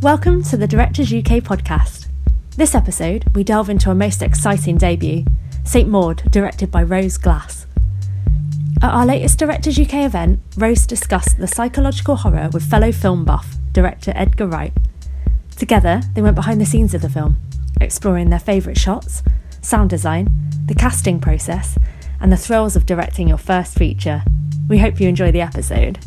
Welcome 0.00 0.44
to 0.44 0.56
the 0.56 0.68
Directors 0.68 1.12
UK 1.12 1.42
podcast. 1.42 2.06
This 2.54 2.76
episode, 2.76 3.24
we 3.34 3.42
delve 3.42 3.68
into 3.68 3.90
a 3.90 3.96
most 3.96 4.22
exciting 4.22 4.76
debut 4.76 5.24
St 5.64 5.88
Maud, 5.88 6.22
directed 6.30 6.70
by 6.70 6.84
Rose 6.84 7.18
Glass. 7.18 7.66
At 8.80 8.94
our 8.94 9.04
latest 9.04 9.40
Directors 9.40 9.76
UK 9.76 9.94
event, 9.94 10.38
Rose 10.56 10.86
discussed 10.86 11.38
the 11.38 11.48
psychological 11.48 12.14
horror 12.14 12.48
with 12.52 12.70
fellow 12.70 12.92
film 12.92 13.24
buff, 13.24 13.56
director 13.72 14.12
Edgar 14.14 14.46
Wright. 14.46 14.72
Together, 15.56 16.02
they 16.14 16.22
went 16.22 16.36
behind 16.36 16.60
the 16.60 16.66
scenes 16.66 16.94
of 16.94 17.02
the 17.02 17.10
film, 17.10 17.38
exploring 17.80 18.30
their 18.30 18.38
favourite 18.38 18.78
shots, 18.78 19.24
sound 19.62 19.90
design, 19.90 20.28
the 20.66 20.76
casting 20.76 21.18
process, 21.18 21.76
and 22.20 22.30
the 22.30 22.36
thrills 22.36 22.76
of 22.76 22.86
directing 22.86 23.26
your 23.26 23.36
first 23.36 23.74
feature. 23.74 24.22
We 24.68 24.78
hope 24.78 25.00
you 25.00 25.08
enjoy 25.08 25.32
the 25.32 25.40
episode. 25.40 25.98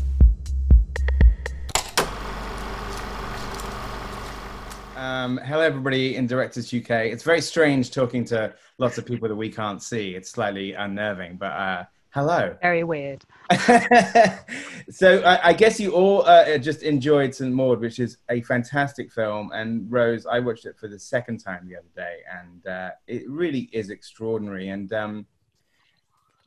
Um, 5.22 5.38
hello, 5.44 5.60
everybody 5.60 6.16
in 6.16 6.26
Directors 6.26 6.74
UK. 6.74 6.90
It's 7.06 7.22
very 7.22 7.40
strange 7.40 7.92
talking 7.92 8.24
to 8.24 8.52
lots 8.78 8.98
of 8.98 9.06
people 9.06 9.28
that 9.28 9.36
we 9.36 9.48
can't 9.48 9.80
see. 9.80 10.16
It's 10.16 10.28
slightly 10.28 10.72
unnerving, 10.72 11.36
but 11.36 11.52
uh, 11.52 11.84
hello. 12.10 12.56
Very 12.60 12.82
weird. 12.82 13.22
so 14.90 15.22
I, 15.22 15.50
I, 15.50 15.52
guess 15.52 15.78
you 15.78 15.92
all 15.92 16.26
uh, 16.26 16.58
just 16.58 16.82
enjoyed 16.82 17.36
St 17.36 17.52
Maud, 17.54 17.78
which 17.78 18.00
is 18.00 18.16
a 18.30 18.42
fantastic 18.42 19.12
film. 19.12 19.52
And 19.54 19.86
Rose, 19.92 20.26
I 20.26 20.40
watched 20.40 20.66
it 20.66 20.76
for 20.76 20.88
the 20.88 20.98
second 20.98 21.38
time 21.38 21.68
the 21.68 21.76
other 21.76 21.92
day, 21.94 22.16
and 22.40 22.66
uh, 22.66 22.90
it 23.06 23.22
really 23.30 23.70
is 23.72 23.90
extraordinary. 23.90 24.70
And 24.70 24.92
um, 24.92 25.26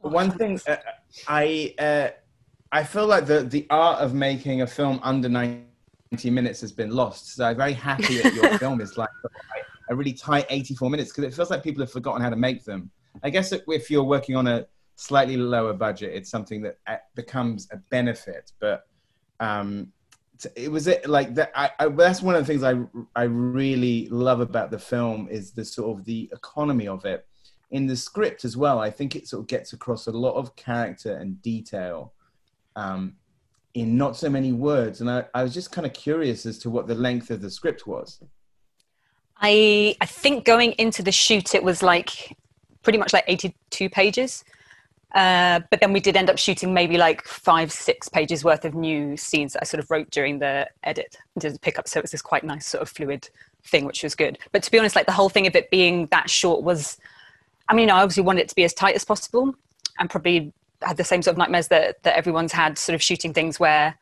one 0.01 0.31
thing 0.31 0.59
uh, 0.67 0.76
I 1.29 1.73
uh, 1.79 2.09
I 2.73 2.84
feel 2.84 3.07
like 3.07 3.26
the 3.26 3.43
the 3.43 3.67
art 3.70 4.01
of 4.01 4.13
making 4.13 4.63
a 4.63 4.67
film 4.67 4.99
under 5.01 5.29
90 6.15 6.29
minutes 6.29 6.61
has 6.61 6.71
been 6.71 6.91
lost. 6.91 7.35
So 7.35 7.43
I'm 7.45 7.57
very 7.57 7.73
happy 7.73 8.21
that 8.21 8.34
your 8.34 8.57
film 8.57 8.79
is 8.79 8.98
like 8.98 9.09
a 9.90 9.95
really 9.95 10.13
tight 10.13 10.45
84 10.49 10.90
minutes 10.90 11.12
because 11.12 11.26
it 11.26 11.35
feels 11.35 11.49
like 11.49 11.62
people 11.62 11.81
have 11.81 11.91
forgotten 11.91 12.21
how 12.21 12.29
to 12.29 12.37
make 12.37 12.63
them. 12.63 12.90
I 13.21 13.29
guess 13.29 13.51
if 13.51 13.91
you're 13.91 14.03
working 14.03 14.37
on 14.37 14.48
a 14.48 14.65
slightly 14.95 15.35
lower 15.35 15.73
budget, 15.73 16.13
it's 16.13 16.29
something 16.29 16.62
that 16.62 16.77
uh, 16.87 16.98
becomes 17.15 17.67
a 17.71 17.77
benefit. 17.91 18.53
But 18.62 18.87
um, 19.41 19.91
it 20.55 20.71
was 20.71 20.87
it 20.87 21.05
like 21.09 21.35
that. 21.35 21.51
I, 21.53 21.70
I, 21.79 21.90
that's 21.90 22.21
one 22.21 22.35
of 22.35 22.45
the 22.45 22.47
things 22.47 22.63
I 22.63 22.75
I 23.13 23.23
really 23.23 24.07
love 24.09 24.40
about 24.40 24.71
the 24.71 24.79
film 24.79 25.27
is 25.29 25.51
the 25.51 25.65
sort 25.65 25.99
of 25.99 26.05
the 26.05 26.29
economy 26.31 26.87
of 26.87 27.03
it. 27.03 27.27
In 27.71 27.87
the 27.87 27.95
script 27.97 28.45
as 28.45 28.55
well, 28.55 28.79
I 28.79 28.90
think 28.90 29.18
it 29.18 29.27
sort 29.27 29.41
of 29.41 29.47
gets 29.47 29.73
across 29.73 30.07
a 30.07 30.12
lot 30.12 30.35
of 30.35 30.55
character 30.55 31.18
and 31.18 31.41
detail 31.41 32.13
um, 32.77 33.15
in 33.76 33.98
not 33.98 34.15
so 34.15 34.29
many 34.29 34.54
words. 34.54 35.01
And 35.01 35.09
I, 35.09 35.26
I 35.34 35.43
was 35.43 35.54
just 35.54 35.71
kind 35.71 35.85
of 35.85 35.93
curious 35.93 36.45
as 36.45 36.57
to 36.59 36.70
what 36.70 36.87
the 36.87 36.95
length 36.95 37.29
of 37.29 37.41
the 37.41 37.51
script 37.51 37.85
was. 37.85 38.20
I 39.37 39.95
I 40.01 40.05
think 40.05 40.45
going 40.45 40.71
into 40.73 41.04
the 41.04 41.12
shoot, 41.12 41.54
it 41.54 41.63
was 41.63 41.84
like 41.84 42.35
pretty 42.81 42.98
much 42.98 43.13
like 43.13 43.26
82 43.27 43.90
pages. 43.90 44.43
Uh, 45.13 45.62
but 45.70 45.79
then 45.79 45.93
we 45.93 45.99
did 45.99 46.18
end 46.18 46.29
up 46.29 46.37
shooting 46.37 46.73
maybe 46.73 46.98
like 46.98 47.23
five, 47.23 47.71
six 47.71 48.09
pages 48.09 48.43
worth 48.43 48.65
of 48.65 48.76
new 48.76 49.15
scenes 49.15 49.53
that 49.53 49.62
I 49.62 49.65
sort 49.65 49.81
of 49.81 49.90
wrote 49.90 50.09
during 50.09 50.40
the 50.40 50.68
edit 50.84 51.18
and 51.35 51.41
did 51.41 51.62
pick 51.62 51.79
up. 51.79 51.87
So 51.87 51.99
it 51.99 52.03
was 52.03 52.12
this 52.12 52.21
quite 52.21 52.43
nice 52.43 52.68
sort 52.68 52.81
of 52.81 52.90
fluid 52.90 53.29
thing, 53.63 53.85
which 53.85 54.03
was 54.03 54.13
good. 54.13 54.37
But 54.51 54.63
to 54.63 54.71
be 54.71 54.79
honest, 54.79 54.96
like 54.96 55.05
the 55.05 55.13
whole 55.13 55.29
thing 55.29 55.48
of 55.48 55.55
it 55.55 55.70
being 55.70 56.07
that 56.07 56.29
short 56.29 56.63
was, 56.63 56.98
I 57.70 57.76
mean, 57.76 57.90
I 57.90 58.01
obviously 58.01 58.23
wanted 58.23 58.41
it 58.41 58.49
to 58.49 58.55
be 58.55 58.65
as 58.65 58.73
tight 58.73 58.96
as 58.96 59.05
possible 59.05 59.55
and 59.99 60.09
probably 60.09 60.53
had 60.81 60.98
the 60.98 61.04
same 61.04 61.21
sort 61.21 61.34
of 61.34 61.37
nightmares 61.37 61.68
that, 61.70 62.01
that 62.04 62.15
everyone's 62.15 62.51
had 62.51 62.77
sort 62.77 62.93
of 62.95 63.01
shooting 63.01 63.34
things 63.34 63.59
where 63.59 63.98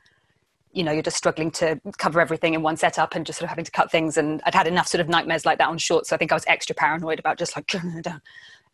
you 0.71 0.83
know 0.83 0.91
you're 0.91 1.03
just 1.03 1.17
struggling 1.17 1.51
to 1.51 1.79
cover 1.97 2.19
everything 2.19 2.53
in 2.55 2.63
one 2.63 2.75
setup 2.77 3.15
and 3.15 3.25
just 3.25 3.39
sort 3.39 3.45
of 3.45 3.49
having 3.49 3.65
to 3.65 3.71
cut 3.71 3.91
things. 3.91 4.17
And 4.17 4.41
i'd 4.45 4.55
had 4.55 4.67
enough 4.67 4.87
sort 4.87 5.01
of 5.01 5.07
nightmares 5.09 5.45
like 5.45 5.59
that 5.59 5.69
on 5.69 5.77
short 5.77 6.07
so 6.07 6.15
i 6.15 6.17
think 6.17 6.31
i 6.31 6.35
was 6.35 6.45
extra 6.47 6.75
paranoid 6.75 7.19
about 7.19 7.37
just 7.37 7.55
like 7.55 7.71
but 8.03 8.21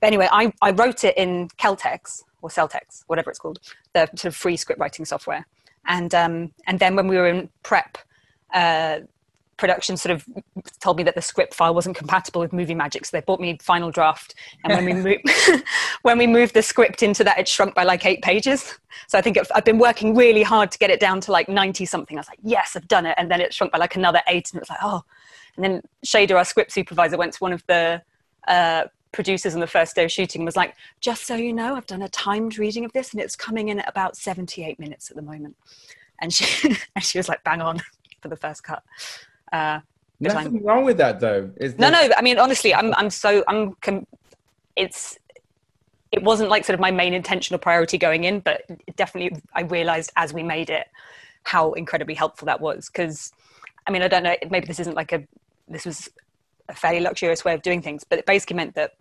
anyway 0.02 0.30
I, 0.32 0.54
I 0.62 0.72
wrote 0.72 1.04
it 1.04 1.18
in 1.18 1.50
celtx 1.58 2.24
or 2.42 2.50
celtx 2.50 3.04
whatever 3.08 3.30
it's 3.30 3.40
called 3.40 3.60
the 3.94 4.08
sort 4.16 4.26
of 4.26 4.36
free 4.36 4.58
script 4.58 4.80
writing 4.80 5.06
software. 5.06 5.46
And 5.86 6.14
um, 6.14 6.52
and 6.68 6.80
then 6.80 6.96
when 6.96 7.08
we 7.08 7.18
were 7.18 7.28
in 7.28 7.50
prep 7.64 7.98
uh, 8.54 9.00
production 9.60 9.98
sort 9.98 10.12
of 10.12 10.26
told 10.80 10.98
me 10.98 11.04
that 11.04 11.16
the 11.16 11.22
script 11.22 11.54
file 11.54 11.76
wasn't 11.76 11.96
compatible 11.96 12.42
with 12.42 12.54
movie 12.54 12.74
magic 12.74 13.06
so 13.06 13.16
they 13.16 13.22
bought 13.22 13.40
me 13.40 13.58
final 13.62 13.92
draft. 13.92 14.34
And 14.64 14.74
when 14.74 14.86
we 14.86 14.94
moved 15.06 15.64
when 16.02 16.18
we 16.18 16.26
moved 16.26 16.54
the 16.54 16.64
script 16.64 17.04
into 17.04 17.24
that 17.26 17.38
it 17.38 17.48
shrunk 17.48 17.76
by 17.76 17.84
like 17.84 18.06
eight 18.06 18.22
pages. 18.24 18.80
So 19.08 19.18
i 19.18 19.22
think 19.22 19.38
it, 19.38 19.48
i've 19.54 19.66
been 19.66 19.78
working 19.78 20.16
really 20.16 20.44
hard 20.44 20.72
to 20.72 20.78
get 20.80 20.90
it 20.90 21.00
down 21.00 21.22
to 21.22 21.32
like 21.32 21.50
90 21.50 21.86
something. 21.86 22.18
I 22.18 22.22
was 22.22 22.30
like 22.30 22.40
yes 22.42 22.76
i've 22.76 22.88
done 22.88 23.06
it. 23.06 23.16
And 23.18 23.30
then 23.30 23.42
it 23.42 23.54
shrunk 23.54 23.74
by 23.74 23.78
like 23.78 23.96
another 23.96 24.22
eight 24.28 24.50
and 24.52 24.60
it 24.60 24.62
was 24.62 24.70
like 24.70 24.80
oh. 24.82 25.04
And 25.56 25.66
then 25.66 25.82
shader 26.06 26.38
our 26.38 26.46
script 26.46 26.72
supervisor 26.72 27.18
went 27.18 27.34
to 27.34 27.40
one 27.40 27.54
of 27.54 27.64
the 27.68 28.02
uh, 28.48 28.86
producers 29.12 29.54
on 29.54 29.60
the 29.60 29.68
first 29.68 29.96
day 29.96 30.06
of 30.06 30.12
shooting 30.12 30.46
was 30.46 30.56
like 30.56 30.76
just 31.02 31.26
so 31.26 31.36
you 31.36 31.52
know 31.52 31.76
i've 31.76 31.88
done 31.88 32.04
a 32.04 32.10
timed 32.10 32.58
reading 32.58 32.86
of 32.86 32.94
this 32.94 33.12
and 33.12 33.22
it's 33.22 33.36
coming 33.36 33.70
in 33.70 33.80
at 33.80 33.90
about 33.90 34.16
78 34.16 34.80
minutes 34.80 35.10
at 35.10 35.18
the 35.18 35.22
moment. 35.22 35.58
And 36.22 36.32
she 36.32 36.76
and 36.96 37.04
she 37.04 37.18
was 37.18 37.28
like 37.28 37.44
bang 37.44 37.62
on 37.62 37.82
for 38.22 38.30
the 38.30 38.38
first 38.38 38.64
cut 38.64 38.84
uh, 39.52 39.80
Nothing 40.20 40.64
wrong 40.64 40.84
with 40.84 40.98
that, 40.98 41.20
though. 41.20 41.50
Is 41.58 41.78
no, 41.78 41.90
no. 41.90 42.10
I 42.18 42.22
mean, 42.22 42.40
honestly, 42.40 42.74
I'm, 42.76 42.94
I'm 42.96 43.10
so, 43.10 43.44
I'm. 43.48 43.74
Com- 43.76 44.06
it's, 44.76 45.18
it 46.12 46.24
wasn't 46.24 46.50
like 46.50 46.66
sort 46.66 46.74
of 46.74 46.80
my 46.80 46.92
main 46.92 47.14
intentional 47.14 47.60
priority 47.60 47.98
going 47.98 48.26
in, 48.26 48.42
but 48.42 48.64
definitely 48.96 49.42
I 49.54 49.62
realized 49.62 50.12
as 50.16 50.34
we 50.34 50.44
made 50.44 50.70
it 50.70 50.88
how 51.44 51.72
incredibly 51.74 52.16
helpful 52.16 52.48
that 52.48 52.60
was. 52.60 52.90
Because, 52.90 53.32
I 53.88 53.92
mean, 53.92 54.02
I 54.02 54.08
don't 54.10 54.24
know. 54.24 54.36
Maybe 54.50 54.68
this 54.68 54.80
isn't 54.82 54.96
like 54.96 55.14
a, 55.14 55.24
this 55.70 55.86
was 55.86 56.10
a 56.68 56.76
fairly 56.76 57.00
luxurious 57.00 57.46
way 57.46 57.54
of 57.54 57.62
doing 57.62 57.82
things, 57.82 58.04
but 58.04 58.20
it 58.20 58.26
basically 58.26 58.58
meant 58.58 58.76
that 58.76 58.96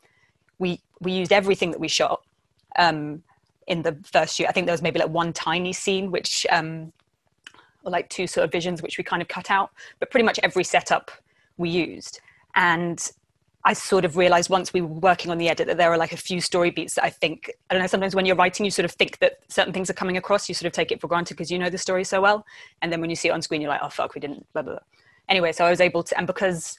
we 0.58 0.80
we 1.00 1.12
used 1.12 1.32
everything 1.32 1.70
that 1.70 1.80
we 1.80 1.88
shot 1.88 2.22
um, 2.78 3.22
in 3.66 3.82
the 3.82 3.96
first 4.04 4.36
shoot. 4.36 4.46
I 4.48 4.52
think 4.52 4.66
there 4.66 4.72
was 4.72 4.82
maybe 4.82 5.00
like 5.00 5.10
one 5.10 5.32
tiny 5.32 5.72
scene 5.72 6.10
which 6.10 6.46
um, 6.50 6.92
like 7.90 8.08
two 8.08 8.26
sort 8.26 8.44
of 8.44 8.52
visions 8.52 8.82
which 8.82 8.98
we 8.98 9.04
kind 9.04 9.22
of 9.22 9.28
cut 9.28 9.50
out 9.50 9.70
but 9.98 10.10
pretty 10.10 10.24
much 10.24 10.38
every 10.42 10.64
setup 10.64 11.10
we 11.58 11.68
used. 11.68 12.20
And 12.54 13.06
I 13.64 13.72
sort 13.74 14.04
of 14.04 14.16
realized 14.16 14.48
once 14.48 14.72
we 14.72 14.80
were 14.80 14.86
working 14.86 15.30
on 15.30 15.36
the 15.36 15.48
edit 15.48 15.66
that 15.66 15.76
there 15.76 15.92
are 15.92 15.98
like 15.98 16.12
a 16.12 16.16
few 16.16 16.40
story 16.40 16.70
beats 16.70 16.94
that 16.94 17.04
I 17.04 17.10
think 17.10 17.52
I 17.68 17.74
don't 17.74 17.82
know 17.82 17.88
sometimes 17.88 18.14
when 18.14 18.24
you're 18.24 18.36
writing 18.36 18.64
you 18.64 18.70
sort 18.70 18.84
of 18.84 18.92
think 18.92 19.18
that 19.18 19.40
certain 19.48 19.72
things 19.72 19.90
are 19.90 19.94
coming 19.94 20.16
across 20.16 20.48
you 20.48 20.54
sort 20.54 20.66
of 20.66 20.72
take 20.72 20.90
it 20.90 21.00
for 21.00 21.08
granted 21.08 21.34
because 21.34 21.50
you 21.50 21.58
know 21.58 21.68
the 21.68 21.76
story 21.76 22.04
so 22.04 22.22
well. 22.22 22.46
And 22.80 22.90
then 22.90 23.00
when 23.00 23.10
you 23.10 23.16
see 23.16 23.28
it 23.28 23.32
on 23.32 23.42
screen 23.42 23.60
you're 23.60 23.70
like 23.70 23.82
oh 23.82 23.90
fuck 23.90 24.14
we 24.14 24.20
didn't 24.20 24.46
blah 24.52 24.62
blah 24.62 24.74
blah. 24.74 24.82
Anyway 25.28 25.52
so 25.52 25.66
I 25.66 25.70
was 25.70 25.80
able 25.80 26.02
to 26.04 26.16
and 26.16 26.26
because 26.26 26.78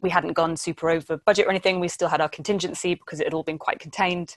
we 0.00 0.10
hadn't 0.10 0.32
gone 0.32 0.56
super 0.56 0.90
over 0.90 1.18
budget 1.18 1.46
or 1.46 1.50
anything 1.50 1.78
we 1.78 1.88
still 1.88 2.08
had 2.08 2.20
our 2.20 2.28
contingency 2.28 2.94
because 2.94 3.20
it 3.20 3.24
had 3.24 3.34
all 3.34 3.44
been 3.44 3.58
quite 3.58 3.78
contained 3.78 4.36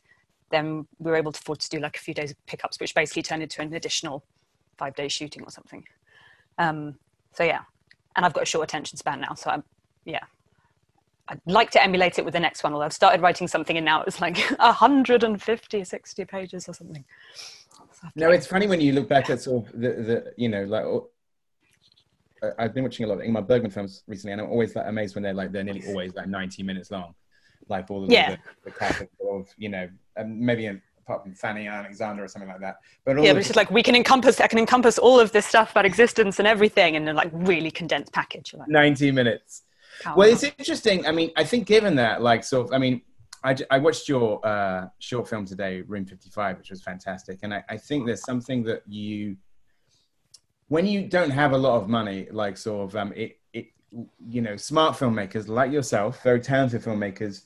then 0.52 0.86
we 1.00 1.10
were 1.10 1.18
able 1.18 1.32
to 1.32 1.40
afford 1.40 1.60
to 1.60 1.70
do 1.70 1.80
like 1.80 1.98
a 1.98 2.00
few 2.00 2.14
days 2.14 2.30
of 2.30 2.46
pickups 2.46 2.80
which 2.80 2.94
basically 2.94 3.24
turned 3.24 3.42
into 3.42 3.62
an 3.62 3.74
additional 3.74 4.24
five 4.78 4.96
days 4.96 5.12
shooting 5.12 5.44
or 5.44 5.52
something. 5.52 5.84
Um, 6.58 6.96
so 7.34 7.44
yeah, 7.44 7.62
and 8.16 8.26
I've 8.26 8.34
got 8.34 8.44
a 8.44 8.46
short 8.46 8.64
attention 8.64 8.98
span 8.98 9.22
now, 9.22 9.34
so 9.34 9.50
I'm 9.50 9.64
yeah. 10.06 10.24
I'd 11.28 11.42
like 11.48 11.72
to 11.72 11.84
emulate 11.84 12.20
it 12.20 12.26
with 12.26 12.36
the 12.36 12.40
next 12.40 12.64
one, 12.64 12.74
although 12.74 12.86
I've 12.86 12.94
started 12.94 13.20
writing 13.20 13.48
something 13.48 13.78
and 13.78 13.86
now 13.86 14.04
it's 14.04 14.22
like 14.22 14.38
150, 14.60 15.84
60 15.84 16.26
pages 16.26 16.70
or 16.70 16.74
something. 16.74 17.04
So 17.34 18.08
no, 18.16 18.30
it's 18.30 18.46
funny 18.46 18.68
when 18.68 18.80
you 18.80 18.94
look 18.94 19.10
back 19.10 19.32
at 19.32 19.42
sort 19.42 19.66
of 19.66 19.72
the, 19.72 19.90
the 19.90 20.34
you 20.38 20.50
know, 20.50 20.66
like, 20.66 20.86
oh, 20.86 21.10
I've 22.60 22.76
been 22.76 22.84
watching 22.84 23.06
a 23.06 23.10
lot 23.10 23.20
of 23.20 23.22
Ingmar 23.22 23.48
Bergman 23.48 23.72
films 23.72 24.04
recently 24.08 24.34
and 24.34 24.42
I'm 24.42 24.50
always 24.50 24.76
like 24.76 24.86
amazed 24.88 25.16
when 25.16 25.24
they're 25.24 25.34
like, 25.34 25.52
they're 25.52 25.64
nearly 25.64 25.88
always 25.88 26.14
like 26.14 26.28
90 26.28 26.62
minutes 26.62 26.92
long. 26.92 27.16
Like 27.70 27.90
all 27.90 28.04
of 28.04 28.12
yeah. 28.12 28.36
the, 28.64 28.72
the, 28.72 29.28
of, 29.28 29.48
you 29.58 29.70
know, 29.70 29.90
maybe 30.24 30.68
in 30.68 30.80
apart 31.06 31.24
from 31.24 31.34
Fanny 31.34 31.68
Alexander 31.68 32.24
or 32.24 32.28
something 32.28 32.50
like 32.50 32.62
that. 32.62 32.78
But 33.06 33.22
yeah, 33.22 33.34
but 33.34 33.40
it's 33.40 33.48
just 33.48 33.58
like 33.58 33.70
we 33.70 33.84
can 33.84 33.96
encompass, 33.96 34.42
I 34.42 34.48
can 34.48 34.60
encompass 34.60 34.98
all 34.98 35.20
of 35.20 35.32
this 35.32 35.46
stuff 35.46 35.72
about 35.72 35.86
existence 35.86 36.40
and 36.40 36.48
everything 36.48 36.96
in 36.96 37.08
a 37.08 37.14
like 37.14 37.30
really 37.32 37.72
condensed 37.72 38.12
package. 38.12 38.54
Like, 38.54 38.68
90 38.68 39.12
minutes. 39.12 39.64
Well, 40.16 40.28
it's 40.30 40.44
interesting. 40.44 41.06
I 41.06 41.12
mean, 41.12 41.32
I 41.38 41.44
think 41.44 41.68
given 41.68 41.96
that, 41.96 42.22
like, 42.22 42.44
sort 42.44 42.68
of, 42.68 42.74
I 42.74 42.78
mean, 42.78 43.02
I, 43.44 43.56
I 43.72 43.78
watched 43.78 44.10
your 44.10 44.46
uh, 44.46 44.88
short 45.00 45.30
film 45.30 45.46
today, 45.46 45.82
Room 45.82 46.06
55, 46.06 46.58
which 46.58 46.70
was 46.70 46.82
fantastic. 46.82 47.40
And 47.44 47.54
I, 47.54 47.64
I 47.70 47.78
think 47.78 48.06
there's 48.06 48.24
something 48.24 48.64
that 48.64 48.82
you, 48.88 49.38
when 50.68 50.86
you 50.86 51.08
don't 51.08 51.30
have 51.30 51.54
a 51.54 51.58
lot 51.58 51.82
of 51.82 51.88
money, 51.88 52.28
like 52.32 52.58
sort 52.58 52.90
of, 52.90 52.96
um, 52.96 53.14
it, 53.16 53.38
it, 53.54 53.68
you 54.28 54.42
know, 54.42 54.58
smart 54.58 54.98
filmmakers 54.98 55.48
like 55.48 55.72
yourself, 55.72 56.22
very 56.24 56.42
talented 56.42 56.82
filmmakers, 56.82 57.44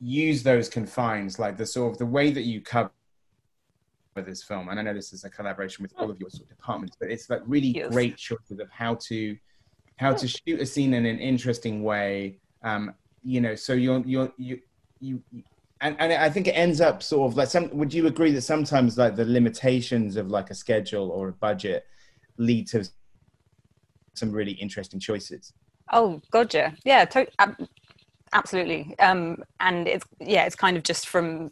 use 0.00 0.42
those 0.42 0.68
confines, 0.68 1.38
like 1.38 1.56
the 1.56 1.66
sort 1.66 1.92
of 1.92 1.98
the 1.98 2.06
way 2.06 2.30
that 2.30 2.42
you 2.42 2.60
cover 2.60 2.90
this 4.14 4.42
film. 4.42 4.68
And 4.68 4.78
I 4.78 4.82
know 4.82 4.94
this 4.94 5.12
is 5.12 5.24
a 5.24 5.30
collaboration 5.30 5.82
with 5.82 5.92
all 5.98 6.10
of 6.10 6.18
your 6.18 6.30
sort 6.30 6.44
of 6.44 6.48
departments, 6.48 6.96
but 6.98 7.10
it's 7.10 7.28
like 7.28 7.42
really 7.46 7.68
yes. 7.68 7.90
great 7.90 8.16
choices 8.16 8.58
of 8.60 8.70
how 8.70 8.94
to 8.94 9.36
how 9.96 10.12
to 10.12 10.28
shoot 10.28 10.60
a 10.60 10.66
scene 10.66 10.94
in 10.94 11.06
an 11.06 11.18
interesting 11.18 11.82
way. 11.82 12.38
Um, 12.62 12.94
you 13.22 13.40
know, 13.40 13.54
so 13.54 13.72
you're 13.72 14.02
you're 14.06 14.32
you 14.38 14.60
you. 15.00 15.22
And, 15.82 15.94
and 15.98 16.10
I 16.10 16.30
think 16.30 16.48
it 16.48 16.52
ends 16.52 16.80
up 16.80 17.02
sort 17.02 17.30
of 17.30 17.36
like 17.36 17.48
some. 17.48 17.68
Would 17.76 17.92
you 17.92 18.06
agree 18.06 18.32
that 18.32 18.40
sometimes 18.40 18.96
like 18.96 19.14
the 19.14 19.26
limitations 19.26 20.16
of 20.16 20.30
like 20.30 20.48
a 20.50 20.54
schedule 20.54 21.10
or 21.10 21.28
a 21.28 21.32
budget 21.32 21.84
lead 22.38 22.66
to 22.68 22.88
some 24.18 24.32
really 24.32 24.52
interesting 24.52 25.00
choices. 25.00 25.52
Oh, 25.92 26.20
gotcha. 26.30 26.74
Yeah, 26.84 27.04
to- 27.06 27.28
ab- 27.38 27.68
absolutely. 28.32 28.98
Um, 28.98 29.44
and 29.60 29.88
it's 29.88 30.04
yeah, 30.20 30.44
it's 30.44 30.56
kind 30.56 30.76
of 30.76 30.82
just 30.82 31.08
from 31.08 31.50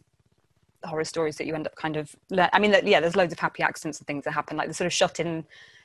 horror 0.85 1.05
stories 1.05 1.37
that 1.37 1.47
you 1.47 1.55
end 1.55 1.67
up 1.67 1.77
kind 1.77 1.97
of. 1.97 2.15
I 2.53 2.59
mean, 2.59 2.75
yeah, 2.85 3.01
there's 3.01 3.17
loads 3.17 3.33
of 3.33 3.39
happy 3.39 3.63
accidents 3.63 3.99
and 3.99 4.07
things 4.07 4.25
that 4.25 4.33
happen, 4.33 4.57
like 4.57 4.69
the 4.69 4.75
sort 4.75 4.87
of 4.87 4.93
shot 4.93 5.21
in 5.21 5.45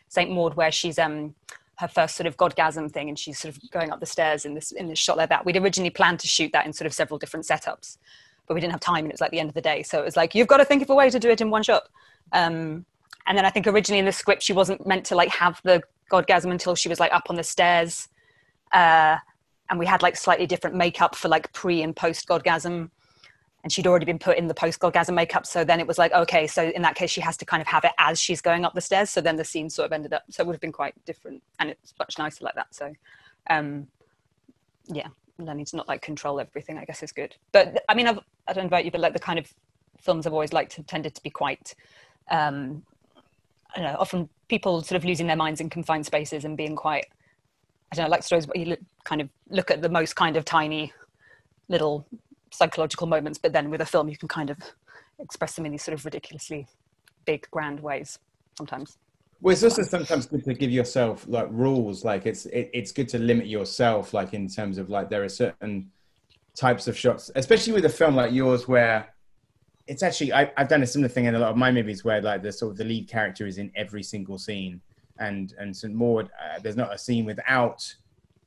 Saint 0.10 0.32
Maud 0.32 0.56
where 0.56 0.72
she's 0.72 1.00
um 1.00 1.36
her 1.78 1.88
first 1.88 2.18
sort 2.18 2.28
of 2.28 2.36
godgasm 2.36 2.92
thing, 2.92 3.08
and 3.08 3.18
she's 3.18 3.40
sort 3.40 3.56
of 3.56 3.72
going 3.72 3.92
up 3.92 4.00
the 4.00 4.06
stairs 4.06 4.46
in 4.46 4.54
this 4.54 4.72
in 4.72 4.88
this 4.88 5.00
shot 5.00 5.18
like 5.18 5.30
that. 5.30 5.46
We'd 5.46 5.58
originally 5.58 5.90
planned 5.90 6.20
to 6.20 6.28
shoot 6.28 6.52
that 6.52 6.66
in 6.66 6.74
sort 6.74 6.88
of 6.88 6.94
several 6.94 7.18
different 7.18 7.46
setups, 7.46 7.98
but 8.48 8.54
we 8.54 8.60
didn't 8.60 8.74
have 8.74 8.82
time, 8.82 9.06
and 9.06 9.08
it 9.08 9.14
was 9.14 9.22
like 9.22 9.32
the 9.32 9.40
end 9.40 9.50
of 9.50 9.56
the 9.56 9.62
day. 9.62 9.84
So 9.84 10.00
it 10.00 10.06
was 10.06 10.18
like 10.18 10.36
you've 10.36 10.48
got 10.48 10.58
to 10.58 10.66
think 10.66 10.82
of 10.82 10.90
a 10.90 10.96
way 10.96 11.10
to 11.10 11.20
do 11.20 11.30
it 11.30 11.42
in 11.42 11.50
one 11.50 11.64
shot. 11.64 11.84
Um, 12.34 12.86
and 13.28 13.38
then 13.38 13.46
I 13.46 13.50
think 13.50 13.68
originally 13.68 14.00
in 14.00 14.06
the 14.06 14.12
script 14.12 14.44
she 14.44 14.54
wasn't 14.54 14.86
meant 14.86 15.06
to 15.06 15.16
like 15.16 15.30
have 15.30 15.62
the 15.64 15.82
godgasm 16.12 16.52
until 16.52 16.76
she 16.76 16.90
was 16.90 17.00
like 17.00 17.14
up 17.14 17.28
on 17.30 17.36
the 17.36 17.44
stairs, 17.44 18.08
uh, 18.74 19.18
and 19.70 19.80
we 19.80 19.86
had 19.86 20.02
like 20.02 20.16
slightly 20.16 20.46
different 20.46 20.76
makeup 20.76 21.16
for 21.16 21.28
like 21.28 21.52
pre 21.54 21.82
and 21.82 21.96
post 21.96 22.28
godgasm 22.28 22.90
and 23.64 23.72
she'd 23.72 23.88
already 23.88 24.06
been 24.06 24.20
put 24.20 24.38
in 24.38 24.48
the 24.48 24.54
post 24.54 24.80
godgasm 24.80 25.14
makeup. 25.14 25.46
So 25.46 25.64
then 25.64 25.80
it 25.80 25.88
was 25.88 25.98
like, 25.98 26.14
okay, 26.14 26.48
so 26.48 26.70
in 26.70 26.82
that 26.84 26.96
case, 26.96 27.10
she 27.10 27.22
has 27.22 27.36
to 27.38 27.46
kind 27.46 27.62
of 27.62 27.68
have 27.68 27.84
it 27.84 27.92
as 27.98 28.20
she's 28.20 28.42
going 28.42 28.64
up 28.64 28.74
the 28.74 28.82
stairs. 28.82 29.10
So 29.10 29.22
then 29.22 29.36
the 29.36 29.44
scene 29.44 29.70
sort 29.70 29.88
of 29.88 29.92
ended 29.92 30.14
up, 30.14 30.24
so 30.30 30.42
it 30.42 30.48
would 30.48 30.54
have 30.54 30.62
been 30.62 30.72
quite 30.72 30.94
different, 31.06 31.44
and 31.60 31.70
it's 31.70 31.94
much 32.00 32.18
nicer 32.18 32.46
like 32.46 32.56
that. 32.56 32.74
So, 32.74 32.94
um, 33.50 33.88
yeah, 34.88 35.08
learning 35.38 35.66
to 35.66 35.76
not 35.76 35.88
like 35.88 36.02
control 36.02 36.40
everything, 36.40 36.78
I 36.78 36.86
guess, 36.86 37.04
is 37.04 37.12
good. 37.12 37.36
But 37.52 37.84
I 37.90 37.96
mean, 37.96 38.08
I've, 38.08 38.20
I 38.48 38.54
don't 38.54 38.64
know 38.64 38.68
about 38.68 38.86
you, 38.86 38.92
but 38.92 39.02
like 39.02 39.14
the 39.14 39.20
kind 39.20 39.40
of 39.40 39.54
films 40.00 40.26
I've 40.26 40.34
always 40.34 40.54
liked 40.54 40.76
have 40.76 40.88
tended 40.88 41.14
to 41.16 41.22
be 41.22 41.30
quite, 41.30 41.76
um, 42.32 42.84
I 43.76 43.82
don't 43.82 43.92
know, 43.92 43.98
often 44.00 44.30
people 44.48 44.82
sort 44.82 44.96
of 44.96 45.04
losing 45.04 45.28
their 45.28 45.36
minds 45.36 45.60
in 45.60 45.70
confined 45.70 46.06
spaces 46.06 46.46
and 46.46 46.56
being 46.56 46.78
quite, 46.78 47.08
I 47.92 47.96
don't 47.96 48.06
know, 48.06 48.12
like 48.12 48.24
stories 48.24 48.48
where 48.48 48.58
you 48.58 48.78
kind 49.04 49.22
of 49.22 49.30
look 49.50 49.72
at 49.72 49.82
the 49.82 49.90
most 49.90 50.16
kind 50.16 50.38
of 50.38 50.46
tiny 50.46 50.94
little 51.68 52.06
psychological 52.52 53.08
moments, 53.08 53.38
but 53.38 53.54
then 53.54 53.70
with 53.70 53.82
a 53.82 53.86
film, 53.86 54.10
you 54.10 54.18
can 54.18 54.28
kind 54.28 54.50
of 54.50 54.58
express 55.20 55.56
them 55.56 55.66
in 55.66 55.72
these 55.72 55.84
sort 55.84 55.94
of 55.94 56.06
ridiculously 56.06 56.68
big, 57.26 57.48
grand 57.52 57.80
ways 57.80 58.20
sometimes. 58.58 58.98
Well, 59.42 59.54
it's 59.54 59.64
also 59.64 59.84
sometimes 59.84 60.26
good 60.26 60.44
to 60.46 60.54
give 60.54 60.72
yourself 60.72 61.26
like 61.28 61.48
rules. 61.50 62.04
Like 62.04 62.26
it's 62.26 62.46
it, 62.48 62.70
it's 62.74 62.92
good 62.92 63.08
to 63.10 63.20
limit 63.20 63.48
yourself, 63.48 64.14
like 64.14 64.34
in 64.34 64.48
terms 64.50 64.78
of 64.78 64.90
like 64.90 65.10
there 65.10 65.24
are 65.24 65.30
certain 65.30 65.92
types 66.56 66.88
of 66.88 66.98
shots, 66.98 67.32
especially 67.36 67.74
with 67.74 67.86
a 67.86 67.90
film 67.90 68.16
like 68.16 68.34
yours, 68.34 68.68
where 68.68 69.14
it's 69.88 70.04
actually 70.04 70.34
I, 70.34 70.52
have 70.58 70.68
done 70.68 70.84
a 70.84 70.88
similar 70.88 71.08
thing 71.08 71.26
in 71.26 71.36
a 71.36 71.40
lot 71.40 71.52
of 71.52 71.58
my 71.58 71.72
movies, 71.72 72.04
where 72.04 72.22
like 72.22 72.44
the 72.44 72.52
sort 72.52 72.72
of 72.72 72.78
the 72.78 72.84
lead 72.84 73.08
character 73.08 73.48
is 73.48 73.58
in 73.58 73.72
every 73.76 74.04
single 74.04 74.38
scene, 74.38 74.82
and 75.20 75.54
and 75.60 75.76
St 75.76 75.94
Maud, 75.94 76.30
uh, 76.42 76.60
there's 76.62 76.78
not 76.78 76.94
a 76.94 76.98
scene 76.98 77.26
without 77.26 77.94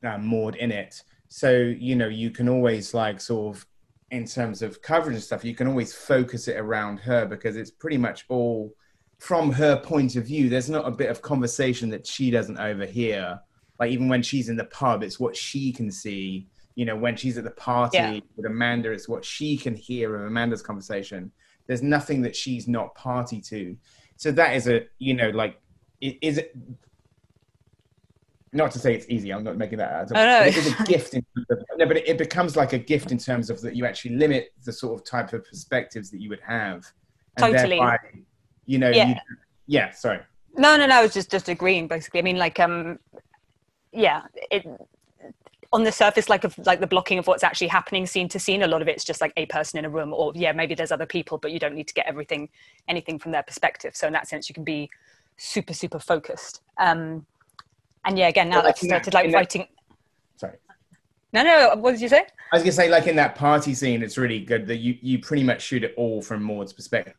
uh, 0.04 0.18
Maud 0.18 0.56
in 0.56 0.72
it. 0.72 1.02
So 1.28 1.50
you 1.50 1.96
know 1.96 2.08
you 2.08 2.30
can 2.30 2.48
always 2.48 2.94
like 2.94 3.20
sort 3.20 3.56
of 3.56 3.66
in 4.12 4.26
terms 4.26 4.60
of 4.60 4.82
coverage 4.82 5.14
and 5.14 5.24
stuff, 5.24 5.44
you 5.44 5.54
can 5.54 5.66
always 5.66 5.94
focus 5.94 6.46
it 6.46 6.58
around 6.58 6.98
her 6.98 7.24
because 7.24 7.56
it's 7.56 7.70
pretty 7.70 7.96
much 7.96 8.26
all 8.28 8.74
from 9.18 9.50
her 9.50 9.76
point 9.76 10.16
of 10.16 10.26
view. 10.26 10.50
There's 10.50 10.68
not 10.68 10.86
a 10.86 10.90
bit 10.90 11.08
of 11.08 11.22
conversation 11.22 11.88
that 11.90 12.06
she 12.06 12.30
doesn't 12.30 12.58
overhear. 12.58 13.40
Like 13.80 13.90
even 13.90 14.08
when 14.08 14.22
she's 14.22 14.50
in 14.50 14.56
the 14.56 14.66
pub, 14.66 15.02
it's 15.02 15.18
what 15.18 15.34
she 15.34 15.72
can 15.72 15.90
see. 15.90 16.46
You 16.74 16.84
know, 16.84 16.94
when 16.94 17.16
she's 17.16 17.38
at 17.38 17.44
the 17.44 17.50
party 17.52 17.96
yeah. 17.96 18.20
with 18.36 18.46
Amanda, 18.46 18.92
it's 18.92 19.08
what 19.08 19.24
she 19.24 19.56
can 19.56 19.74
hear 19.74 20.14
of 20.14 20.26
Amanda's 20.26 20.62
conversation. 20.62 21.32
There's 21.66 21.82
nothing 21.82 22.20
that 22.22 22.36
she's 22.36 22.68
not 22.68 22.94
party 22.94 23.40
to. 23.42 23.76
So 24.16 24.30
that 24.32 24.54
is 24.56 24.68
a, 24.68 24.86
you 24.98 25.14
know, 25.14 25.30
like, 25.30 25.58
is 26.02 26.38
it 26.38 26.56
not 28.52 28.70
to 28.72 28.78
say 28.78 28.94
it's 28.94 29.06
easy. 29.08 29.32
I'm 29.32 29.44
not 29.44 29.56
making 29.56 29.78
that. 29.78 29.92
Out. 29.92 30.08
Oh, 30.10 30.24
no. 30.24 30.40
It 30.42 30.56
is 30.56 30.78
a 30.78 30.84
gift. 30.84 31.14
In, 31.14 31.24
no, 31.78 31.86
but 31.86 31.96
it, 31.96 32.08
it, 32.08 32.18
becomes 32.18 32.54
like 32.54 32.74
a 32.74 32.78
gift 32.78 33.10
in 33.10 33.18
terms 33.18 33.48
of 33.48 33.60
that 33.62 33.74
you 33.74 33.86
actually 33.86 34.16
limit 34.16 34.52
the 34.64 34.72
sort 34.72 35.00
of 35.00 35.06
type 35.06 35.32
of 35.32 35.44
perspectives 35.44 36.10
that 36.10 36.20
you 36.20 36.28
would 36.28 36.40
have. 36.40 36.84
And 37.38 37.54
totally. 37.54 37.78
Thereby, 37.78 37.98
you 38.66 38.78
know. 38.78 38.90
Yeah. 38.90 39.08
You, 39.08 39.14
yeah. 39.66 39.90
Sorry. 39.92 40.20
No, 40.56 40.76
no, 40.76 40.86
no. 40.86 40.96
I 40.96 41.02
was 41.02 41.14
just 41.14 41.30
just 41.30 41.48
agreeing. 41.48 41.88
Basically, 41.88 42.20
I 42.20 42.22
mean, 42.22 42.36
like, 42.36 42.60
um, 42.60 42.98
yeah, 43.90 44.22
it 44.50 44.66
on 45.72 45.84
the 45.84 45.92
surface, 45.92 46.28
like 46.28 46.44
of 46.44 46.58
like 46.66 46.80
the 46.80 46.86
blocking 46.86 47.18
of 47.18 47.26
what's 47.26 47.42
actually 47.42 47.68
happening 47.68 48.04
scene 48.04 48.28
to 48.28 48.38
scene. 48.38 48.62
A 48.62 48.66
lot 48.66 48.82
of 48.82 48.88
it's 48.88 49.04
just 49.04 49.22
like 49.22 49.32
a 49.38 49.46
person 49.46 49.78
in 49.78 49.86
a 49.86 49.88
room, 49.88 50.12
or 50.12 50.32
yeah, 50.34 50.52
maybe 50.52 50.74
there's 50.74 50.92
other 50.92 51.06
people, 51.06 51.38
but 51.38 51.52
you 51.52 51.58
don't 51.58 51.74
need 51.74 51.88
to 51.88 51.94
get 51.94 52.06
everything, 52.06 52.50
anything 52.88 53.18
from 53.18 53.32
their 53.32 53.42
perspective. 53.42 53.96
So 53.96 54.06
in 54.06 54.12
that 54.12 54.28
sense, 54.28 54.50
you 54.50 54.54
can 54.54 54.64
be 54.64 54.90
super, 55.42 55.74
super 55.74 55.98
focused. 55.98 56.62
Um, 56.78 57.26
and 58.04 58.18
yeah, 58.18 58.28
again, 58.28 58.48
now 58.48 58.58
like 58.58 58.66
I've 58.68 58.78
started 58.78 59.14
like 59.14 59.32
writing. 59.32 59.66
Sorry. 60.36 60.56
No, 61.32 61.42
no. 61.42 61.74
What 61.76 61.92
did 61.92 62.00
you 62.00 62.08
say? 62.08 62.26
I 62.52 62.56
was 62.56 62.62
gonna 62.62 62.72
say, 62.72 62.88
like 62.88 63.06
in 63.06 63.16
that 63.16 63.34
party 63.34 63.74
scene, 63.74 64.02
it's 64.02 64.18
really 64.18 64.40
good 64.40 64.66
that 64.66 64.78
you 64.78 64.96
you 65.00 65.18
pretty 65.18 65.42
much 65.42 65.62
shoot 65.62 65.84
it 65.84 65.94
all 65.96 66.22
from 66.22 66.42
Maud's 66.42 66.72
perspective. 66.72 67.14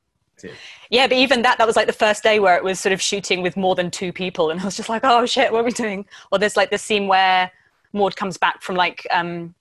Yeah, 0.90 1.08
but 1.08 1.16
even 1.16 1.42
that, 1.44 1.58
that 1.58 1.66
was 1.66 1.78
like 1.78 1.88
the 1.88 1.94
first 1.94 2.22
day 2.22 2.40
where 2.42 2.58
it 2.58 2.64
was 2.64 2.78
sort 2.78 2.92
of 2.92 3.02
shooting 3.02 3.42
with 3.42 3.56
more 3.56 3.76
than 3.76 3.90
two 3.90 4.12
people, 4.12 4.50
and 4.50 4.60
I 4.60 4.66
was 4.66 4.76
just 4.76 4.90
like, 4.90 5.04
oh 5.06 5.26
shit, 5.26 5.52
what 5.52 5.62
are 5.62 5.64
we 5.64 5.72
doing? 5.72 6.06
Or 6.32 6.40
there's 6.40 6.58
like 6.58 6.70
the 6.70 6.78
scene 6.78 7.08
where 7.08 7.50
Maud 7.94 8.18
comes 8.18 8.38
back 8.38 8.62
from 8.62 8.76
like 8.76 9.08
um, 9.12 9.56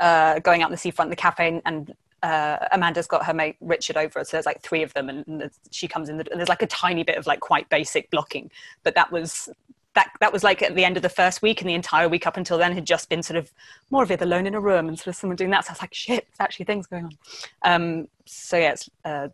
uh, 0.00 0.38
going 0.38 0.62
out 0.62 0.68
in 0.68 0.72
the 0.72 0.78
seafront, 0.78 1.10
the 1.10 1.16
cafe, 1.16 1.60
and 1.66 1.94
uh, 2.22 2.58
Amanda's 2.72 3.06
got 3.06 3.24
her 3.26 3.34
mate 3.34 3.56
Richard 3.60 3.96
over, 3.96 4.24
so 4.24 4.36
there's 4.36 4.46
like 4.46 4.62
three 4.62 4.82
of 4.82 4.92
them, 4.94 5.08
and, 5.08 5.26
and 5.26 5.50
she 5.70 5.86
comes 5.88 6.08
in, 6.08 6.16
the, 6.16 6.30
and 6.30 6.40
there's 6.40 6.48
like 6.48 6.62
a 6.62 6.66
tiny 6.66 7.02
bit 7.02 7.18
of 7.18 7.26
like 7.26 7.40
quite 7.40 7.68
basic 7.68 8.10
blocking, 8.10 8.50
but 8.82 8.94
that 8.94 9.12
was 9.12 9.48
that 9.94 10.10
that 10.20 10.32
was 10.32 10.44
like 10.44 10.62
at 10.62 10.74
the 10.74 10.84
end 10.84 10.96
of 10.96 11.02
the 11.02 11.08
first 11.08 11.42
week, 11.42 11.60
and 11.60 11.68
the 11.68 11.74
entire 11.74 12.08
week 12.08 12.26
up 12.26 12.36
until 12.36 12.58
then 12.58 12.72
had 12.72 12.86
just 12.86 13.08
been 13.08 13.22
sort 13.22 13.36
of 13.36 13.52
more 13.90 14.02
of 14.02 14.10
it 14.10 14.22
alone 14.22 14.46
in 14.46 14.54
a 14.54 14.60
room 14.60 14.88
and 14.88 14.98
sort 14.98 15.08
of 15.08 15.16
someone 15.16 15.36
doing 15.36 15.50
that. 15.50 15.64
So 15.64 15.70
I 15.70 15.72
was 15.72 15.80
like, 15.80 15.94
shit, 15.94 16.26
there's 16.26 16.40
actually 16.40 16.66
things 16.66 16.86
going 16.86 17.04
on. 17.04 17.18
Um, 17.62 18.08
so 18.24 18.56
yeah, 18.56 18.72
it's 18.72 18.88
uh, 19.04 19.28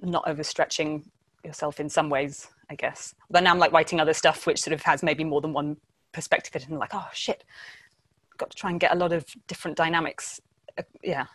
not 0.00 0.24
overstretching 0.26 1.04
yourself 1.44 1.80
in 1.80 1.88
some 1.88 2.10
ways, 2.10 2.48
I 2.68 2.74
guess. 2.74 3.14
But 3.30 3.42
now 3.42 3.50
I'm 3.50 3.58
like 3.58 3.72
writing 3.72 4.00
other 4.00 4.14
stuff 4.14 4.46
which 4.46 4.60
sort 4.60 4.74
of 4.74 4.82
has 4.82 5.02
maybe 5.02 5.24
more 5.24 5.40
than 5.40 5.52
one 5.52 5.76
perspective, 6.12 6.64
and 6.68 6.78
like, 6.78 6.94
oh 6.94 7.08
shit, 7.12 7.44
got 8.36 8.50
to 8.50 8.56
try 8.56 8.70
and 8.70 8.80
get 8.80 8.92
a 8.92 8.96
lot 8.96 9.12
of 9.12 9.24
different 9.46 9.76
dynamics. 9.76 10.40
Uh, 10.78 10.82
yeah, 11.02 11.26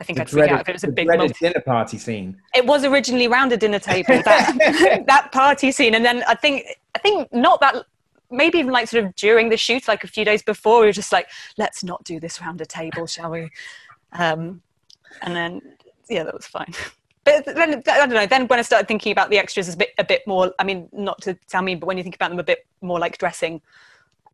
I 0.00 0.04
think 0.04 0.18
I'd 0.20 0.28
freak 0.28 0.50
out 0.50 0.62
if 0.62 0.68
it 0.68 0.72
was 0.72 0.84
a 0.84 0.88
big 0.88 1.06
multi- 1.06 1.34
dinner 1.40 1.60
party 1.60 1.96
scene. 1.96 2.40
It 2.54 2.66
was 2.66 2.84
originally 2.84 3.28
round 3.28 3.52
a 3.52 3.56
dinner 3.56 3.78
table 3.78 4.20
that 4.24 5.04
that 5.06 5.30
party 5.32 5.70
scene, 5.70 5.94
and 5.94 6.04
then 6.04 6.24
I 6.26 6.34
think 6.34 6.66
I 6.94 6.98
think 6.98 7.32
not 7.32 7.60
that 7.60 7.84
maybe 8.30 8.58
even 8.58 8.72
like 8.72 8.88
sort 8.88 9.04
of 9.04 9.14
during 9.14 9.48
the 9.48 9.56
shoot, 9.56 9.86
like 9.86 10.02
a 10.04 10.08
few 10.08 10.24
days 10.24 10.42
before, 10.42 10.80
we 10.80 10.86
were 10.86 10.92
just 10.92 11.12
like, 11.12 11.28
let's 11.58 11.84
not 11.84 12.02
do 12.04 12.18
this 12.18 12.40
round 12.40 12.60
a 12.60 12.66
table, 12.66 13.06
shall 13.06 13.30
we? 13.30 13.50
Um, 14.12 14.62
and 15.20 15.36
then 15.36 15.60
yeah, 16.08 16.24
that 16.24 16.34
was 16.34 16.46
fine. 16.46 16.72
But 17.24 17.44
then 17.44 17.84
I 17.86 17.98
don't 17.98 18.10
know. 18.10 18.26
Then 18.26 18.48
when 18.48 18.58
I 18.58 18.62
started 18.62 18.88
thinking 18.88 19.12
about 19.12 19.30
the 19.30 19.38
extras 19.38 19.68
as 19.68 19.74
a 19.74 19.76
bit 19.76 19.90
a 19.96 20.02
bit 20.02 20.26
more, 20.26 20.52
I 20.58 20.64
mean, 20.64 20.88
not 20.90 21.22
to 21.22 21.34
tell 21.46 21.62
me, 21.62 21.76
but 21.76 21.86
when 21.86 21.96
you 21.96 22.02
think 22.02 22.16
about 22.16 22.30
them 22.30 22.40
a 22.40 22.42
bit 22.42 22.66
more 22.80 22.98
like 22.98 23.16
dressing, 23.16 23.62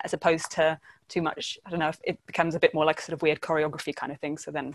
as 0.04 0.14
opposed 0.14 0.50
to 0.52 0.80
too 1.08 1.20
much, 1.20 1.58
I 1.66 1.70
don't 1.70 1.80
know, 1.80 1.92
it 2.04 2.18
becomes 2.24 2.54
a 2.54 2.58
bit 2.58 2.72
more 2.72 2.86
like 2.86 3.02
sort 3.02 3.12
of 3.12 3.20
weird 3.20 3.42
choreography 3.42 3.94
kind 3.94 4.10
of 4.10 4.18
thing. 4.20 4.38
So 4.38 4.50
then 4.50 4.74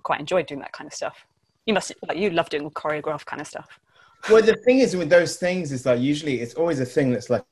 quite 0.00 0.20
enjoyed 0.20 0.46
doing 0.46 0.60
that 0.60 0.72
kind 0.72 0.86
of 0.86 0.94
stuff. 0.94 1.26
You 1.66 1.74
must 1.74 1.92
like 2.06 2.18
you 2.18 2.30
love 2.30 2.48
doing 2.50 2.70
choreograph 2.70 3.24
kind 3.24 3.40
of 3.40 3.46
stuff. 3.46 3.78
Well, 4.28 4.42
the 4.42 4.56
thing 4.56 4.80
is 4.80 4.96
with 4.96 5.08
those 5.08 5.36
things 5.36 5.72
is 5.72 5.86
like 5.86 6.00
usually 6.00 6.40
it's 6.40 6.54
always 6.54 6.80
a 6.80 6.84
thing 6.84 7.10
that's 7.10 7.30
like 7.30 7.44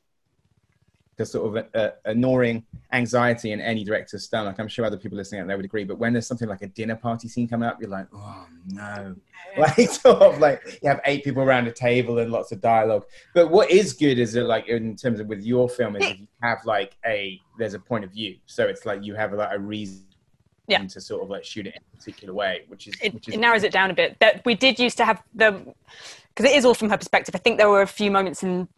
a 1.21 1.27
sort 1.27 1.57
of 1.57 1.67
a, 1.75 1.81
a, 1.81 2.11
annoying 2.11 2.65
anxiety 2.93 3.53
in 3.53 3.61
any 3.61 3.85
director's 3.85 4.25
stomach. 4.25 4.57
I'm 4.59 4.69
sure 4.69 4.85
other 4.85 4.97
people 4.97 5.17
listening 5.17 5.41
out 5.41 5.49
there 5.49 5.57
would 5.57 5.65
agree. 5.65 5.85
But 5.85 5.99
when 5.99 6.13
there's 6.13 6.27
something 6.27 6.49
like 6.49 6.63
a 6.63 6.69
dinner 6.69 6.97
party 6.97 7.29
scene 7.29 7.49
coming 7.49 7.69
up, 7.69 7.81
you're 7.81 7.91
like, 7.91 8.07
oh 8.13 8.47
no, 8.67 9.17
like 9.57 9.77
sort 9.91 10.23
of 10.23 10.39
like 10.39 10.79
you 10.83 10.89
have 10.89 11.01
eight 11.05 11.25
people 11.25 11.43
around 11.43 11.67
a 11.67 11.73
table 11.73 12.19
and 12.19 12.31
lots 12.31 12.53
of 12.53 12.61
dialogue. 12.61 13.05
But 13.35 13.51
what 13.51 13.71
is 13.71 13.93
good 13.93 14.19
is 14.19 14.33
that 14.33 14.45
like 14.45 14.69
in 14.69 14.97
terms 14.97 15.21
of 15.21 15.27
with 15.27 15.43
your 15.43 15.69
film 15.69 15.97
is 15.97 16.09
you 16.19 16.29
have 16.43 16.65
like 16.65 16.97
a 17.05 17.41
there's 17.59 17.75
a 17.75 17.81
point 17.81 18.05
of 18.05 18.13
view, 18.13 18.37
so 18.47 18.67
it's 18.67 18.87
like 18.87 19.03
you 19.03 19.15
have 19.15 19.33
like 19.33 19.51
a 19.53 19.59
reason 19.59 20.05
yeah. 20.69 20.87
to 20.87 21.01
sort 21.01 21.23
of 21.23 21.31
like 21.31 21.45
shoot 21.45 21.67
it 21.67 21.75
in 21.75 21.83
a 21.93 21.97
particular 21.97 22.35
way, 22.35 22.65
which 22.69 22.87
is 22.87 22.95
it, 23.03 23.15
which 23.15 23.29
is 23.29 23.35
it 23.35 23.41
narrows 23.41 23.65
it 23.65 23.73
down 23.73 23.91
a 23.91 23.95
bit. 23.95 24.19
That 24.21 24.45
we 24.45 24.55
did 24.55 24.79
used 24.79 24.97
to 24.99 25.05
have 25.05 25.23
the 25.35 25.75
because 26.35 26.51
it 26.51 26.57
is 26.57 26.65
all 26.65 26.75
from 26.75 26.91
her 26.91 26.97
perspective. 26.97 27.35
I 27.35 27.39
think 27.39 27.59
there 27.59 27.69
were 27.69 27.83
a 27.83 27.87
few 27.87 28.11
moments 28.11 28.43
in 28.43 28.69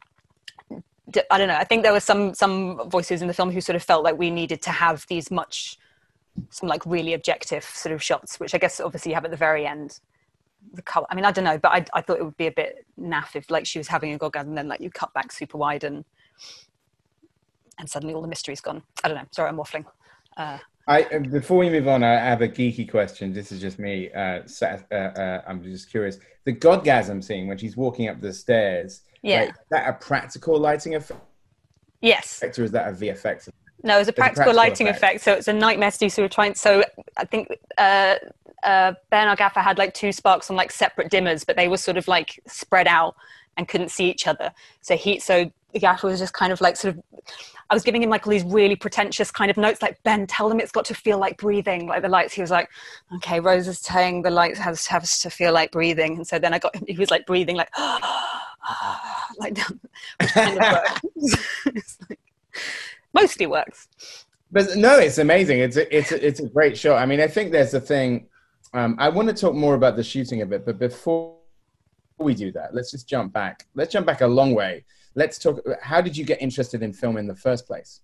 I 1.30 1.38
don't 1.38 1.48
know. 1.48 1.56
I 1.56 1.64
think 1.64 1.82
there 1.82 1.92
were 1.92 2.00
some 2.00 2.34
some 2.34 2.88
voices 2.88 3.22
in 3.22 3.28
the 3.28 3.34
film 3.34 3.50
who 3.50 3.60
sort 3.60 3.76
of 3.76 3.82
felt 3.82 4.04
like 4.04 4.18
we 4.18 4.30
needed 4.30 4.62
to 4.62 4.70
have 4.70 5.06
these 5.08 5.30
much 5.30 5.78
some 6.50 6.68
like 6.68 6.86
really 6.86 7.14
objective 7.14 7.64
sort 7.64 7.92
of 7.92 8.02
shots, 8.02 8.38
which 8.38 8.54
I 8.54 8.58
guess 8.58 8.80
obviously 8.80 9.10
you 9.10 9.14
have 9.14 9.24
at 9.24 9.30
the 9.30 9.36
very 9.36 9.66
end. 9.66 9.98
The 10.74 10.82
color. 10.82 11.06
I 11.10 11.14
mean, 11.14 11.24
I 11.24 11.32
don't 11.32 11.44
know, 11.44 11.58
but 11.58 11.72
I 11.72 11.84
I 11.94 12.02
thought 12.02 12.18
it 12.18 12.24
would 12.24 12.36
be 12.36 12.46
a 12.46 12.52
bit 12.52 12.84
naff 12.98 13.34
if 13.34 13.50
like 13.50 13.66
she 13.66 13.78
was 13.78 13.88
having 13.88 14.12
a 14.12 14.18
godgasm 14.18 14.48
and 14.48 14.58
then 14.58 14.68
like 14.68 14.80
you 14.80 14.90
cut 14.90 15.12
back 15.14 15.32
super 15.32 15.58
wide 15.58 15.84
and 15.84 16.04
and 17.78 17.88
suddenly 17.88 18.14
all 18.14 18.22
the 18.22 18.28
mystery's 18.28 18.60
gone. 18.60 18.82
I 19.02 19.08
don't 19.08 19.16
know. 19.16 19.26
Sorry, 19.32 19.48
I'm 19.48 19.56
waffling. 19.56 19.86
Uh, 20.36 20.58
I 20.90 21.18
before 21.18 21.58
we 21.58 21.70
move 21.70 21.86
on, 21.86 22.02
I 22.02 22.14
have 22.14 22.42
a 22.42 22.48
geeky 22.48 22.90
question. 22.90 23.32
This 23.32 23.52
is 23.52 23.60
just 23.60 23.78
me. 23.78 24.10
Uh, 24.12 24.42
uh, 24.60 24.94
uh, 24.94 25.42
I'm 25.46 25.62
just 25.62 25.88
curious. 25.88 26.18
The 26.44 26.52
godgasm 26.52 27.22
scene 27.22 27.46
when 27.46 27.58
she's 27.58 27.76
walking 27.76 28.08
up 28.08 28.20
the 28.20 28.32
stairs. 28.32 29.02
Yeah. 29.22 29.42
Like, 29.42 29.54
that 29.70 29.88
a 29.88 29.92
practical 29.92 30.58
lighting 30.58 30.96
effect? 30.96 31.20
Yes. 32.00 32.42
Or 32.42 32.64
is 32.64 32.72
that 32.72 32.88
a 32.88 32.92
VFX? 32.92 33.50
No, 33.84 33.98
it's 33.98 34.08
a 34.08 34.12
practical, 34.12 34.44
practical 34.44 34.54
lighting 34.54 34.88
effect. 34.88 35.16
effect. 35.16 35.24
So 35.24 35.32
it's 35.34 35.48
a 35.48 35.52
nightmare 35.52 35.92
to 35.92 35.98
do. 35.98 36.08
So 36.08 36.22
we 36.22 36.24
we're 36.24 36.28
trying. 36.30 36.54
So 36.56 36.82
I 37.16 37.24
think 37.24 37.48
uh, 37.78 38.16
uh, 38.64 38.94
our 39.12 39.36
gaffer, 39.36 39.60
had 39.60 39.78
like 39.78 39.94
two 39.94 40.10
sparks 40.10 40.50
on 40.50 40.56
like 40.56 40.72
separate 40.72 41.08
dimmers, 41.08 41.46
but 41.46 41.56
they 41.56 41.68
were 41.68 41.76
sort 41.76 41.98
of 41.98 42.08
like 42.08 42.40
spread 42.48 42.88
out 42.88 43.14
and 43.56 43.68
couldn't 43.68 43.90
see 43.90 44.10
each 44.10 44.26
other. 44.26 44.50
So 44.80 44.96
he, 44.96 45.20
so 45.20 45.52
the 45.72 45.78
gaffer 45.78 46.08
was 46.08 46.18
just 46.18 46.32
kind 46.32 46.52
of 46.52 46.60
like 46.60 46.76
sort 46.76 46.96
of. 46.96 47.02
I 47.70 47.74
was 47.74 47.84
giving 47.84 48.02
him 48.02 48.10
like 48.10 48.26
all 48.26 48.32
these 48.32 48.44
really 48.44 48.74
pretentious 48.74 49.30
kind 49.30 49.50
of 49.50 49.56
notes, 49.56 49.80
like 49.80 50.02
Ben, 50.02 50.26
tell 50.26 50.48
them 50.48 50.58
it's 50.58 50.72
got 50.72 50.84
to 50.86 50.94
feel 50.94 51.18
like 51.18 51.38
breathing, 51.38 51.86
like 51.86 52.02
the 52.02 52.08
lights. 52.08 52.34
He 52.34 52.40
was 52.40 52.50
like, 52.50 52.68
"Okay, 53.16 53.38
Rose 53.38 53.68
is 53.68 53.78
saying 53.78 54.22
the 54.22 54.30
lights 54.30 54.58
has 54.58 54.86
has 54.88 55.20
to 55.20 55.30
feel 55.30 55.52
like 55.52 55.70
breathing," 55.70 56.16
and 56.16 56.26
so 56.26 56.38
then 56.38 56.52
I 56.52 56.58
got 56.58 56.74
he 56.88 56.96
was 56.98 57.12
like 57.12 57.26
breathing 57.26 57.56
like, 57.56 57.70
like 59.38 59.56
which 60.20 60.30
kind 60.30 60.58
of 60.58 60.72
works. 60.72 61.98
Like- 62.10 62.18
mostly 63.14 63.46
works. 63.46 63.88
But 64.50 64.76
no, 64.76 64.98
it's 64.98 65.18
amazing. 65.18 65.60
It's 65.60 65.76
a, 65.76 65.96
it's 65.96 66.10
a, 66.10 66.26
it's 66.26 66.40
a 66.40 66.48
great 66.48 66.76
shot. 66.76 67.00
I 67.00 67.06
mean, 67.06 67.20
I 67.20 67.28
think 67.28 67.52
there's 67.52 67.74
a 67.74 67.80
thing. 67.80 68.26
Um, 68.74 68.96
I 68.98 69.08
want 69.08 69.28
to 69.28 69.34
talk 69.34 69.54
more 69.54 69.74
about 69.74 69.96
the 69.96 70.02
shooting 70.02 70.42
of 70.42 70.52
it, 70.52 70.66
but 70.66 70.78
before 70.78 71.36
we 72.18 72.34
do 72.34 72.50
that, 72.52 72.74
let's 72.74 72.90
just 72.90 73.08
jump 73.08 73.32
back. 73.32 73.66
Let's 73.74 73.92
jump 73.92 74.06
back 74.06 74.20
a 74.22 74.26
long 74.26 74.54
way. 74.54 74.84
Let's 75.14 75.38
talk. 75.38 75.60
How 75.82 76.00
did 76.00 76.16
you 76.16 76.24
get 76.24 76.40
interested 76.40 76.82
in 76.82 76.92
film 76.92 77.16
in 77.16 77.26
the 77.26 77.34
first 77.34 77.66
place? 77.66 78.00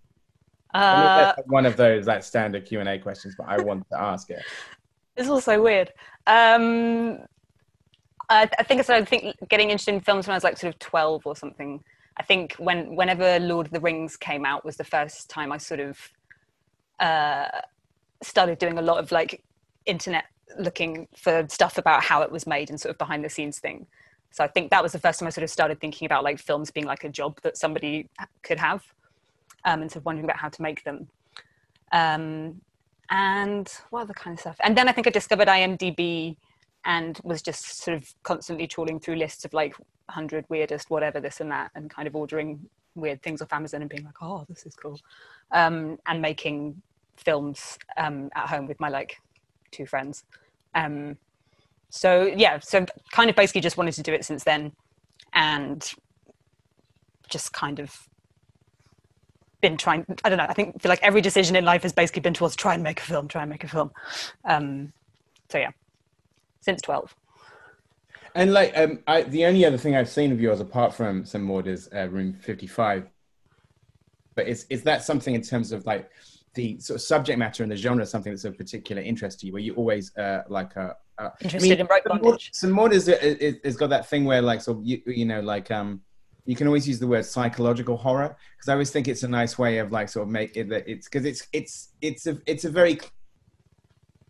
Uh, 0.75 1.33
one 1.47 1.65
of 1.65 1.77
those 1.77 2.07
like 2.07 2.23
standard 2.23 2.67
Q 2.67 2.81
and 2.81 2.89
A 2.89 2.99
questions, 2.99 3.35
but 3.39 3.47
I 3.49 3.61
want 3.63 3.89
to 3.91 4.01
ask 4.01 4.31
it. 4.31 4.43
It's 5.17 5.29
also 5.29 5.63
weird. 5.63 5.93
Um, 6.27 7.21
I, 8.29 8.49
I 8.59 8.63
think 8.65 8.81
I 8.81 8.83
started 8.83 9.09
think 9.09 9.35
getting 9.49 9.71
interested 9.71 9.95
in 9.95 10.01
films 10.01 10.27
when 10.27 10.35
I 10.35 10.37
was 10.37 10.45
like 10.45 10.59
sort 10.59 10.75
of 10.75 10.79
twelve 10.79 11.27
or 11.27 11.37
something. 11.37 11.83
I 12.19 12.23
think 12.23 12.55
when 12.59 12.97
whenever 12.97 13.39
Lord 13.39 13.67
of 13.67 13.73
the 13.73 13.81
Rings 13.81 14.17
came 14.17 14.45
out 14.45 14.65
was 14.65 14.77
the 14.77 14.85
first 14.85 15.31
time 15.31 15.53
I 15.53 15.59
sort 15.59 15.81
of 15.81 15.99
uh, 16.99 17.49
started 18.23 18.59
doing 18.59 18.79
a 18.79 18.83
lot 18.83 18.99
of 18.99 19.13
like 19.13 19.43
internet 19.85 20.25
looking 20.59 21.09
for 21.17 21.47
stuff 21.49 21.79
about 21.79 22.03
how 22.03 22.23
it 22.23 22.31
was 22.31 22.47
made 22.47 22.71
and 22.71 22.81
sort 22.81 22.91
of 22.91 22.99
behind 22.99 23.25
the 23.25 23.31
scenes 23.31 23.59
thing. 23.59 23.87
So 24.37 24.45
I 24.45 24.49
think 24.49 24.71
that 24.71 24.83
was 24.83 24.93
the 24.93 24.99
first 24.99 25.19
time 25.19 25.27
I 25.27 25.31
sort 25.31 25.45
of 25.45 25.51
started 25.51 25.81
thinking 25.81 26.05
about 26.05 26.23
like 26.23 26.39
films 26.39 26.71
being 26.71 26.85
like 26.85 27.05
a 27.05 27.09
job 27.09 27.41
that 27.41 27.57
somebody 27.57 28.11
could 28.43 28.59
have, 28.59 28.85
um, 29.65 29.81
and 29.81 29.91
sort 29.91 30.03
of 30.03 30.05
wondering 30.05 30.27
about 30.27 30.37
how 30.37 30.51
to 30.51 30.61
make 30.61 30.85
them. 30.85 31.09
Um, 31.91 32.61
and 33.09 33.73
what 33.89 34.03
other 34.03 34.13
kind 34.13 34.35
of 34.35 34.41
stuff? 34.41 34.57
And 34.61 34.77
then 34.77 34.91
I 34.91 34.93
think 34.93 35.07
I 35.07 35.11
discovered 35.11 35.49
IMDb 35.49 36.37
and 36.85 37.19
was 37.25 37.41
just 37.41 37.83
sort 37.83 37.97
of 37.97 38.15
constantly 38.25 38.67
trawling 38.67 39.01
through 39.01 39.17
lists 39.17 39.47
of 39.47 39.55
like 39.55 39.75
100 39.79 40.45
weirdest 40.51 40.91
whatever 40.91 41.19
this 41.19 41.41
and 41.41 41.51
that 41.51 41.71
and 41.75 41.89
kind 41.89 42.07
of 42.07 42.15
ordering 42.15 42.61
weird 42.95 43.23
things 43.23 43.41
off 43.41 43.55
Amazon 43.55 43.81
and 43.81 43.89
being 43.89 44.05
like, 44.05 44.21
oh, 44.21 44.45
this 44.51 44.67
is 44.67 44.75
cool. 44.75 45.01
Um, 45.51 45.99
and 46.07 46.21
making 46.21 46.83
films 47.17 47.79
um, 47.97 48.29
at 48.35 48.51
home 48.51 48.67
with 48.67 48.81
my 48.81 48.91
like 48.91 49.17
two 49.71 49.87
friends. 49.87 50.25
Um, 50.75 51.17
so 51.97 52.25
yeah, 52.37 52.59
so 52.59 52.87
kind 53.13 53.31
of 53.31 53.37
basically 53.37 53.61
just 53.61 53.77
wanted 53.77 53.93
to 53.93 54.03
do 54.03 54.13
it 54.13 54.25
since 54.25 54.45
then 54.45 54.73
and 55.33 55.93
just 57.29 57.53
kind 57.53 57.79
of 57.79 58.09
been 59.61 59.77
trying 59.77 60.05
i 60.25 60.29
don't 60.29 60.39
know 60.39 60.47
i 60.49 60.53
think 60.53 60.81
feel 60.81 60.91
like 60.91 61.03
every 61.03 61.21
decision 61.21 61.57
in 61.57 61.65
life 61.65 61.83
has 61.83 61.93
basically 61.93 62.21
been 62.21 62.35
towards 62.35 62.55
try 62.55 62.75
and 62.75 62.83
make 62.83 63.01
a 63.01 63.03
film 63.03 63.27
try 63.27 63.43
and 63.43 63.51
make 63.51 63.65
a 63.65 63.69
film 63.69 63.91
um 64.45 64.93
so 65.51 65.59
yeah 65.59 65.71
since 66.61 66.83
12 66.83 67.15
And 68.35 68.53
like, 68.53 68.77
um, 68.77 68.99
I, 69.07 69.23
the 69.23 69.47
only 69.47 69.65
other 69.65 69.79
thing 69.79 69.97
I've 69.97 70.11
seen 70.11 70.31
of 70.31 70.41
yours 70.41 70.61
apart 70.61 70.95
from 70.95 71.25
Saint 71.25 71.43
Maud 71.43 71.67
is 71.67 71.89
uh, 71.95 72.07
Room 72.09 72.35
Fifty 72.35 72.67
Five. 72.67 73.09
But 74.35 74.47
is 74.47 74.67
is 74.69 74.83
that 74.83 75.03
something 75.03 75.35
in 75.35 75.41
terms 75.41 75.73
of 75.73 75.87
like 75.87 76.11
the 76.53 76.79
sort 76.79 76.97
of 76.97 77.03
subject 77.03 77.39
matter 77.39 77.63
and 77.63 77.73
the 77.73 77.77
genre 77.77 78.05
something 78.05 78.33
that's 78.33 78.45
of 78.45 78.59
particular 78.59 79.01
interest 79.01 79.41
to 79.41 79.47
you? 79.47 79.53
Where 79.55 79.63
you 79.63 79.75
always 79.75 80.15
uh, 80.19 80.43
like 80.49 80.77
a, 80.77 80.97
uh, 81.19 81.31
Interested 81.41 81.81
in 81.81 81.87
rope 81.87 82.05
bondage. 82.05 82.25
Maud, 82.25 82.41
Saint 82.53 82.73
Maud 82.73 82.93
is, 82.93 83.09
is, 83.09 83.57
is 83.65 83.77
got 83.77 83.91
that 83.91 84.09
thing 84.09 84.25
where 84.25 84.43
like 84.43 84.61
so 84.61 84.81
you 84.85 85.01
you 85.07 85.25
know 85.25 85.41
like 85.41 85.71
um 85.71 86.01
you 86.45 86.55
can 86.55 86.67
always 86.67 86.87
use 86.87 86.99
the 86.99 87.07
word 87.07 87.25
psychological 87.25 87.97
horror 87.97 88.37
because 88.57 88.69
I 88.69 88.73
always 88.73 88.91
think 88.91 89.09
it's 89.09 89.23
a 89.25 89.29
nice 89.29 89.59
way 89.59 89.79
of 89.79 89.91
like 89.93 90.09
sort 90.09 90.25
of 90.27 90.33
make 90.33 90.57
it 90.57 90.69
that 90.69 90.89
it's 90.89 91.07
because 91.09 91.25
it's 91.25 91.47
it's 91.53 91.89
it's 92.01 92.27
a 92.27 92.39
it's 92.47 92.65
a 92.65 92.71
very 92.71 92.99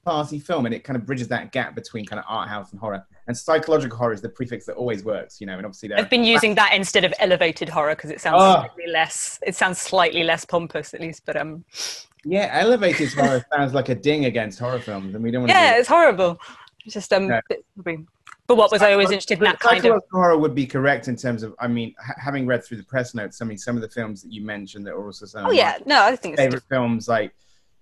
classy 0.04 0.38
film 0.38 0.66
and 0.66 0.74
it 0.74 0.84
kind 0.84 0.96
of 0.96 1.04
bridges 1.04 1.26
that 1.28 1.50
gap 1.50 1.74
between 1.74 2.06
kind 2.06 2.20
of 2.20 2.24
art 2.28 2.48
house 2.48 2.70
and 2.70 2.78
horror 2.80 3.04
and 3.26 3.36
psychological 3.36 3.98
horror 3.98 4.12
is 4.12 4.20
the 4.22 4.28
prefix 4.28 4.64
that 4.64 4.76
always 4.76 5.02
works 5.04 5.40
you 5.40 5.46
know 5.48 5.54
and 5.56 5.66
obviously 5.66 5.92
i've 5.94 6.08
been 6.08 6.22
using 6.22 6.54
that 6.54 6.72
instead 6.72 7.04
of 7.04 7.12
elevated 7.18 7.68
horror 7.68 7.96
because 7.96 8.10
it 8.10 8.20
sounds 8.20 8.36
Oh. 8.38 8.60
slightly 8.60 8.86
less 8.92 9.40
it 9.44 9.56
sounds 9.56 9.80
slightly 9.80 10.22
less 10.22 10.44
pompous 10.44 10.94
at 10.94 11.00
least 11.00 11.22
but 11.26 11.36
um 11.36 11.64
yeah 12.24 12.48
elevated 12.52 13.12
horror 13.14 13.44
sounds 13.52 13.74
like 13.74 13.88
a 13.88 13.96
ding 13.96 14.26
against 14.26 14.60
horror 14.60 14.78
films 14.78 15.12
and 15.12 15.24
we 15.24 15.32
don't 15.32 15.42
want 15.42 15.50
yeah 15.50 15.76
it's 15.76 15.88
horrible 15.88 16.38
just 16.88 17.12
um 17.12 17.28
No. 17.28 17.40
but 18.46 18.56
what 18.56 18.70
was 18.70 18.82
i 18.82 18.92
always 18.92 19.10
interested 19.10 19.38
in 19.38 19.44
that 19.44 19.58
kind 19.60 19.84
of 19.84 20.02
horror 20.12 20.36
would 20.38 20.54
be 20.54 20.66
correct 20.66 21.08
in 21.08 21.16
terms 21.16 21.42
of 21.42 21.54
i 21.58 21.66
mean 21.66 21.94
ha- 22.04 22.14
having 22.18 22.46
read 22.46 22.64
through 22.64 22.76
the 22.78 22.84
press 22.84 23.14
notes 23.14 23.42
i 23.42 23.44
mean 23.44 23.58
some 23.58 23.76
of 23.76 23.82
the 23.82 23.88
films 23.88 24.22
that 24.22 24.32
you 24.32 24.42
mentioned 24.42 24.86
that 24.86 24.92
are 24.92 25.04
also 25.04 25.26
some 25.26 25.46
oh 25.46 25.50
yeah 25.50 25.78
no 25.86 26.02
i 26.02 26.14
think 26.16 26.36
favorite 26.36 26.62
films 26.68 27.08
like 27.08 27.34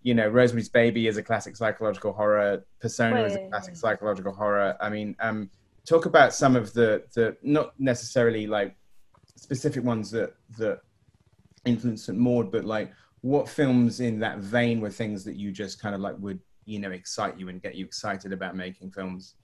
you 0.03 0.15
know 0.15 0.29
rosemary's 0.29 0.69
baby 0.69 1.07
is 1.07 1.17
a 1.17 1.23
classic 1.23 1.57
psychological 1.57 2.13
horror 2.13 2.65
persona 2.81 3.23
is 3.23 3.37
a 3.37 3.49
classic 3.49 3.77
psychological 3.77 4.33
horror 4.33 4.77
i 4.81 4.89
mean 4.89 5.15
um 5.21 5.49
talk 5.87 6.07
about 6.07 6.35
some 6.35 6.57
of 6.57 6.73
the 6.73 7.03
the 7.15 7.37
not 7.43 7.79
necessarily 7.79 8.47
like 8.47 8.75
specific 9.37 9.85
ones 9.85 10.11
that 10.11 10.35
that 10.59 10.81
influenced 11.67 12.07
St. 12.07 12.19
Maud, 12.19 12.51
but 12.53 12.65
like 12.65 12.93
what 13.23 13.49
films 13.49 14.01
in 14.01 14.19
that 14.21 14.39
vein 14.39 14.81
were 14.81 14.91
things 14.91 15.25
that 15.25 15.37
you 15.37 15.51
just 15.51 15.81
kind 15.81 15.95
of 15.95 16.01
like 16.01 16.15
would 16.19 16.39
you 16.67 16.79
know 16.79 16.91
excite 16.91 17.39
you 17.39 17.49
and 17.49 17.63
get 17.63 17.75
you 17.75 17.85
excited 17.85 18.33
about 18.33 18.57
making 18.57 18.91
films 18.91 19.35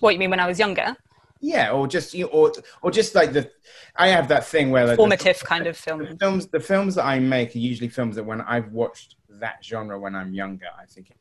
what 0.00 0.12
you 0.12 0.18
mean 0.18 0.30
when 0.30 0.40
i 0.40 0.46
was 0.46 0.58
younger 0.58 0.96
yeah 1.40 1.70
or 1.70 1.86
just 1.86 2.14
you 2.14 2.26
or 2.26 2.52
or 2.82 2.90
just 2.90 3.14
like 3.14 3.32
the 3.32 3.50
i 3.96 4.08
have 4.08 4.28
that 4.28 4.44
thing 4.46 4.70
where 4.70 4.84
like, 4.86 4.92
the- 4.92 4.96
formative 4.96 5.38
kind 5.44 5.66
of 5.66 5.76
the 5.76 5.82
film 5.82 6.16
films 6.18 6.46
the 6.48 6.60
films 6.60 6.94
that 6.94 7.04
i 7.04 7.18
make 7.18 7.54
are 7.54 7.58
usually 7.58 7.88
films 7.88 8.16
that 8.16 8.24
when 8.24 8.40
i've 8.42 8.70
watched 8.72 9.16
that 9.28 9.62
genre 9.64 9.98
when 9.98 10.14
i'm 10.14 10.32
younger 10.34 10.66
i 10.80 10.84
think 10.86 11.12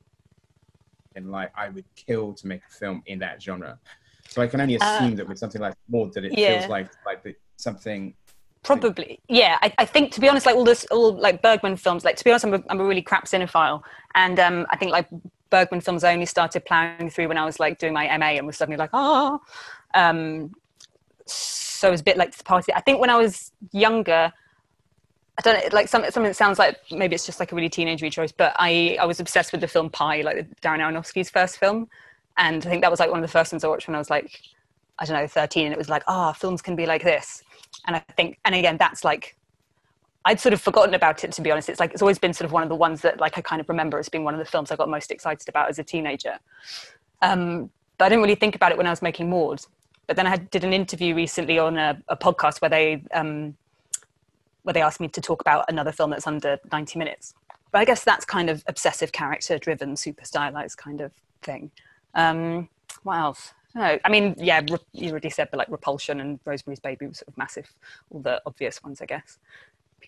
and 1.16 1.32
like 1.32 1.52
i 1.56 1.70
would 1.70 1.86
kill 1.96 2.34
to 2.34 2.48
make 2.48 2.62
a 2.70 2.74
film 2.74 3.02
in 3.08 3.20
that 3.20 3.42
genre 3.42 3.78
so 4.28 4.42
i 4.42 4.48
can 4.48 4.60
only 4.62 4.78
Uh, 4.80 4.86
assume 4.98 5.16
that 5.16 5.28
with 5.28 5.38
something 5.38 5.62
like 5.62 5.76
Maud 5.90 6.14
that 6.14 6.26
it 6.26 6.38
yeah. 6.38 6.60
feels 6.60 6.70
like 6.70 6.90
like 7.06 7.38
something 7.58 8.14
Probably, 8.64 9.20
yeah. 9.30 9.60
I, 9.62 9.72
I 9.78 9.86
think 9.86 10.12
to 10.14 10.20
be 10.20 10.28
honest, 10.28 10.48
like 10.48 10.56
all 10.56 10.64
this, 10.64 10.86
all 10.90 11.14
like 11.14 11.44
Bergman 11.44 11.76
films. 11.78 12.04
Like 12.04 12.16
to 12.16 12.24
be 12.24 12.32
honest, 12.32 12.46
I'm 12.46 12.56
a, 12.56 12.64
I'm 12.68 12.80
a 12.80 12.84
really 12.84 13.04
crap 13.04 13.26
cinephile, 13.26 13.84
and 14.16 14.40
um, 14.40 14.66
I 14.72 14.76
think 14.76 14.92
like 14.92 15.08
Bergman 15.50 15.82
films 15.82 16.04
I 16.04 16.14
only 16.14 16.26
started 16.26 16.66
plowing 16.66 17.10
through 17.10 17.28
when 17.28 17.38
I 17.38 17.46
was 17.46 17.60
like 17.60 17.78
doing 17.78 17.94
my 17.94 18.06
MA 18.18 18.38
and 18.38 18.48
was 18.48 18.58
suddenly 18.58 18.78
like, 18.78 18.90
ah. 18.94 19.40
Um, 19.94 20.54
so 21.26 21.88
it 21.88 21.92
was 21.92 22.02
a 22.02 22.04
bit 22.04 22.18
like 22.18 22.36
the 22.36 22.44
party. 22.44 22.74
I 22.74 22.82
think 22.82 23.00
when 23.00 23.10
I 23.10 23.18
was 23.18 23.52
younger, 23.72 24.32
I 25.38 25.42
don't 25.42 25.56
know, 25.56 25.76
like 25.76 25.88
some, 25.88 26.04
something 26.04 26.24
that 26.24 26.36
sounds 26.36 26.60
like 26.60 26.80
maybe 26.92 27.16
it's 27.16 27.26
just 27.26 27.40
like 27.40 27.52
a 27.52 27.56
really 27.56 27.70
teenage 27.70 28.02
choice, 28.14 28.32
but 28.32 28.56
I, 28.58 28.98
I 29.00 29.06
was 29.06 29.20
obsessed 29.20 29.52
with 29.52 29.62
the 29.62 29.68
film 29.68 29.90
Pi, 29.90 30.22
like 30.22 30.48
Darren 30.62 30.80
Aronofsky's 30.80 31.30
first 31.30 31.58
film. 31.58 31.90
And 32.38 32.66
I 32.66 32.70
think 32.70 32.82
that 32.82 32.92
was 32.92 33.00
like 33.00 33.10
one 33.10 33.20
of 33.20 33.24
the 33.24 33.32
first 33.32 33.52
ones 33.52 33.64
I 33.64 33.68
watched 33.68 33.88
when 33.88 33.96
I 33.96 34.00
was 34.00 34.10
like, 34.10 34.40
I 35.00 35.06
don't 35.06 35.18
know, 35.18 35.28
13. 35.28 35.66
And 35.66 35.74
it 35.74 35.78
was 35.78 35.90
like, 35.90 36.04
ah, 36.08 36.32
films 36.32 36.62
can 36.62 36.76
be 36.76 36.86
like 36.86 37.04
this. 37.04 37.44
And 37.88 37.96
I 37.96 38.00
think, 38.16 38.40
and 38.46 38.56
again, 38.56 38.78
that's 38.78 39.04
like, 39.04 39.35
I'd 40.26 40.40
sort 40.40 40.54
of 40.54 40.62
forgotten 40.62 40.96
about 40.96 41.24
it, 41.24 41.32
to 41.34 41.42
be 41.42 41.52
honest. 41.52 41.70
It's 41.70 41.80
like, 41.80 41.94
it's 41.94 42.02
always 42.02 42.18
been 42.18 42.34
sort 42.34 42.46
of 42.46 42.52
one 42.52 42.64
of 42.64 42.70
the 42.70 42.76
ones 42.76 43.02
that 43.02 43.20
like 43.20 43.38
I 43.38 43.42
kind 43.42 43.62
of 43.62 43.70
remember 43.70 44.00
as 44.00 44.10
being 44.10 44.24
one 44.24 44.34
of 44.34 44.40
the 44.40 44.46
films 44.46 44.72
I 44.72 44.76
got 44.76 44.90
most 44.90 45.12
excited 45.12 45.48
about 45.48 45.70
as 45.70 45.78
a 45.78 45.84
teenager. 45.84 46.40
Um, 47.22 47.70
but 47.98 48.06
I 48.06 48.10
didn't 48.10 48.24
really 48.24 48.36
think 48.36 48.56
about 48.56 48.72
it 48.72 48.78
when 48.78 48.88
I 48.88 48.90
was 48.90 49.04
making 49.04 49.30
Maud. 49.30 49.62
But 50.08 50.16
then 50.16 50.26
I 50.26 50.32
had, 50.32 50.50
did 50.50 50.64
an 50.64 50.74
interview 50.74 51.16
recently 51.16 51.60
on 51.60 51.78
a, 51.78 52.02
a 52.10 52.18
podcast 52.18 52.60
where 52.60 52.70
they, 52.70 53.04
um, 53.14 53.56
where 54.64 54.74
they 54.74 54.82
asked 54.82 55.00
me 55.00 55.08
to 55.10 55.22
talk 55.22 55.42
about 55.42 55.66
another 55.70 55.92
film 55.92 56.10
that's 56.10 56.28
under 56.28 56.60
90 56.72 56.98
minutes. 56.98 57.36
But 57.72 57.80
I 57.80 57.86
guess 57.86 58.04
that's 58.04 58.26
kind 58.26 58.50
of 58.50 58.64
obsessive 58.68 59.12
character 59.12 59.60
driven, 59.60 59.96
super 59.96 60.26
stylized 60.26 60.78
kind 60.78 61.02
of 61.02 61.12
thing. 61.44 61.72
Um, 62.16 62.70
what 63.04 63.18
else? 63.18 63.54
I. 63.76 64.00
I 64.04 64.10
mean, 64.10 64.36
yeah, 64.38 64.62
you 64.94 65.12
already 65.12 65.30
said, 65.30 65.50
but 65.52 65.58
like 65.58 65.70
Repulsion 65.70 66.20
and 66.20 66.40
Rosemary's 66.46 66.80
Baby 66.80 67.08
was 67.08 67.20
sort 67.20 67.28
of 67.28 67.38
massive. 67.38 67.72
All 68.10 68.22
the 68.22 68.42
obvious 68.46 68.82
ones, 68.84 69.02
I 69.02 69.06
guess. 69.06 69.38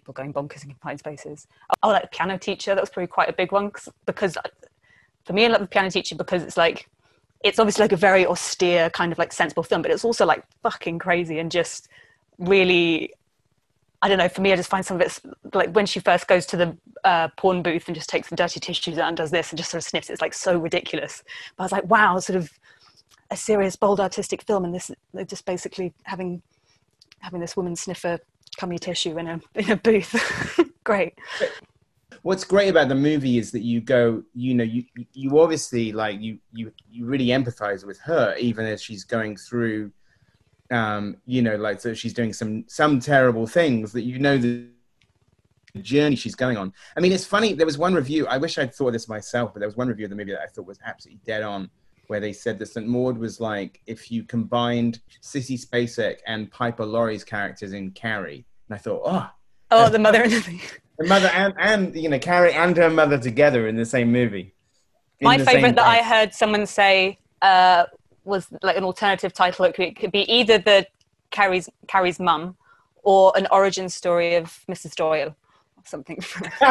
People 0.07 0.23
going 0.23 0.33
bonkers 0.33 0.63
in 0.63 0.69
confined 0.69 0.99
spaces. 0.99 1.47
Oh, 1.83 1.89
like 1.89 2.03
the 2.03 2.07
piano 2.07 2.37
teacher, 2.37 2.73
that 2.73 2.79
was 2.79 2.89
probably 2.89 3.07
quite 3.07 3.27
a 3.27 3.33
big 3.33 3.51
one 3.51 3.73
because 4.05 4.37
for 5.25 5.33
me, 5.33 5.43
I 5.43 5.49
love 5.49 5.59
the 5.59 5.67
piano 5.67 5.91
teacher 5.91 6.15
because 6.15 6.43
it's 6.43 6.55
like, 6.55 6.89
it's 7.43 7.59
obviously 7.59 7.83
like 7.83 7.91
a 7.91 7.97
very 7.97 8.25
austere 8.25 8.89
kind 8.89 9.11
of 9.11 9.17
like 9.17 9.33
sensible 9.33 9.63
film, 9.63 9.81
but 9.81 9.91
it's 9.91 10.05
also 10.05 10.25
like 10.25 10.45
fucking 10.63 10.97
crazy 10.99 11.39
and 11.39 11.51
just 11.51 11.89
really 12.37 13.11
I 14.01 14.07
don't 14.07 14.17
know. 14.19 14.29
For 14.29 14.39
me, 14.39 14.53
I 14.53 14.55
just 14.55 14.69
find 14.69 14.85
some 14.85 14.95
of 14.95 15.01
it's 15.01 15.19
like 15.53 15.71
when 15.73 15.85
she 15.85 15.99
first 15.99 16.29
goes 16.29 16.45
to 16.45 16.55
the 16.55 16.77
uh, 17.03 17.27
porn 17.35 17.61
booth 17.61 17.87
and 17.87 17.95
just 17.95 18.07
takes 18.07 18.29
the 18.29 18.37
dirty 18.37 18.61
tissues 18.61 18.97
out 18.97 19.09
and 19.09 19.17
does 19.17 19.31
this 19.31 19.49
and 19.49 19.57
just 19.57 19.71
sort 19.71 19.83
of 19.83 19.89
sniffs. 19.89 20.09
It's 20.09 20.21
like 20.21 20.33
so 20.33 20.57
ridiculous. 20.57 21.21
But 21.57 21.63
I 21.63 21.65
was 21.65 21.71
like, 21.73 21.85
wow, 21.85 22.17
sort 22.19 22.37
of 22.37 22.49
a 23.29 23.35
serious, 23.35 23.75
bold, 23.75 23.99
artistic 23.99 24.43
film, 24.43 24.63
and 24.63 24.73
this 24.73 24.89
they're 25.13 25.25
just 25.25 25.45
basically 25.45 25.93
having 26.03 26.41
having 27.19 27.41
this 27.41 27.57
woman 27.57 27.75
sniff 27.75 28.05
a 28.05 28.21
cummy 28.57 28.77
tissue 28.77 29.17
in 29.17 29.27
a 29.27 29.41
in 29.55 29.71
a 29.71 29.77
booth. 29.77 30.59
great. 30.83 31.13
What's 32.23 32.43
great 32.43 32.69
about 32.69 32.89
the 32.89 32.95
movie 32.95 33.37
is 33.37 33.51
that 33.51 33.61
you 33.61 33.79
go, 33.79 34.23
you 34.33 34.53
know, 34.53 34.63
you 34.63 34.83
you 35.13 35.39
obviously 35.39 35.93
like 35.93 36.19
you 36.19 36.39
you 36.51 36.71
you 36.91 37.05
really 37.05 37.27
empathize 37.27 37.85
with 37.85 37.99
her 37.99 38.35
even 38.37 38.65
as 38.65 38.81
she's 38.81 39.03
going 39.03 39.37
through, 39.37 39.91
um, 40.71 41.17
you 41.25 41.41
know, 41.41 41.55
like 41.55 41.79
so 41.79 41.93
she's 41.93 42.13
doing 42.13 42.33
some 42.33 42.65
some 42.67 42.99
terrible 42.99 43.47
things 43.47 43.93
that 43.93 44.01
you 44.01 44.19
know 44.19 44.37
the 44.37 44.67
journey 45.81 46.15
she's 46.15 46.35
going 46.35 46.57
on. 46.57 46.73
I 46.95 46.99
mean, 46.99 47.11
it's 47.11 47.25
funny. 47.25 47.53
There 47.53 47.65
was 47.65 47.77
one 47.77 47.93
review. 47.93 48.27
I 48.27 48.37
wish 48.37 48.57
I'd 48.57 48.73
thought 48.73 48.91
this 48.91 49.07
myself, 49.07 49.53
but 49.53 49.59
there 49.59 49.67
was 49.67 49.77
one 49.77 49.87
review 49.87 50.05
of 50.05 50.09
the 50.09 50.15
movie 50.15 50.31
that 50.31 50.41
I 50.41 50.47
thought 50.47 50.65
was 50.65 50.79
absolutely 50.85 51.21
dead 51.25 51.43
on, 51.43 51.69
where 52.07 52.19
they 52.19 52.33
said 52.33 52.57
that 52.59 52.67
St. 52.67 52.87
Maud 52.87 53.17
was 53.17 53.39
like 53.39 53.81
if 53.85 54.11
you 54.11 54.23
combined 54.23 54.99
Sissy 55.21 55.63
Spacek 55.63 56.17
and 56.25 56.49
Piper 56.51 56.85
Laurie's 56.85 57.23
characters 57.23 57.73
in 57.73 57.91
Carrie. 57.91 58.45
And 58.69 58.75
I 58.75 58.77
thought, 58.77 59.01
oh, 59.05 59.29
oh, 59.71 59.89
the 59.89 59.99
mother 59.99 60.23
and 60.23 60.31
the 60.31 60.61
the 60.97 61.05
mother 61.05 61.27
and, 61.27 61.53
and 61.59 61.95
you 61.95 62.09
know 62.09 62.19
Carrie 62.19 62.53
and 62.53 62.75
her 62.77 62.89
mother 62.89 63.17
together 63.17 63.67
in 63.67 63.75
the 63.75 63.85
same 63.85 64.11
movie. 64.11 64.53
My 65.21 65.37
favorite 65.37 65.75
that 65.75 65.85
I 65.85 66.03
heard 66.03 66.33
someone 66.33 66.65
say 66.65 67.19
uh, 67.41 67.85
was 68.23 68.47
like 68.61 68.77
an 68.77 68.83
alternative 68.83 69.33
title. 69.33 69.65
It 69.65 69.75
could, 69.75 69.85
it 69.85 69.95
could 69.95 70.11
be 70.11 70.31
either 70.31 70.57
the 70.57 70.87
Carrie's 71.31 71.69
Carrie's 71.87 72.19
mum 72.19 72.55
or 73.03 73.31
an 73.35 73.47
origin 73.51 73.89
story 73.89 74.35
of 74.35 74.59
Mrs. 74.69 74.95
Doyle 74.95 75.29
or 75.29 75.83
something. 75.85 76.17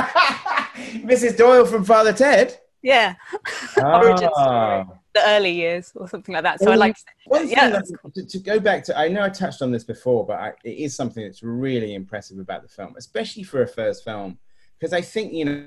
Mrs. 1.07 1.37
Doyle 1.37 1.65
from 1.67 1.85
Father 1.85 2.13
Ted. 2.13 2.59
Yeah, 2.87 3.15
Ah. 3.79 3.99
origin 4.01 4.31
story, 4.33 4.85
the 5.15 5.23
early 5.35 5.51
years 5.51 5.91
or 5.97 6.09
something 6.09 6.33
like 6.33 6.45
that. 6.45 6.61
So 6.61 6.71
I 6.71 6.77
like. 6.77 6.97
Thing 7.33 7.49
Yeah, 7.49 7.71
that- 7.71 8.13
to, 8.15 8.25
to 8.25 8.39
go 8.39 8.61
back 8.61 8.85
to, 8.85 8.97
I 8.97 9.09
know 9.09 9.23
I 9.25 9.29
touched 9.29 9.61
on 9.61 9.73
this 9.73 9.83
before, 9.83 10.25
but 10.25 10.39
I, 10.39 10.53
it 10.65 10.79
is 10.79 10.95
something 10.95 11.25
that's 11.25 11.43
really 11.43 11.95
impressive 11.95 12.39
about 12.39 12.63
the 12.63 12.69
film, 12.69 12.95
especially 12.97 13.43
for 13.43 13.63
a 13.63 13.67
first 13.67 14.05
film, 14.05 14.39
because 14.79 14.93
I 14.93 15.01
think 15.01 15.33
you 15.33 15.45
know 15.47 15.67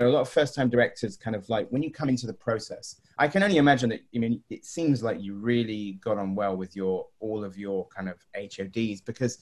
a 0.00 0.06
lot 0.06 0.20
of 0.20 0.28
first-time 0.30 0.70
directors 0.70 1.16
kind 1.16 1.36
of 1.36 1.46
like 1.50 1.68
when 1.68 1.82
you 1.82 1.90
come 1.90 2.08
into 2.08 2.26
the 2.26 2.32
process. 2.32 3.00
I 3.18 3.28
can 3.28 3.42
only 3.42 3.58
imagine 3.58 3.90
that. 3.90 4.00
I 4.14 4.18
mean, 4.18 4.42
it 4.48 4.64
seems 4.64 5.02
like 5.02 5.20
you 5.20 5.34
really 5.34 5.98
got 6.02 6.16
on 6.16 6.34
well 6.34 6.56
with 6.56 6.74
your 6.74 7.06
all 7.20 7.44
of 7.44 7.58
your 7.58 7.86
kind 7.88 8.08
of 8.08 8.16
HODs 8.34 9.02
because 9.02 9.38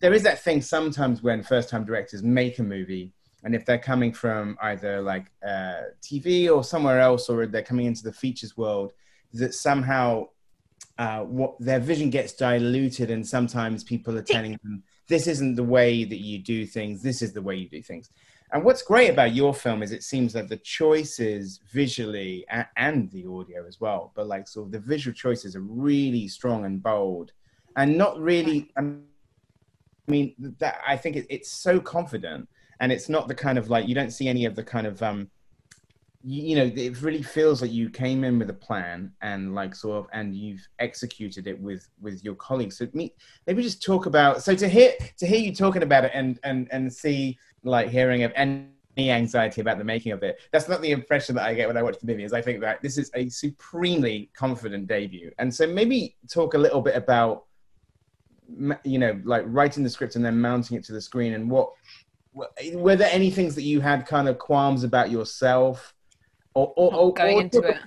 there 0.00 0.12
is 0.12 0.22
that 0.24 0.42
thing 0.42 0.60
sometimes 0.60 1.22
when 1.22 1.42
first-time 1.42 1.84
directors 1.86 2.22
make 2.22 2.58
a 2.58 2.62
movie 2.62 3.12
and 3.42 3.54
if 3.54 3.64
they're 3.64 3.78
coming 3.78 4.12
from 4.12 4.58
either 4.62 5.00
like 5.00 5.26
uh, 5.46 5.82
TV 6.02 6.54
or 6.54 6.62
somewhere 6.62 7.00
else, 7.00 7.28
or 7.28 7.46
they're 7.46 7.62
coming 7.62 7.86
into 7.86 8.02
the 8.02 8.12
features 8.12 8.56
world, 8.56 8.92
that 9.32 9.54
somehow 9.54 10.28
uh, 10.98 11.20
what 11.20 11.54
their 11.58 11.80
vision 11.80 12.10
gets 12.10 12.32
diluted, 12.32 13.10
and 13.10 13.26
sometimes 13.26 13.82
people 13.82 14.16
are 14.16 14.22
telling 14.22 14.58
them 14.62 14.82
this 15.08 15.26
isn't 15.26 15.56
the 15.56 15.64
way 15.64 16.04
that 16.04 16.20
you 16.20 16.38
do 16.38 16.66
things. 16.66 17.02
This 17.02 17.22
is 17.22 17.32
the 17.32 17.42
way 17.42 17.56
you 17.56 17.68
do 17.68 17.82
things. 17.82 18.10
And 18.52 18.64
what's 18.64 18.82
great 18.82 19.10
about 19.10 19.34
your 19.34 19.54
film 19.54 19.82
is 19.82 19.92
it 19.92 20.02
seems 20.02 20.32
that 20.32 20.48
the 20.48 20.56
choices 20.56 21.60
visually 21.72 22.44
and, 22.48 22.66
and 22.76 23.10
the 23.10 23.26
audio 23.26 23.66
as 23.66 23.80
well, 23.80 24.12
but 24.14 24.26
like 24.26 24.48
sort 24.48 24.66
of 24.66 24.72
the 24.72 24.80
visual 24.80 25.14
choices 25.14 25.54
are 25.54 25.60
really 25.60 26.28
strong 26.28 26.64
and 26.64 26.82
bold, 26.82 27.32
and 27.76 27.96
not 27.96 28.20
really. 28.20 28.70
I 28.76 28.92
mean, 30.08 30.34
that 30.58 30.80
I 30.86 30.96
think 30.96 31.16
it, 31.16 31.26
it's 31.30 31.50
so 31.50 31.80
confident 31.80 32.48
and 32.80 32.90
it's 32.90 33.08
not 33.08 33.28
the 33.28 33.34
kind 33.34 33.58
of 33.58 33.70
like 33.70 33.86
you 33.86 33.94
don't 33.94 34.10
see 34.10 34.26
any 34.26 34.46
of 34.46 34.56
the 34.56 34.64
kind 34.64 34.86
of 34.86 35.02
um 35.02 35.30
you, 36.22 36.42
you 36.42 36.56
know 36.56 36.72
it 36.74 37.00
really 37.02 37.22
feels 37.22 37.62
like 37.62 37.70
you 37.70 37.88
came 37.88 38.24
in 38.24 38.38
with 38.38 38.50
a 38.50 38.54
plan 38.54 39.12
and 39.22 39.54
like 39.54 39.74
sort 39.74 39.98
of 39.98 40.06
and 40.12 40.34
you've 40.34 40.66
executed 40.78 41.46
it 41.46 41.58
with 41.60 41.88
with 42.00 42.22
your 42.24 42.34
colleagues. 42.34 42.78
So 42.78 42.88
me 42.92 43.14
maybe 43.46 43.62
just 43.62 43.82
talk 43.82 44.06
about 44.06 44.42
so 44.42 44.54
to 44.54 44.68
hear 44.68 44.92
to 45.18 45.26
hear 45.26 45.38
you 45.38 45.54
talking 45.54 45.82
about 45.82 46.04
it 46.04 46.10
and 46.14 46.38
and 46.42 46.68
and 46.70 46.92
see 46.92 47.38
like 47.62 47.88
hearing 47.88 48.22
of 48.24 48.32
any 48.34 48.66
anxiety 48.98 49.60
about 49.60 49.78
the 49.78 49.84
making 49.84 50.12
of 50.12 50.22
it 50.22 50.38
that's 50.50 50.68
not 50.68 50.82
the 50.82 50.90
impression 50.90 51.34
that 51.34 51.46
i 51.46 51.54
get 51.54 51.66
when 51.68 51.76
i 51.76 51.82
watch 51.82 51.96
the 52.00 52.06
movie 52.06 52.24
is 52.24 52.32
i 52.32 52.42
think 52.42 52.60
that 52.60 52.82
this 52.82 52.98
is 52.98 53.10
a 53.14 53.28
supremely 53.28 54.28
confident 54.34 54.86
debut. 54.86 55.30
And 55.38 55.54
so 55.54 55.66
maybe 55.66 56.16
talk 56.28 56.54
a 56.54 56.58
little 56.58 56.82
bit 56.82 56.96
about 56.96 57.44
you 58.84 58.98
know 58.98 59.18
like 59.24 59.44
writing 59.46 59.84
the 59.84 59.90
script 59.90 60.16
and 60.16 60.24
then 60.24 60.38
mounting 60.38 60.76
it 60.76 60.84
to 60.84 60.92
the 60.92 61.00
screen 61.00 61.34
and 61.34 61.48
what 61.48 61.72
were 62.74 62.96
there 62.96 63.10
any 63.10 63.30
things 63.30 63.54
that 63.54 63.62
you 63.62 63.80
had 63.80 64.06
kind 64.06 64.28
of 64.28 64.38
qualms 64.38 64.84
about 64.84 65.10
yourself 65.10 65.94
or, 66.54 66.72
or, 66.76 66.94
or 66.94 67.14
going 67.14 67.36
or 67.36 67.40
into 67.40 67.62
it. 67.62 67.78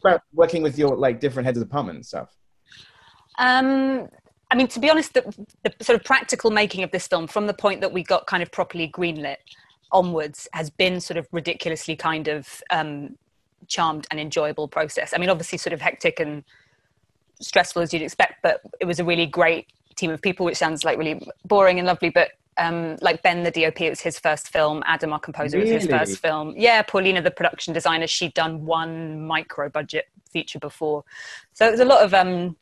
about 0.00 0.22
working 0.32 0.62
with 0.62 0.78
your 0.78 0.96
like 0.96 1.20
different 1.20 1.46
heads 1.46 1.58
of 1.58 1.64
department 1.64 1.96
and 1.96 2.06
stuff 2.06 2.36
Um, 3.38 4.08
I 4.50 4.56
mean, 4.56 4.66
to 4.68 4.80
be 4.80 4.90
honest, 4.90 5.14
the, 5.14 5.22
the 5.62 5.84
sort 5.84 5.98
of 5.98 6.04
practical 6.04 6.50
making 6.50 6.82
of 6.82 6.90
this 6.90 7.06
film, 7.06 7.26
from 7.26 7.46
the 7.46 7.54
point 7.54 7.80
that 7.82 7.92
we 7.92 8.02
got 8.02 8.26
kind 8.26 8.42
of 8.42 8.50
properly 8.50 8.88
greenlit 8.88 9.36
onwards, 9.92 10.48
has 10.52 10.70
been 10.70 11.00
sort 11.00 11.18
of 11.18 11.28
ridiculously 11.32 11.94
kind 11.96 12.28
of 12.28 12.62
um, 12.70 13.16
charmed 13.66 14.06
and 14.10 14.18
enjoyable 14.18 14.66
process. 14.66 15.12
I 15.14 15.18
mean, 15.18 15.28
obviously, 15.28 15.58
sort 15.58 15.74
of 15.74 15.80
hectic 15.80 16.18
and 16.18 16.44
stressful 17.40 17.82
as 17.82 17.92
you'd 17.92 18.02
expect, 18.02 18.42
but 18.42 18.62
it 18.80 18.86
was 18.86 18.98
a 19.00 19.04
really 19.04 19.26
great 19.26 19.66
team 19.96 20.10
of 20.10 20.22
people, 20.22 20.46
which 20.46 20.56
sounds 20.56 20.82
like 20.82 20.98
really 20.98 21.20
boring 21.44 21.78
and 21.78 21.86
lovely, 21.86 22.10
but. 22.10 22.30
Um, 22.58 22.96
like 23.00 23.22
Ben, 23.22 23.44
the 23.44 23.50
DOP, 23.50 23.80
it 23.80 23.90
was 23.90 24.00
his 24.00 24.18
first 24.18 24.48
film. 24.48 24.82
Adam, 24.86 25.12
our 25.12 25.20
composer, 25.20 25.58
it 25.58 25.62
was 25.62 25.70
his 25.70 25.86
first 25.86 26.18
film. 26.18 26.54
Yeah, 26.56 26.82
Paulina, 26.82 27.22
the 27.22 27.30
production 27.30 27.72
designer, 27.72 28.06
she'd 28.06 28.34
done 28.34 28.66
one 28.66 29.26
micro 29.26 29.68
budget 29.68 30.08
feature 30.30 30.58
before, 30.58 31.04
so 31.52 31.66
it 31.66 31.70
was 31.70 31.80
a 31.80 31.84
lot 31.84 32.04
of 32.04 32.12
um, 32.14 32.56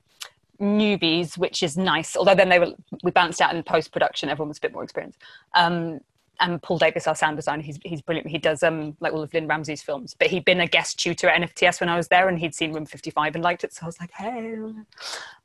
newbies, 0.61 1.39
which 1.39 1.63
is 1.63 1.77
nice. 1.77 2.17
Although 2.17 2.35
then 2.35 2.49
they 2.49 2.59
were 2.59 2.73
we 3.03 3.11
balanced 3.11 3.41
out 3.41 3.55
in 3.55 3.63
post 3.63 3.93
production, 3.93 4.29
everyone 4.29 4.49
was 4.49 4.59
a 4.59 4.61
bit 4.61 4.73
more 4.73 4.85
experienced. 4.85 5.19
Um, 5.55 6.01
and 6.41 6.63
Paul 6.63 6.79
Davis, 6.79 7.07
our 7.07 7.15
sound 7.15 7.37
designer, 7.37 7.63
he's 7.63 7.79
he's 7.85 8.03
brilliant. 8.03 8.29
He 8.29 8.39
does 8.39 8.63
um 8.63 8.97
like 9.01 9.13
all 9.13 9.23
of 9.23 9.33
Lynne 9.33 9.47
Ramsay's 9.47 9.83
films, 9.83 10.15
but 10.19 10.29
he'd 10.29 10.45
been 10.45 10.61
a 10.61 10.67
guest 10.67 10.99
tutor 10.99 11.29
at 11.29 11.41
NFTS 11.41 11.81
when 11.81 11.89
I 11.89 11.97
was 11.97 12.09
there, 12.09 12.29
and 12.29 12.39
he'd 12.39 12.55
seen 12.55 12.73
Room 12.73 12.87
Fifty 12.87 13.11
Five 13.11 13.35
and 13.35 13.45
liked 13.45 13.65
it. 13.65 13.73
So 13.73 13.85
I 13.85 13.87
was 13.87 14.01
like, 14.01 14.11
hey. 14.13 14.59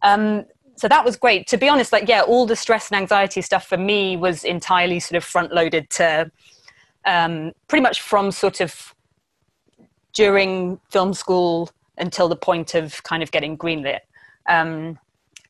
Um, 0.02 0.46
so 0.82 0.88
that 0.88 1.06
was 1.06 1.15
great. 1.15 1.46
To 1.50 1.58
be 1.58 1.70
honest, 1.70 1.91
like 1.91 2.08
yeah, 2.08 2.22
all 2.22 2.48
the 2.48 2.56
stress 2.56 2.89
and 2.89 2.98
anxiety 2.98 3.44
stuff 3.44 3.67
for 3.67 3.78
me 3.78 4.17
was 4.17 4.44
entirely 4.44 5.00
sort 5.00 5.15
of 5.15 5.24
front 5.24 5.54
loaded 5.54 5.91
to 5.91 6.32
um, 7.06 7.52
pretty 7.67 7.84
much 7.84 8.02
from 8.02 8.32
sort 8.32 8.62
of 8.62 8.96
during 10.13 10.80
film 10.89 11.13
school 11.13 11.70
until 12.00 12.28
the 12.28 12.36
point 12.36 12.74
of 12.74 13.04
kind 13.04 13.22
of 13.22 13.30
getting 13.30 13.56
greenlit, 13.56 14.00
um, 14.50 14.98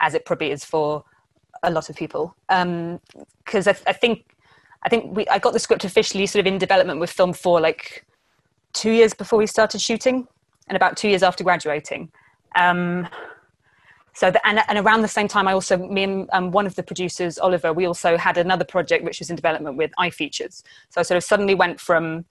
as 0.01 0.15
it 0.15 0.25
probably 0.25 0.51
is 0.51 0.65
for 0.65 1.05
a 1.63 1.71
lot 1.71 1.89
of 1.89 1.95
people. 1.95 2.35
Because 2.49 3.67
I, 3.67 3.75
I 3.87 3.93
think 3.93 4.35
I 4.83 4.89
think 4.89 5.15
we 5.15 5.25
I 5.29 5.39
got 5.39 5.53
the 5.53 5.59
script 5.59 5.85
officially 5.85 6.25
sort 6.25 6.41
of 6.41 6.45
in 6.45 6.57
development 6.57 6.99
with 6.99 7.09
Film 7.09 7.31
Four 7.31 7.61
like 7.61 8.05
two 8.73 8.91
years 8.91 9.13
before 9.13 9.39
we 9.39 9.47
started 9.47 9.79
shooting, 9.79 10.27
and 10.67 10.75
about 10.75 10.97
two 10.97 11.07
years 11.07 11.23
after 11.23 11.45
graduating. 11.45 12.11
So 14.13 14.29
the, 14.29 14.45
and, 14.45 14.61
and 14.67 14.77
around 14.77 15.01
the 15.01 15.07
same 15.07 15.27
time, 15.27 15.47
I 15.47 15.53
also 15.53 15.77
me 15.77 16.03
and 16.03 16.29
um, 16.33 16.51
one 16.51 16.65
of 16.65 16.75
the 16.75 16.83
producers, 16.83 17.39
Oliver, 17.39 17.71
we 17.71 17.85
also 17.85 18.17
had 18.17 18.37
another 18.37 18.65
project 18.65 19.03
which 19.05 19.19
was 19.19 19.29
in 19.29 19.35
development 19.35 19.77
with 19.77 19.91
iFeatures. 19.97 20.63
So 20.89 20.99
I 20.99 21.03
sort 21.03 21.17
of 21.17 21.23
suddenly 21.23 21.55
went 21.55 21.79
from 21.79 22.25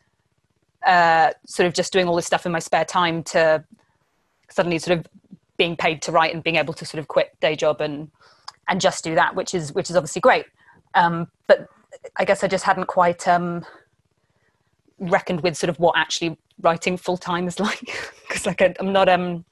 uh, 0.87 1.31
sort 1.47 1.67
of 1.67 1.75
just 1.75 1.93
doing 1.93 2.07
all 2.07 2.17
this 2.17 2.27
stuff 2.27 2.45
in 2.45 2.53
my 2.53 2.59
spare 2.59 2.85
time 2.85 3.23
to 3.25 3.65
suddenly 4.51 4.79
sort 4.79 4.99
of 4.99 5.07
being 5.57 5.77
paid 5.77 6.03
to 6.03 6.13
write 6.13 6.35
and 6.35 6.43
being 6.43 6.57
able 6.57 6.75
to 6.75 6.85
sort 6.85 6.99
of 6.99 7.09
quit 7.09 7.39
day 7.41 7.55
job 7.57 7.81
and 7.81 8.11
and 8.69 8.81
just 8.81 9.03
do 9.03 9.15
that, 9.15 9.35
which 9.35 9.55
is 9.55 9.73
which 9.73 9.91
is 9.91 9.97
obviously 9.97 10.21
great. 10.21 10.47
Um, 10.95 11.29
but 11.47 11.69
I 12.17 12.25
guess 12.25 12.45
I 12.45 12.49
just 12.49 12.65
hadn't 12.65 12.87
quite 12.87 13.27
um, 13.27 13.65
reckoned 14.99 15.41
with 15.41 15.57
sort 15.57 15.71
of 15.71 15.79
what 15.79 15.97
actually 15.97 16.39
writing 16.61 16.97
full 16.97 17.17
time 17.17 17.47
is 17.49 17.59
like 17.69 17.81
because 18.29 18.47
like 18.47 18.63
I, 18.63 18.75
I'm 18.79 18.93
not 18.93 19.09
um 19.09 19.45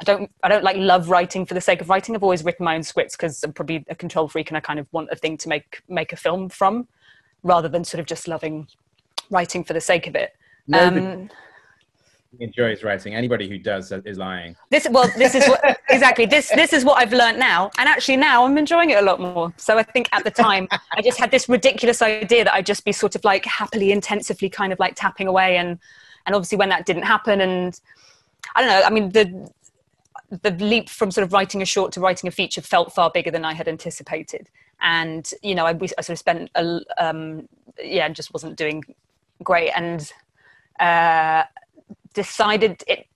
I 0.00 0.04
don't 0.04 0.30
I 0.42 0.48
don't 0.48 0.64
like 0.64 0.76
love 0.76 1.10
writing 1.10 1.44
for 1.44 1.54
the 1.54 1.60
sake 1.60 1.80
of 1.80 1.88
writing. 1.88 2.14
I've 2.14 2.22
always 2.22 2.44
written 2.44 2.64
my 2.64 2.76
own 2.76 2.82
scripts 2.82 3.16
because 3.16 3.42
I'm 3.42 3.52
probably 3.52 3.84
a 3.88 3.94
control 3.94 4.28
freak 4.28 4.50
and 4.50 4.56
I 4.56 4.60
kind 4.60 4.78
of 4.78 4.86
want 4.92 5.08
a 5.10 5.16
thing 5.16 5.36
to 5.38 5.48
make 5.48 5.82
make 5.88 6.12
a 6.12 6.16
film 6.16 6.48
from, 6.48 6.86
rather 7.42 7.68
than 7.68 7.84
sort 7.84 8.00
of 8.00 8.06
just 8.06 8.28
loving 8.28 8.68
writing 9.30 9.64
for 9.64 9.72
the 9.72 9.80
sake 9.80 10.06
of 10.06 10.14
it. 10.14 10.36
Nobody 10.66 11.06
Um, 11.06 11.30
enjoys 12.40 12.84
writing 12.84 13.14
anybody 13.14 13.48
who 13.48 13.58
does 13.58 13.90
is 13.90 14.18
lying 14.18 14.54
this 14.70 14.86
well 14.90 15.10
this 15.16 15.34
is 15.34 15.48
what 15.48 15.60
exactly 15.88 16.26
this 16.26 16.50
this 16.50 16.72
is 16.74 16.84
what 16.84 16.98
I've 16.98 17.12
learned 17.12 17.38
now, 17.38 17.70
and 17.78 17.88
actually 17.88 18.16
now 18.16 18.44
I'm 18.44 18.58
enjoying 18.58 18.90
it 18.90 18.98
a 18.98 19.02
lot 19.02 19.18
more. 19.18 19.52
So 19.56 19.78
I 19.78 19.82
think 19.82 20.08
at 20.12 20.24
the 20.24 20.30
time 20.30 20.68
I 20.92 21.00
just 21.02 21.18
had 21.18 21.30
this 21.30 21.48
ridiculous 21.48 22.02
idea 22.02 22.44
that 22.44 22.54
I'd 22.54 22.66
just 22.66 22.84
be 22.84 22.92
sort 22.92 23.14
of 23.14 23.24
like 23.24 23.44
happily 23.46 23.92
intensively 23.92 24.50
kind 24.50 24.72
of 24.72 24.78
like 24.78 24.94
tapping 24.94 25.26
away, 25.26 25.56
and 25.56 25.78
and 26.26 26.34
obviously 26.34 26.58
when 26.58 26.68
that 26.68 26.84
didn't 26.86 27.04
happen, 27.04 27.40
and 27.40 27.80
I 28.54 28.60
don't 28.60 28.70
know. 28.70 28.82
I 28.86 28.90
mean 28.90 29.10
the 29.10 29.50
the 30.30 30.50
leap 30.50 30.88
from 30.88 31.10
sort 31.10 31.24
of 31.24 31.32
writing 31.32 31.62
a 31.62 31.64
short 31.64 31.92
to 31.92 32.00
writing 32.00 32.28
a 32.28 32.30
feature 32.30 32.60
felt 32.60 32.92
far 32.92 33.10
bigger 33.10 33.30
than 33.30 33.44
I 33.44 33.54
had 33.54 33.68
anticipated. 33.68 34.48
And, 34.80 35.30
you 35.42 35.54
know, 35.54 35.66
I, 35.66 35.70
I 35.70 36.02
sort 36.02 36.10
of 36.10 36.18
spent, 36.18 36.50
a, 36.54 36.80
um, 36.98 37.48
yeah, 37.82 38.06
and 38.06 38.14
just 38.14 38.32
wasn't 38.32 38.56
doing 38.56 38.84
great 39.42 39.70
and 39.74 40.12
uh, 40.80 41.44
decided 42.14 42.84
it 42.86 43.06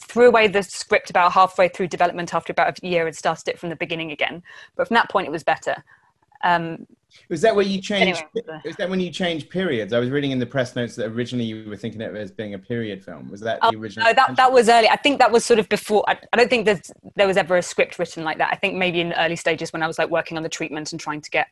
threw 0.00 0.28
away 0.28 0.48
the 0.48 0.62
script 0.62 1.10
about 1.10 1.32
halfway 1.32 1.68
through 1.68 1.86
development 1.86 2.34
after 2.34 2.50
about 2.50 2.78
a 2.82 2.86
year 2.86 3.06
and 3.06 3.14
started 3.14 3.48
it 3.48 3.58
from 3.58 3.68
the 3.68 3.76
beginning 3.76 4.10
again. 4.10 4.42
But 4.74 4.88
from 4.88 4.94
that 4.94 5.10
point, 5.10 5.26
it 5.26 5.30
was 5.30 5.44
better. 5.44 5.84
Um, 6.42 6.86
Was 7.28 7.40
that 7.42 7.54
where 7.54 7.64
you 7.64 7.80
changed? 7.80 8.22
Anyway. 8.36 8.60
Was 8.64 8.76
that 8.76 8.88
when 8.88 9.00
you 9.00 9.10
changed 9.10 9.50
periods? 9.50 9.92
I 9.92 9.98
was 9.98 10.10
reading 10.10 10.30
in 10.30 10.38
the 10.38 10.46
press 10.46 10.74
notes 10.76 10.96
that 10.96 11.06
originally 11.06 11.44
you 11.44 11.68
were 11.68 11.76
thinking 11.76 12.00
of 12.02 12.14
it 12.14 12.18
as 12.18 12.30
being 12.30 12.54
a 12.54 12.58
period 12.58 13.04
film. 13.04 13.30
Was 13.30 13.40
that 13.40 13.58
Oh, 13.62 13.70
the 13.70 13.78
original? 13.78 14.06
no, 14.06 14.12
that 14.14 14.36
that 14.36 14.52
was 14.52 14.68
early. 14.68 14.88
I 14.88 14.96
think 14.96 15.18
that 15.18 15.30
was 15.30 15.44
sort 15.44 15.58
of 15.58 15.68
before. 15.68 16.04
I, 16.08 16.18
I 16.32 16.36
don't 16.36 16.48
think 16.48 16.66
there 17.16 17.26
was 17.26 17.36
ever 17.36 17.56
a 17.56 17.62
script 17.62 17.98
written 17.98 18.24
like 18.24 18.38
that. 18.38 18.50
I 18.52 18.56
think 18.56 18.74
maybe 18.76 19.00
in 19.00 19.10
the 19.10 19.22
early 19.22 19.36
stages 19.36 19.72
when 19.72 19.82
I 19.82 19.86
was 19.86 19.98
like 19.98 20.10
working 20.10 20.36
on 20.36 20.42
the 20.42 20.48
treatment 20.48 20.92
and 20.92 21.00
trying 21.00 21.20
to 21.20 21.30
get 21.30 21.48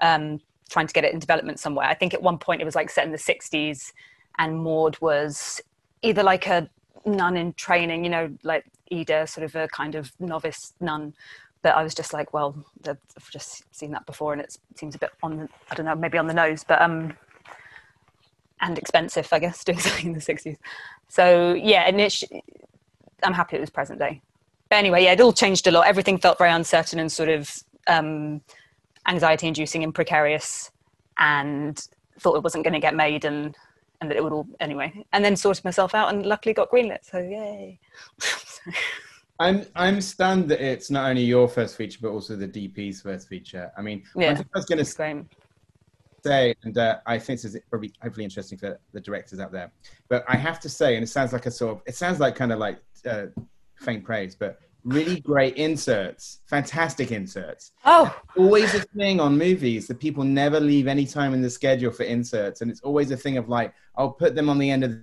um, 0.00 0.40
trying 0.70 0.86
to 0.86 0.92
get 0.92 1.04
it 1.04 1.12
in 1.12 1.18
development 1.18 1.58
somewhere. 1.58 1.86
I 1.86 1.94
think 1.94 2.14
at 2.14 2.22
one 2.22 2.38
point 2.38 2.60
it 2.60 2.64
was 2.64 2.74
like 2.74 2.90
set 2.90 3.04
in 3.04 3.12
the 3.12 3.18
'60s, 3.18 3.92
and 4.38 4.58
Maud 4.58 4.98
was 5.00 5.60
either 6.02 6.22
like 6.22 6.46
a 6.46 6.68
nun 7.06 7.36
in 7.36 7.52
training, 7.54 8.04
you 8.04 8.10
know, 8.10 8.30
like 8.42 8.64
Ida, 8.92 9.26
sort 9.26 9.44
of 9.44 9.54
a 9.56 9.68
kind 9.68 9.94
of 9.94 10.12
novice 10.20 10.74
nun. 10.80 11.14
But 11.62 11.76
I 11.76 11.82
was 11.82 11.94
just 11.94 12.12
like, 12.12 12.32
well, 12.32 12.54
I've 12.86 13.30
just 13.32 13.64
seen 13.74 13.90
that 13.92 14.06
before, 14.06 14.32
and 14.32 14.40
it 14.40 14.56
seems 14.76 14.94
a 14.94 14.98
bit 14.98 15.10
on 15.22 15.36
the, 15.36 15.48
I 15.70 15.74
don't 15.74 15.86
know, 15.86 15.94
maybe 15.94 16.16
on 16.18 16.26
the 16.26 16.34
nose, 16.34 16.64
but 16.64 16.80
um, 16.80 17.16
and 18.60 18.78
expensive, 18.78 19.28
I 19.32 19.38
guess, 19.38 19.64
doing 19.64 19.78
something 19.78 20.06
in 20.06 20.12
the 20.12 20.20
'60s. 20.20 20.56
So 21.08 21.54
yeah, 21.54 21.82
and 21.86 22.00
it 22.00 22.12
sh- 22.12 22.24
I'm 23.22 23.32
happy 23.32 23.56
it 23.56 23.60
was 23.60 23.70
present 23.70 23.98
day. 23.98 24.20
But 24.68 24.76
anyway, 24.76 25.04
yeah, 25.04 25.12
it 25.12 25.20
all 25.20 25.32
changed 25.32 25.66
a 25.66 25.70
lot. 25.70 25.86
Everything 25.86 26.18
felt 26.18 26.38
very 26.38 26.50
uncertain 26.50 26.98
and 26.98 27.10
sort 27.10 27.30
of 27.30 27.50
um, 27.86 28.42
anxiety-inducing 29.06 29.82
and 29.82 29.94
precarious, 29.94 30.70
and 31.18 31.88
thought 32.20 32.36
it 32.36 32.42
wasn't 32.44 32.64
going 32.64 32.74
to 32.74 32.80
get 32.80 32.94
made, 32.94 33.24
and 33.24 33.56
and 34.00 34.10
that 34.10 34.16
it 34.16 34.22
would 34.22 34.32
all 34.32 34.46
anyway. 34.60 34.92
And 35.12 35.24
then 35.24 35.34
sorted 35.36 35.64
myself 35.64 35.94
out, 35.94 36.12
and 36.12 36.24
luckily 36.24 36.52
got 36.52 36.70
greenlit. 36.70 37.04
So 37.04 37.18
yay! 37.18 37.80
I'm 39.38 39.66
I'm 39.76 40.00
stunned 40.00 40.48
that 40.50 40.60
it's 40.60 40.90
not 40.90 41.08
only 41.08 41.22
your 41.22 41.48
first 41.48 41.76
feature 41.76 41.98
but 42.02 42.08
also 42.08 42.34
the 42.36 42.48
DP's 42.48 43.02
first 43.02 43.28
feature. 43.28 43.70
I 43.76 43.82
mean, 43.82 44.02
Yeah. 44.16 44.30
I 44.38 44.58
was 44.58 44.66
going 44.66 44.78
to 44.78 44.84
say, 46.24 46.54
and 46.64 46.76
uh, 46.76 46.98
I 47.06 47.18
think 47.18 47.40
this 47.40 47.54
is 47.54 47.60
probably 47.70 47.92
hopefully 48.02 48.24
interesting 48.24 48.58
for 48.58 48.78
the 48.92 49.00
directors 49.00 49.38
out 49.38 49.52
there. 49.52 49.70
But 50.08 50.24
I 50.28 50.36
have 50.36 50.58
to 50.60 50.68
say, 50.68 50.96
and 50.96 51.04
it 51.04 51.08
sounds 51.08 51.32
like 51.32 51.46
a 51.46 51.50
sort 51.50 51.76
of, 51.76 51.82
it 51.86 51.94
sounds 51.94 52.18
like 52.18 52.34
kind 52.34 52.52
of 52.52 52.58
like 52.58 52.78
uh, 53.08 53.26
faint 53.76 54.04
praise, 54.04 54.34
but 54.34 54.58
really 54.84 55.20
great 55.20 55.56
inserts, 55.56 56.40
fantastic 56.46 57.12
inserts. 57.12 57.72
Oh, 57.84 58.14
Always 58.36 58.74
a 58.74 58.80
thing 58.80 59.20
on 59.20 59.36
movies 59.38 59.86
that 59.88 59.98
people 60.00 60.24
never 60.24 60.58
leave 60.58 60.86
any 60.88 61.06
time 61.06 61.34
in 61.34 61.42
the 61.42 61.50
schedule 61.50 61.92
for 61.92 62.02
inserts, 62.04 62.60
and 62.60 62.70
it's 62.70 62.80
always 62.80 63.10
a 63.10 63.16
thing 63.16 63.36
of 63.38 63.48
like, 63.48 63.72
I'll 63.96 64.10
put 64.10 64.34
them 64.34 64.48
on 64.48 64.58
the 64.58 64.70
end 64.70 64.84
of 64.84 64.98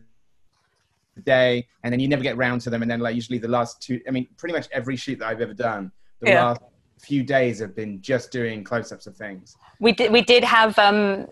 the 1.15 1.21
day, 1.21 1.67
and 1.83 1.91
then 1.91 1.99
you 1.99 2.07
never 2.07 2.23
get 2.23 2.37
round 2.37 2.61
to 2.61 2.69
them, 2.69 2.81
and 2.81 2.89
then 2.91 2.99
like 2.99 3.15
usually 3.15 3.39
the 3.39 3.47
last 3.47 3.81
two, 3.81 3.99
I 4.07 4.11
mean, 4.11 4.27
pretty 4.37 4.53
much 4.53 4.67
every 4.71 4.95
shoot 4.95 5.19
that 5.19 5.27
I've 5.27 5.41
ever 5.41 5.53
done, 5.53 5.91
the 6.19 6.29
Yeah. 6.29 6.45
last 6.45 6.61
few 7.01 7.23
days 7.23 7.59
have 7.59 7.75
been 7.75 8.01
just 8.01 8.31
doing 8.31 8.63
close-ups 8.63 9.05
of 9.07 9.15
things. 9.15 9.55
we 9.79 9.91
did. 9.91 10.11
We 10.11 10.21
did 10.21 10.43
have 10.43 10.77
um, 10.79 11.27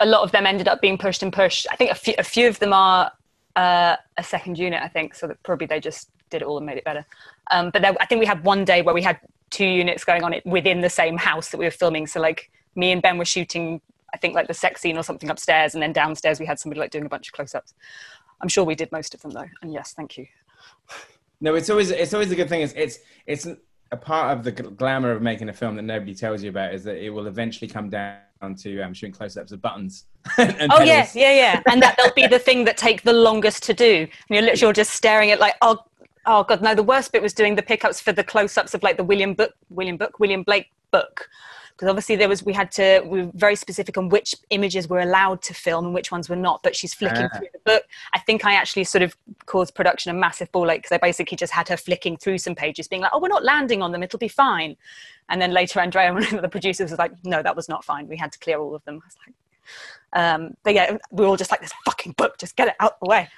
a 0.00 0.06
lot 0.06 0.22
of 0.22 0.32
them 0.32 0.46
ended 0.46 0.66
up 0.68 0.80
being 0.80 0.98
pushed 0.98 1.22
and 1.22 1.32
pushed. 1.32 1.66
I 1.70 1.76
think 1.76 1.90
a 1.92 1.94
few, 1.94 2.14
a 2.18 2.24
few 2.24 2.48
of 2.48 2.58
them 2.58 2.72
are 2.72 3.12
uh, 3.54 3.96
a 4.16 4.24
second 4.24 4.58
unit. 4.58 4.82
I 4.82 4.88
think 4.88 5.14
so 5.14 5.28
that 5.28 5.40
probably 5.44 5.66
they 5.68 5.78
just 5.80 6.10
did 6.30 6.42
it 6.42 6.44
all 6.44 6.56
and 6.56 6.66
made 6.66 6.76
it 6.78 6.84
better. 6.84 7.06
Um, 7.52 7.70
but 7.70 7.82
there, 7.82 7.94
I 8.00 8.06
think 8.06 8.18
we 8.18 8.26
had 8.26 8.42
one 8.44 8.64
day 8.64 8.82
where 8.82 8.94
we 8.94 9.02
had 9.02 9.20
two 9.50 9.64
units 9.64 10.04
going 10.04 10.24
on 10.24 10.32
it 10.32 10.44
within 10.44 10.80
the 10.80 10.90
same 10.90 11.16
house 11.16 11.50
that 11.50 11.58
we 11.58 11.64
were 11.64 11.70
filming. 11.70 12.06
So 12.08 12.20
like 12.20 12.50
me 12.74 12.90
and 12.90 13.00
Ben 13.00 13.16
were 13.16 13.24
shooting, 13.24 13.80
I 14.12 14.18
think 14.18 14.34
like 14.34 14.48
the 14.48 14.54
sex 14.54 14.80
scene 14.80 14.98
or 14.98 15.04
something 15.04 15.30
upstairs, 15.30 15.74
and 15.74 15.82
then 15.82 15.92
downstairs 15.92 16.40
we 16.40 16.46
had 16.46 16.58
somebody 16.58 16.80
like 16.80 16.90
doing 16.90 17.06
a 17.06 17.08
bunch 17.08 17.28
of 17.28 17.32
close-ups. 17.32 17.72
I'm 18.40 18.48
sure 18.48 18.64
we 18.64 18.74
did 18.74 18.92
most 18.92 19.14
of 19.14 19.22
them 19.22 19.32
though. 19.32 19.48
And 19.62 19.72
yes, 19.72 19.92
thank 19.92 20.18
you. 20.18 20.26
No, 21.40 21.54
it's 21.54 21.70
always 21.70 21.90
it's 21.90 22.14
always 22.14 22.30
a 22.30 22.36
good 22.36 22.48
thing. 22.48 22.62
It's 22.62 22.72
it's 22.74 22.98
it's 23.26 23.46
a 23.92 23.96
part 23.96 24.36
of 24.36 24.44
the 24.44 24.52
glamour 24.52 25.12
of 25.12 25.22
making 25.22 25.48
a 25.48 25.52
film 25.52 25.76
that 25.76 25.82
nobody 25.82 26.14
tells 26.14 26.42
you 26.42 26.50
about 26.50 26.74
is 26.74 26.82
that 26.84 26.96
it 26.96 27.10
will 27.10 27.26
eventually 27.26 27.68
come 27.68 27.88
down 27.88 28.20
to 28.58 28.80
um, 28.80 28.92
shooting 28.92 29.12
close-ups 29.12 29.52
of 29.52 29.62
buttons. 29.62 30.06
and 30.38 30.72
Oh 30.72 30.78
pedals. 30.78 30.88
yeah, 30.88 31.08
yeah, 31.14 31.32
yeah. 31.32 31.62
And 31.70 31.80
that 31.82 31.96
they'll 31.96 32.12
be 32.14 32.26
the 32.26 32.38
thing 32.38 32.64
that 32.64 32.76
take 32.76 33.02
the 33.02 33.12
longest 33.12 33.62
to 33.64 33.74
do. 33.74 34.00
And 34.00 34.10
you're 34.28 34.42
literally 34.42 34.72
just 34.74 34.92
staring 34.92 35.30
at 35.30 35.38
like, 35.38 35.54
oh, 35.62 35.78
oh 36.26 36.42
god, 36.42 36.62
no. 36.62 36.74
The 36.74 36.82
worst 36.82 37.12
bit 37.12 37.22
was 37.22 37.32
doing 37.32 37.54
the 37.54 37.62
pickups 37.62 38.00
for 38.00 38.12
the 38.12 38.24
close-ups 38.24 38.74
of 38.74 38.82
like 38.82 38.96
the 38.96 39.04
William 39.04 39.34
Book, 39.34 39.52
William 39.70 39.96
Book, 39.96 40.18
William 40.18 40.42
Blake 40.42 40.70
book. 40.90 41.28
Because 41.76 41.90
obviously 41.90 42.16
there 42.16 42.28
was, 42.28 42.42
we 42.42 42.54
had 42.54 42.70
to, 42.72 43.02
we 43.04 43.24
were 43.24 43.30
very 43.34 43.54
specific 43.54 43.98
on 43.98 44.08
which 44.08 44.34
images 44.48 44.88
were 44.88 45.00
allowed 45.00 45.42
to 45.42 45.52
film 45.52 45.84
and 45.84 45.94
which 45.94 46.10
ones 46.10 46.26
were 46.26 46.36
not. 46.36 46.62
But 46.62 46.74
she's 46.74 46.94
flicking 46.94 47.28
Ah. 47.30 47.36
through 47.36 47.48
the 47.52 47.58
book. 47.66 47.82
I 48.14 48.18
think 48.20 48.46
I 48.46 48.54
actually 48.54 48.84
sort 48.84 49.02
of 49.02 49.14
caused 49.44 49.74
production 49.74 50.10
a 50.10 50.14
massive 50.14 50.50
ball 50.52 50.70
ache 50.70 50.78
because 50.78 50.92
I 50.92 50.98
basically 50.98 51.36
just 51.36 51.52
had 51.52 51.68
her 51.68 51.76
flicking 51.76 52.16
through 52.16 52.38
some 52.38 52.54
pages, 52.54 52.88
being 52.88 53.02
like, 53.02 53.10
oh, 53.12 53.20
we're 53.20 53.28
not 53.28 53.44
landing 53.44 53.82
on 53.82 53.92
them. 53.92 54.02
It'll 54.02 54.18
be 54.18 54.26
fine. 54.26 54.74
And 55.28 55.42
then 55.42 55.52
later, 55.52 55.80
Andrea, 55.80 56.12
one 56.14 56.24
of 56.24 56.40
the 56.40 56.48
producers, 56.48 56.90
was 56.90 56.98
like, 56.98 57.12
no, 57.24 57.42
that 57.42 57.54
was 57.54 57.68
not 57.68 57.84
fine. 57.84 58.08
We 58.08 58.16
had 58.16 58.32
to 58.32 58.38
clear 58.38 58.58
all 58.58 58.74
of 58.74 58.82
them. 58.84 59.02
I 59.02 59.06
was 59.06 59.16
like, 59.26 59.34
um, 60.12 60.54
but 60.62 60.72
yeah, 60.72 60.96
we 61.10 61.24
were 61.24 61.28
all 61.28 61.36
just 61.36 61.50
like 61.50 61.60
this 61.60 61.72
fucking 61.84 62.12
book, 62.12 62.38
just 62.38 62.56
get 62.56 62.68
it 62.68 62.74
out 62.80 62.98
the 63.00 63.06
way. 63.06 63.28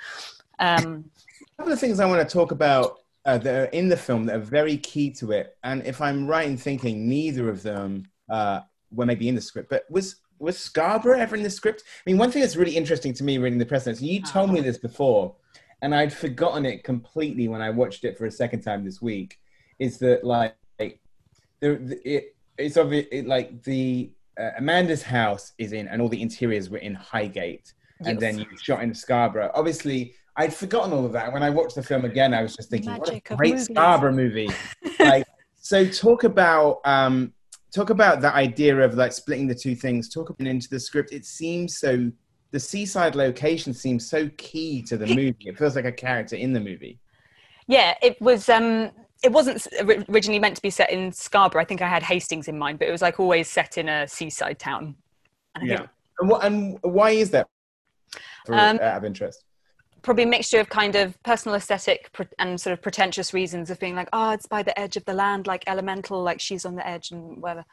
Um, 0.61 1.11
couple 1.57 1.73
of 1.73 1.81
things 1.81 1.99
I 1.99 2.07
want 2.07 2.27
to 2.27 2.33
talk 2.33 2.53
about 2.53 3.01
uh, 3.25 3.37
that 3.39 3.55
are 3.55 3.71
in 3.71 3.89
the 3.89 3.97
film 3.97 4.27
that 4.27 4.37
are 4.37 4.41
very 4.41 4.77
key 4.77 5.11
to 5.13 5.33
it. 5.33 5.57
And 5.65 5.85
if 5.85 6.01
I'm 6.01 6.27
right 6.27 6.47
in 6.47 6.57
thinking, 6.57 7.09
neither 7.09 7.49
of 7.49 7.65
them 7.65 8.07
uh, 8.29 8.61
were 8.91 9.07
maybe 9.07 9.29
in 9.29 9.35
the 9.35 9.41
script. 9.41 9.71
But 9.71 9.85
was 9.91 10.17
was 10.39 10.59
Scarborough 10.59 11.19
ever 11.19 11.37
in 11.37 11.43
the 11.43 11.51
script? 11.51 11.83
I 11.87 12.11
mean, 12.11 12.19
one 12.19 12.31
thing 12.31 12.43
that's 12.43 12.57
really 12.57 12.77
interesting 12.77 13.13
to 13.15 13.25
me 13.25 13.39
reading 13.39 13.59
the 13.59 13.67
press 13.67 13.87
notes, 13.87 14.01
and 14.01 14.09
you 14.09 14.23
told 14.23 14.53
me 14.53 14.61
this 14.61 14.79
before, 14.79 15.35
and 15.83 15.95
I'd 15.95 16.13
forgotten 16.13 16.65
it 16.65 16.85
completely 16.85 17.49
when 17.49 17.61
I 17.61 17.71
watched 17.71 18.05
it 18.05 18.17
for 18.17 18.27
a 18.27 18.31
second 18.31 18.63
time 18.63 18.85
this 18.85 19.03
week, 19.03 19.39
is 19.79 19.99
that 19.99 20.25
like 20.25 20.55
the, 20.79 21.77
the 21.77 22.01
it, 22.05 22.37
it's 22.57 22.77
obvious 22.77 23.07
it, 23.11 23.27
like 23.27 23.63
the 23.63 24.13
uh, 24.39 24.51
Amanda's 24.59 25.03
house 25.03 25.53
is 25.59 25.73
in, 25.73 25.89
and 25.89 26.01
all 26.01 26.09
the 26.09 26.23
interiors 26.23 26.71
were 26.71 26.79
in 26.79 26.95
Highgate, 26.95 27.73
and 28.05 28.21
then 28.21 28.39
you 28.39 28.47
shot 28.61 28.83
in 28.83 28.95
Scarborough. 28.95 29.51
Obviously, 29.55 30.15
I'd 30.37 30.55
forgotten 30.55 30.93
all 30.93 31.05
of 31.05 31.13
that. 31.13 31.33
When 31.33 31.43
I 31.43 31.51
watched 31.51 31.75
the 31.75 31.83
film 31.83 32.05
again, 32.05 32.33
I 32.33 32.43
was 32.43 32.55
just 32.55 32.71
thinking, 32.71 32.93
Magic 32.93 33.29
what 33.29 33.35
a 33.35 33.37
great 33.37 33.53
movies. 33.55 33.67
Scarborough 33.67 34.13
movie. 34.13 34.49
like, 35.01 35.27
so 35.57 35.85
talk 35.85 36.23
about 36.23 36.81
um, 36.85 37.33
talk 37.75 37.91
about 37.91 38.21
that 38.23 38.35
idea 38.35 38.77
of 38.79 38.95
like 38.95 39.13
splitting 39.13 39.47
the 39.47 39.55
two 39.55 39.75
things. 39.75 40.09
Talk 40.09 40.31
about 40.31 40.47
into 40.47 40.69
the 40.69 40.81
script. 40.81 41.13
It 41.13 41.25
seems 41.25 41.79
so. 41.79 42.11
The 42.51 42.61
seaside 42.61 43.15
location 43.15 43.75
seems 43.75 44.09
so 44.09 44.29
key 44.39 44.81
to 44.85 44.97
the 44.97 45.07
movie. 45.07 45.37
It 45.41 45.59
feels 45.59 45.77
like 45.77 45.85
a 45.85 45.93
character 45.93 46.35
in 46.37 46.53
the 46.55 46.61
movie. 46.61 46.99
yeah, 47.67 47.95
it 48.03 48.21
was. 48.21 48.49
Um, 48.49 48.91
it 49.23 49.33
wasn't 49.33 49.67
originally 50.09 50.39
meant 50.39 50.55
to 50.57 50.63
be 50.63 50.71
set 50.71 50.91
in 50.91 51.11
Scarborough. 51.13 51.61
I 51.61 51.65
think 51.65 51.83
I 51.83 51.89
had 51.89 52.05
Hastings 52.05 52.47
in 52.49 52.57
mind, 52.57 52.79
but 52.79 52.87
it 52.87 52.93
was 52.93 53.03
like 53.03 53.19
always 53.19 53.51
set 53.51 53.77
in 53.77 53.89
a 53.89 54.07
seaside 54.07 54.59
town. 54.61 54.95
And 55.57 55.69
Yeah. 55.69 55.77
think 55.79 55.91
And 56.21 56.31
what 56.31 56.45
and 56.45 56.79
why 56.83 57.11
is 57.11 57.31
that? 57.31 57.49
For, 58.47 58.55
Um, 58.55 58.79
out 58.81 58.99
of 58.99 59.05
interest. 59.05 59.45
Probably 60.03 60.25
a 60.25 60.27
mixture 60.27 60.61
of 60.61 60.69
kind 60.69 60.95
of 60.95 61.21
personal 61.23 61.57
aesthetic 61.57 62.11
and 62.39 62.61
sort 62.61 62.73
of 62.73 62.83
pretentious 62.83 63.35
reasons 63.35 63.71
of 63.71 63.79
being 63.79 63.95
like, 63.95 64.09
oh, 64.13 64.31
it's 64.31 64.47
by 64.47 64.63
the 64.63 64.79
edge 64.79 64.97
of 64.97 65.05
the 65.05 65.13
land, 65.13 65.47
like 65.47 65.65
elemental, 65.67 66.23
like 66.23 66.41
she's 66.41 66.65
on 66.65 66.75
the 66.75 66.87
edge 66.87 67.11
and 67.11 67.41
whatever. 67.43 67.65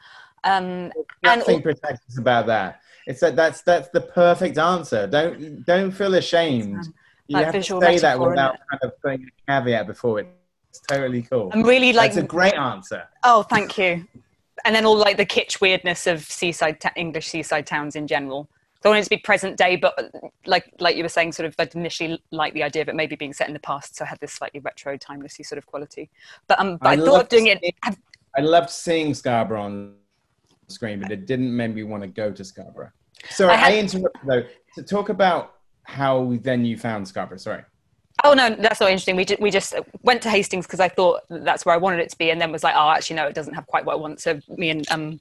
Um, 0.44 0.92
and 1.24 1.40
Nothing 1.40 1.62
pretentious 1.62 2.18
about 2.18 2.46
that. 2.46 2.80
It's 3.06 3.20
that 3.20 3.36
that's 3.36 3.62
that's 3.62 3.88
the 3.90 4.00
perfect 4.00 4.58
answer. 4.58 5.06
Don't 5.06 5.64
don't 5.64 5.92
feel 5.92 6.14
ashamed. 6.14 6.86
You 7.28 7.36
Like 7.36 7.46
have 7.46 7.54
to 7.54 7.80
say 7.80 7.98
that 7.98 8.18
without 8.18 8.56
kind 8.70 8.80
of 8.82 9.00
putting 9.00 9.26
a 9.26 9.52
caveat 9.52 9.86
before 9.86 10.20
it. 10.20 10.28
It's 10.70 10.80
totally 10.80 11.22
cool. 11.22 11.50
I'm 11.52 11.62
really 11.62 11.92
like 11.92 12.12
that's 12.12 12.24
a 12.24 12.26
great 12.26 12.54
answer. 12.54 13.04
Oh, 13.24 13.42
thank 13.42 13.78
you. 13.78 14.06
And 14.64 14.74
then 14.74 14.84
all 14.84 14.96
like 14.96 15.16
the 15.16 15.26
kitsch 15.26 15.60
weirdness 15.60 16.06
of 16.06 16.24
seaside 16.24 16.80
ta- 16.80 16.92
English 16.96 17.28
seaside 17.28 17.66
towns 17.66 17.96
in 17.96 18.06
general. 18.06 18.48
I 18.86 18.90
wanted 18.90 19.04
to 19.04 19.10
be 19.10 19.18
present 19.18 19.56
day, 19.56 19.76
but 19.76 20.12
like 20.46 20.72
like 20.78 20.96
you 20.96 21.02
were 21.02 21.08
saying, 21.08 21.32
sort 21.32 21.46
of 21.46 21.54
I'd 21.58 21.74
initially 21.74 22.22
like 22.30 22.54
the 22.54 22.62
idea 22.62 22.82
of 22.82 22.88
it 22.88 22.94
maybe 22.94 23.16
being 23.16 23.32
set 23.32 23.48
in 23.48 23.54
the 23.54 23.60
past, 23.60 23.96
so 23.96 24.04
I 24.04 24.08
had 24.08 24.20
this 24.20 24.32
slightly 24.32 24.60
retro, 24.60 24.96
timelessy 24.96 25.44
sort 25.44 25.58
of 25.58 25.66
quality. 25.66 26.10
But 26.46 26.60
um, 26.60 26.76
but 26.78 26.88
I, 26.88 26.96
thought 26.96 27.06
loved 27.06 27.22
of 27.24 27.28
doing 27.28 27.46
it. 27.48 27.60
seeing- 27.62 27.96
I 28.36 28.40
loved 28.42 28.70
seeing 28.70 29.14
Scarborough 29.14 29.62
on 29.62 29.94
screen, 30.68 31.00
but 31.00 31.10
it 31.10 31.26
didn't 31.26 31.54
make 31.56 31.74
me 31.74 31.82
want 31.84 32.02
to 32.02 32.08
go 32.08 32.30
to 32.30 32.44
Scarborough. 32.44 32.90
Sorry, 33.30 33.54
I 33.54 33.70
I, 33.70 33.76
interrupted 33.76 34.22
though. 34.26 34.42
To 34.76 34.82
talk 34.82 35.08
about 35.08 35.54
how 35.84 36.36
then 36.42 36.64
you 36.64 36.76
found 36.76 37.08
Scarborough. 37.08 37.38
Sorry. 37.38 37.62
Oh 38.24 38.32
no, 38.32 38.50
that's 38.50 38.80
not 38.80 38.90
interesting. 38.90 39.16
We 39.16 39.24
just, 39.24 39.40
we 39.40 39.50
just 39.50 39.74
went 40.02 40.22
to 40.22 40.30
Hastings 40.30 40.66
because 40.66 40.80
I 40.80 40.88
thought 40.88 41.20
that's 41.28 41.66
where 41.66 41.74
I 41.74 41.78
wanted 41.78 42.00
it 42.00 42.10
to 42.10 42.18
be, 42.18 42.30
and 42.30 42.40
then 42.40 42.50
was 42.50 42.64
like, 42.64 42.74
oh, 42.76 42.90
actually 42.90 43.16
no, 43.16 43.26
it 43.26 43.34
doesn't 43.34 43.54
have 43.54 43.66
quite 43.66 43.84
what 43.84 43.94
I 43.94 43.96
want. 43.96 44.20
So 44.20 44.40
me 44.48 44.70
and 44.70 44.90
um, 44.90 45.20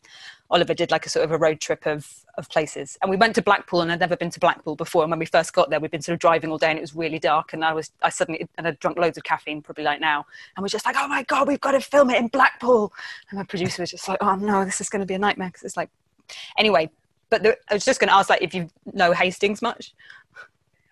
Oliver 0.52 0.74
did 0.74 0.92
like 0.92 1.06
a 1.06 1.10
sort 1.10 1.26
of 1.26 1.32
a 1.32 1.38
road 1.38 1.60
trip 1.60 1.86
of 1.86 2.08
of 2.38 2.50
places, 2.50 2.98
and 3.02 3.10
we 3.10 3.18
went 3.18 3.34
to 3.36 3.42
Blackpool, 3.42 3.82
and 3.82 3.92
I'd 3.92 4.00
never 4.00 4.16
been 4.16 4.30
to 4.30 4.40
Blackpool 4.40 4.76
before. 4.76 5.04
And 5.04 5.10
when 5.10 5.20
we 5.20 5.26
first 5.26 5.54
got 5.54 5.70
there, 5.70 5.80
we'd 5.80 5.92
been 5.92 6.02
sort 6.02 6.14
of 6.14 6.20
driving 6.20 6.52
all 6.52 6.58
day, 6.58 6.70
and 6.70 6.78
it 6.78 6.82
was 6.82 6.96
really 6.96 7.20
dark, 7.20 7.54
and 7.54 7.64
I 7.66 7.74
was 7.74 7.92
I 8.02 8.10
suddenly 8.10 8.48
and 8.58 8.68
I'd 8.68 8.80
drunk 8.80 8.98
loads 8.98 9.18
of 9.18 9.24
caffeine, 9.24 9.62
probably 9.62 9.84
like 9.84 10.00
now, 10.00 10.26
and 10.56 10.64
we're 10.64 10.70
just 10.70 10.86
like, 10.86 10.96
oh 10.98 11.08
my 11.08 11.24
god, 11.24 11.48
we've 11.48 11.62
got 11.62 11.72
to 11.72 11.82
film 11.82 12.10
it 12.10 12.18
in 12.18 12.28
Blackpool, 12.28 12.94
and 13.30 13.40
my 13.40 13.46
producer 13.46 13.82
was 13.82 13.92
just 13.92 14.08
like, 14.08 14.20
oh 14.22 14.36
no, 14.36 14.66
this 14.66 14.82
is 14.82 14.90
going 14.90 15.00
to 15.00 15.06
be 15.06 15.16
a 15.16 15.20
nightmare 15.20 15.50
because 15.50 15.64
it's 15.64 15.78
like, 15.78 15.90
anyway. 16.58 16.90
But 17.32 17.42
the, 17.42 17.58
I 17.70 17.74
was 17.74 17.84
just 17.84 18.00
going 18.00 18.10
to 18.10 18.14
ask, 18.14 18.30
like, 18.30 18.44
if 18.44 18.54
you 18.54 18.70
know 18.94 19.12
Hastings 19.12 19.62
much. 19.62 19.96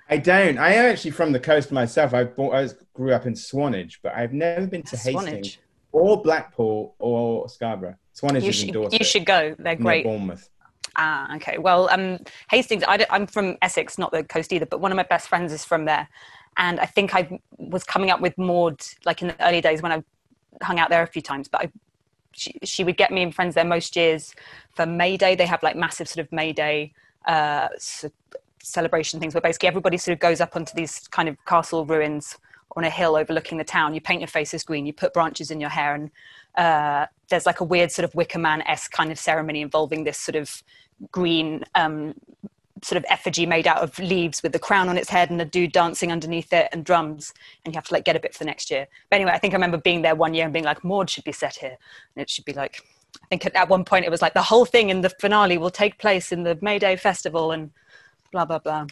I 0.09 0.17
don't. 0.17 0.57
I 0.57 0.73
am 0.73 0.91
actually 0.91 1.11
from 1.11 1.31
the 1.31 1.39
coast 1.39 1.71
myself. 1.71 2.13
I, 2.13 2.23
bought, 2.23 2.55
I 2.55 2.69
grew 2.93 3.13
up 3.13 3.27
in 3.27 3.35
Swanage, 3.35 3.99
but 4.01 4.15
I've 4.15 4.33
never 4.33 4.65
been 4.65 4.81
to 4.83 4.97
Swanage. 4.97 5.31
Hastings 5.31 5.57
or 5.93 6.21
Blackpool 6.21 6.95
or 6.99 7.47
Scarborough. 7.47 7.95
Swanage 8.11 8.43
You 8.43 8.49
is 8.49 8.61
in 8.61 8.67
should, 8.67 8.73
Dorset. 8.73 8.99
you 8.99 9.05
should 9.05 9.25
go. 9.25 9.55
They're 9.57 9.75
great. 9.75 10.03
Bournemouth. 10.03 10.49
Ah, 10.95 11.33
okay. 11.37 11.57
Well, 11.57 11.89
um, 11.89 12.19
Hastings, 12.51 12.83
I 12.87 13.05
am 13.09 13.25
from 13.25 13.57
Essex, 13.61 13.97
not 13.97 14.11
the 14.11 14.23
coast 14.23 14.51
either, 14.51 14.65
but 14.65 14.81
one 14.81 14.91
of 14.91 14.95
my 14.95 15.03
best 15.03 15.29
friends 15.29 15.53
is 15.53 15.63
from 15.63 15.85
there. 15.85 16.07
And 16.57 16.79
I 16.79 16.85
think 16.85 17.15
I 17.15 17.39
was 17.57 17.83
coming 17.83 18.11
up 18.11 18.21
with 18.21 18.37
Maud, 18.37 18.81
like 19.05 19.21
in 19.21 19.29
the 19.29 19.47
early 19.47 19.61
days 19.61 19.81
when 19.81 19.91
I 19.91 20.03
hung 20.61 20.79
out 20.79 20.89
there 20.89 21.01
a 21.01 21.07
few 21.07 21.21
times, 21.21 21.47
but 21.47 21.61
I, 21.61 21.71
she, 22.33 22.53
she 22.63 22.83
would 22.83 22.97
get 22.97 23.11
me 23.11 23.23
and 23.23 23.33
friends 23.33 23.55
there 23.55 23.65
most 23.65 23.95
years 23.95 24.35
for 24.75 24.85
May 24.85 25.17
Day. 25.17 25.33
They 25.35 25.47
have 25.47 25.63
like 25.63 25.75
massive 25.75 26.07
sort 26.07 26.25
of 26.25 26.31
May 26.31 26.53
Day 26.53 26.93
uh, 27.25 27.69
celebration 28.61 29.19
things 29.19 29.33
where 29.33 29.41
basically 29.41 29.67
everybody 29.67 29.97
sort 29.97 30.13
of 30.13 30.19
goes 30.19 30.41
up 30.41 30.55
onto 30.55 30.73
these 30.75 31.07
kind 31.07 31.27
of 31.27 31.43
castle 31.45 31.85
ruins 31.85 32.37
on 32.75 32.83
a 32.83 32.89
hill 32.89 33.15
overlooking 33.15 33.57
the 33.57 33.63
town. 33.63 33.93
You 33.93 34.01
paint 34.01 34.21
your 34.21 34.27
faces 34.27 34.63
green, 34.63 34.85
you 34.85 34.93
put 34.93 35.13
branches 35.13 35.51
in 35.51 35.59
your 35.59 35.69
hair, 35.69 35.95
and 35.95 36.11
uh, 36.55 37.07
there's 37.29 37.45
like 37.45 37.59
a 37.59 37.63
weird 37.63 37.91
sort 37.91 38.05
of 38.05 38.15
Wicker 38.15 38.39
Man 38.39 38.61
esque 38.63 38.91
kind 38.91 39.11
of 39.11 39.19
ceremony 39.19 39.61
involving 39.61 40.03
this 40.03 40.17
sort 40.17 40.35
of 40.35 40.63
green 41.11 41.63
um, 41.75 42.13
sort 42.83 42.97
of 42.97 43.05
effigy 43.09 43.45
made 43.45 43.67
out 43.67 43.77
of 43.77 43.97
leaves 43.99 44.43
with 44.43 44.51
the 44.51 44.59
crown 44.59 44.89
on 44.89 44.97
its 44.97 45.09
head 45.09 45.29
and 45.29 45.41
a 45.41 45.45
dude 45.45 45.71
dancing 45.71 46.11
underneath 46.11 46.51
it 46.51 46.67
and 46.71 46.83
drums 46.83 47.33
and 47.63 47.73
you 47.73 47.77
have 47.77 47.85
to 47.85 47.93
like 47.93 48.03
get 48.03 48.15
a 48.15 48.19
bit 48.19 48.33
for 48.33 48.39
the 48.39 48.45
next 48.45 48.69
year 48.69 48.87
but 49.09 49.15
anyway 49.15 49.31
i 49.31 49.37
think 49.37 49.53
i 49.53 49.55
remember 49.55 49.77
being 49.77 50.01
there 50.01 50.15
one 50.15 50.33
year 50.33 50.43
and 50.43 50.53
being 50.53 50.65
like 50.65 50.83
maud 50.83 51.09
should 51.09 51.23
be 51.23 51.31
set 51.31 51.55
here 51.55 51.77
and 52.15 52.21
it 52.21 52.29
should 52.29 52.45
be 52.45 52.53
like 52.53 52.81
i 53.23 53.27
think 53.27 53.45
at, 53.45 53.55
at 53.55 53.69
one 53.69 53.85
point 53.85 54.05
it 54.05 54.11
was 54.11 54.21
like 54.21 54.33
the 54.33 54.41
whole 54.41 54.65
thing 54.65 54.89
in 54.89 55.01
the 55.01 55.09
finale 55.09 55.57
will 55.57 55.69
take 55.69 55.97
place 55.97 56.31
in 56.31 56.43
the 56.43 56.57
may 56.61 56.77
day 56.77 56.95
festival 56.95 57.51
and 57.51 57.71
blah 58.31 58.45
blah 58.45 58.59
blah 58.59 58.85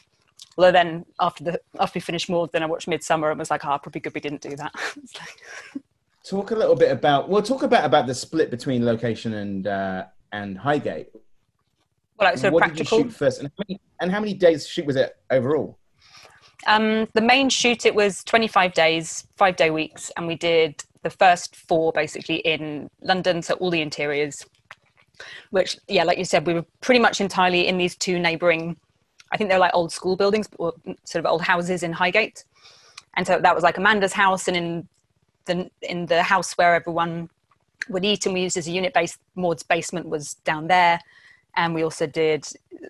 although 0.58 0.71
then 0.71 1.06
after 1.19 1.43
the 1.43 1.62
after 1.80 1.97
we 1.97 2.01
finished 2.01 2.30
maud 2.30 2.51
then 2.51 2.63
i 2.63 2.65
watched 2.65 2.88
Midsommar 2.88 3.30
and 3.30 3.39
was 3.39 3.49
like 3.49 3.63
oh 3.65 3.77
probably 3.77 4.01
good 4.01 4.13
we 4.13 4.21
didn't 4.21 4.41
do 4.41 4.56
that 4.56 4.73
like- 5.19 5.84
Talk 6.23 6.51
a 6.51 6.56
little 6.56 6.75
bit 6.75 6.91
about. 6.91 7.30
Well, 7.30 7.41
talk 7.41 7.63
about 7.63 7.84
about 7.84 8.06
the 8.06 8.13
split 8.13 8.51
between 8.51 8.86
location 8.86 9.34
and 9.34 9.65
uh, 9.65 10.06
and 10.32 10.58
Highgate. 10.58 11.10
well 11.13 12.30
like 12.30 12.38
sort 12.38 12.47
of 12.49 12.54
what 12.54 12.62
practical 12.62 12.99
did 12.99 13.06
you 13.06 13.12
shoot 13.12 13.17
first, 13.17 13.39
and 13.39 13.49
how, 13.49 13.63
many, 13.67 13.82
and 13.99 14.12
how 14.12 14.19
many 14.19 14.34
days 14.36 14.67
shoot 14.67 14.86
was 14.86 14.95
it 14.95 15.17
overall? 15.32 15.77
Um, 16.67 17.08
the 17.13 17.21
main 17.21 17.49
shoot 17.49 17.88
it 17.88 17.95
was 17.95 18.23
25 18.23 18.73
days, 18.73 19.27
five 19.36 19.56
day 19.56 19.71
weeks, 19.71 20.12
and 20.15 20.27
we 20.27 20.36
did 20.36 20.84
the 21.01 21.10
first 21.10 21.56
four 21.56 21.91
basically 21.91 22.36
in 22.38 22.88
London, 23.01 23.41
so 23.41 23.56
all 23.56 23.71
the 23.71 23.82
interiors. 23.82 24.45
Which, 25.49 25.77
yeah, 25.88 26.04
like 26.04 26.19
you 26.19 26.25
said, 26.25 26.45
we 26.45 26.54
were 26.54 26.65
pretty 26.82 26.99
much 26.99 27.19
entirely 27.19 27.67
in 27.67 27.77
these 27.80 27.95
two 27.95 28.19
neighbouring. 28.19 28.77
I 29.32 29.38
think 29.38 29.50
they're 29.50 29.60
like 29.60 29.74
old 29.74 29.91
school 29.91 30.15
buildings, 30.15 30.48
or 30.58 30.74
sort 31.04 31.24
of 31.26 31.30
old 31.30 31.41
houses 31.41 31.84
in 31.84 31.94
Highgate, 31.94 32.44
and 33.15 33.26
so 33.26 33.39
that 33.39 33.56
was 33.56 33.63
like 33.63 33.78
Amanda's 33.78 34.13
house, 34.13 34.48
and 34.48 34.58
in 34.58 34.88
the 35.46 35.70
in 35.82 36.06
the 36.06 36.24
house 36.24 36.54
where 36.54 36.76
everyone 36.76 37.30
would 37.89 38.06
eat, 38.06 38.26
and 38.26 38.34
we 38.34 38.41
used 38.41 38.58
as 38.58 38.67
a 38.67 38.72
unit 38.72 38.94
base. 38.94 39.17
Maud's 39.36 39.63
basement 39.63 40.08
was 40.08 40.36
down 40.46 40.67
there, 40.67 41.00
and 41.56 41.74
we 41.74 41.84
also 41.84 42.06
did 42.06 42.46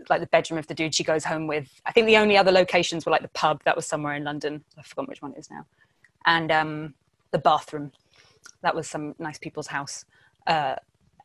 like 0.10 0.22
the 0.22 0.28
bedroom 0.28 0.58
of 0.58 0.68
the 0.68 0.74
dude 0.74 0.96
she 0.96 1.04
goes 1.04 1.24
home 1.26 1.48
with. 1.48 1.70
I 1.86 1.92
think 1.92 2.08
the 2.08 2.18
only 2.18 2.38
other 2.38 2.52
locations 2.52 3.06
were 3.06 3.12
like 3.12 3.22
the 3.22 3.30
pub 3.30 3.62
that 3.66 3.76
was 3.76 3.86
somewhere 3.86 4.16
in 4.16 4.24
London. 4.24 4.64
I've 4.78 4.86
forgotten 4.86 5.10
which 5.10 5.22
one 5.22 5.34
it 5.34 5.40
is 5.40 5.50
now, 5.50 5.66
and 6.26 6.52
um, 6.52 6.94
the 7.32 7.40
bathroom. 7.40 7.92
That 8.62 8.76
was 8.76 8.88
some 8.88 9.16
nice 9.18 9.40
people's 9.40 9.68
house. 9.68 10.06
Uh, 10.46 10.76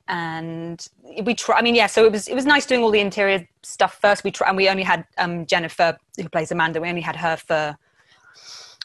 and 0.08 0.86
we 1.22 1.34
try. 1.34 1.58
I 1.58 1.62
mean, 1.62 1.74
yeah. 1.74 1.86
So 1.86 2.04
it 2.04 2.12
was 2.12 2.28
it 2.28 2.34
was 2.34 2.46
nice 2.46 2.66
doing 2.66 2.82
all 2.82 2.90
the 2.90 3.00
interior 3.00 3.46
stuff 3.62 3.98
first. 4.00 4.24
We 4.24 4.30
try, 4.30 4.48
and 4.48 4.56
we 4.56 4.68
only 4.68 4.82
had 4.82 5.04
um, 5.18 5.46
Jennifer 5.46 5.96
who 6.16 6.28
plays 6.28 6.52
Amanda. 6.52 6.80
We 6.80 6.88
only 6.88 7.00
had 7.00 7.16
her 7.16 7.36
for 7.36 7.76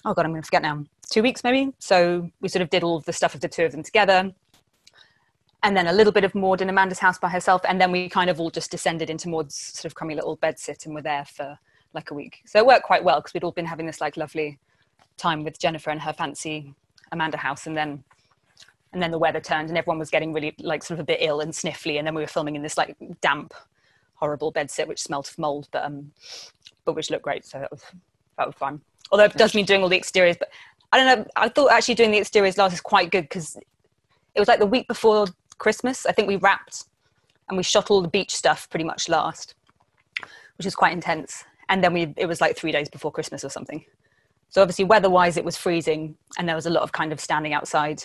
oh 0.05 0.13
god, 0.13 0.25
I'm 0.25 0.35
to 0.35 0.41
forget 0.41 0.61
now. 0.61 0.83
Two 1.09 1.21
weeks 1.21 1.43
maybe. 1.43 1.73
So 1.79 2.29
we 2.39 2.49
sort 2.49 2.61
of 2.61 2.69
did 2.69 2.83
all 2.83 2.97
of 2.97 3.05
the 3.05 3.13
stuff 3.13 3.35
of 3.35 3.41
the 3.41 3.49
two 3.49 3.65
of 3.65 3.71
them 3.71 3.83
together 3.83 4.33
and 5.63 5.77
then 5.77 5.87
a 5.87 5.93
little 5.93 6.13
bit 6.13 6.23
of 6.23 6.33
Maud 6.33 6.61
in 6.61 6.69
Amanda's 6.69 6.99
house 6.99 7.19
by 7.19 7.29
herself, 7.29 7.61
and 7.67 7.79
then 7.79 7.91
we 7.91 8.09
kind 8.09 8.29
of 8.29 8.39
all 8.39 8.49
just 8.49 8.71
descended 8.71 9.09
into 9.09 9.29
Maud's 9.29 9.55
sort 9.55 9.85
of 9.85 9.95
crummy 9.95 10.15
little 10.15 10.35
bed 10.37 10.57
sit, 10.57 10.85
and 10.85 10.95
were 10.95 11.01
there 11.01 11.25
for 11.25 11.57
like 11.93 12.11
a 12.11 12.13
week. 12.13 12.41
So 12.45 12.59
it 12.59 12.65
worked 12.65 12.83
quite 12.83 13.03
well 13.03 13.19
because 13.19 13.33
we'd 13.33 13.43
all 13.43 13.51
been 13.51 13.65
having 13.65 13.85
this 13.85 14.01
like 14.01 14.17
lovely 14.17 14.57
time 15.17 15.43
with 15.43 15.59
Jennifer 15.59 15.89
and 15.91 16.01
her 16.01 16.13
fancy 16.13 16.73
Amanda 17.11 17.37
house, 17.37 17.67
and 17.67 17.77
then 17.77 18.03
and 18.93 19.01
then 19.01 19.11
the 19.11 19.19
weather 19.19 19.39
turned, 19.39 19.69
and 19.69 19.77
everyone 19.77 19.99
was 19.99 20.09
getting 20.09 20.33
really 20.33 20.53
like 20.59 20.83
sort 20.83 20.99
of 20.99 21.03
a 21.03 21.05
bit 21.05 21.19
ill 21.21 21.39
and 21.39 21.53
sniffly, 21.53 21.97
and 21.97 22.05
then 22.05 22.15
we 22.15 22.21
were 22.21 22.27
filming 22.27 22.55
in 22.55 22.61
this 22.61 22.77
like 22.77 22.95
damp, 23.21 23.53
horrible 24.15 24.51
bed 24.51 24.69
sit 24.69 24.87
which 24.87 25.01
smelt 25.01 25.29
of 25.29 25.37
mold, 25.37 25.67
but 25.71 25.83
um, 25.83 26.11
but 26.85 26.95
which 26.95 27.09
looked 27.09 27.23
great, 27.23 27.45
so 27.45 27.59
that 27.59 27.71
was 27.71 27.83
that 28.37 28.47
was 28.47 28.55
fun. 28.55 28.81
Although 29.11 29.25
it 29.25 29.33
does 29.35 29.53
mean 29.55 29.65
doing 29.65 29.83
all 29.83 29.89
the 29.89 29.97
exteriors, 29.97 30.37
but 30.37 30.49
I 30.91 30.97
don't 30.97 31.19
know. 31.19 31.25
I 31.35 31.49
thought 31.49 31.71
actually 31.71 31.95
doing 31.95 32.11
the 32.11 32.19
exteriors 32.19 32.57
last 32.57 32.73
is 32.73 32.81
quite 32.81 33.11
good 33.11 33.23
because 33.23 33.55
it 33.55 34.39
was 34.39 34.47
like 34.47 34.59
the 34.59 34.65
week 34.65 34.87
before 34.87 35.27
Christmas. 35.57 36.05
I 36.05 36.11
think 36.11 36.27
we 36.27 36.37
wrapped 36.37 36.85
and 37.47 37.57
we 37.57 37.63
shot 37.63 37.91
all 37.91 38.01
the 38.01 38.07
beach 38.07 38.35
stuff 38.35 38.69
pretty 38.69 38.85
much 38.85 39.09
last, 39.09 39.55
which 40.57 40.65
was 40.65 40.75
quite 40.75 40.93
intense. 40.93 41.43
And 41.69 41.83
then 41.83 41.93
we 41.93 42.13
it 42.17 42.25
was 42.25 42.41
like 42.41 42.57
three 42.57 42.71
days 42.71 42.89
before 42.89 43.11
Christmas 43.11 43.43
or 43.43 43.49
something. 43.49 43.85
So 44.49 44.61
obviously 44.61 44.83
weather-wise 44.83 45.37
it 45.37 45.45
was 45.45 45.55
freezing, 45.55 46.15
and 46.37 46.47
there 46.47 46.55
was 46.55 46.65
a 46.65 46.69
lot 46.69 46.83
of 46.83 46.91
kind 46.91 47.13
of 47.13 47.21
standing 47.21 47.53
outside 47.53 48.03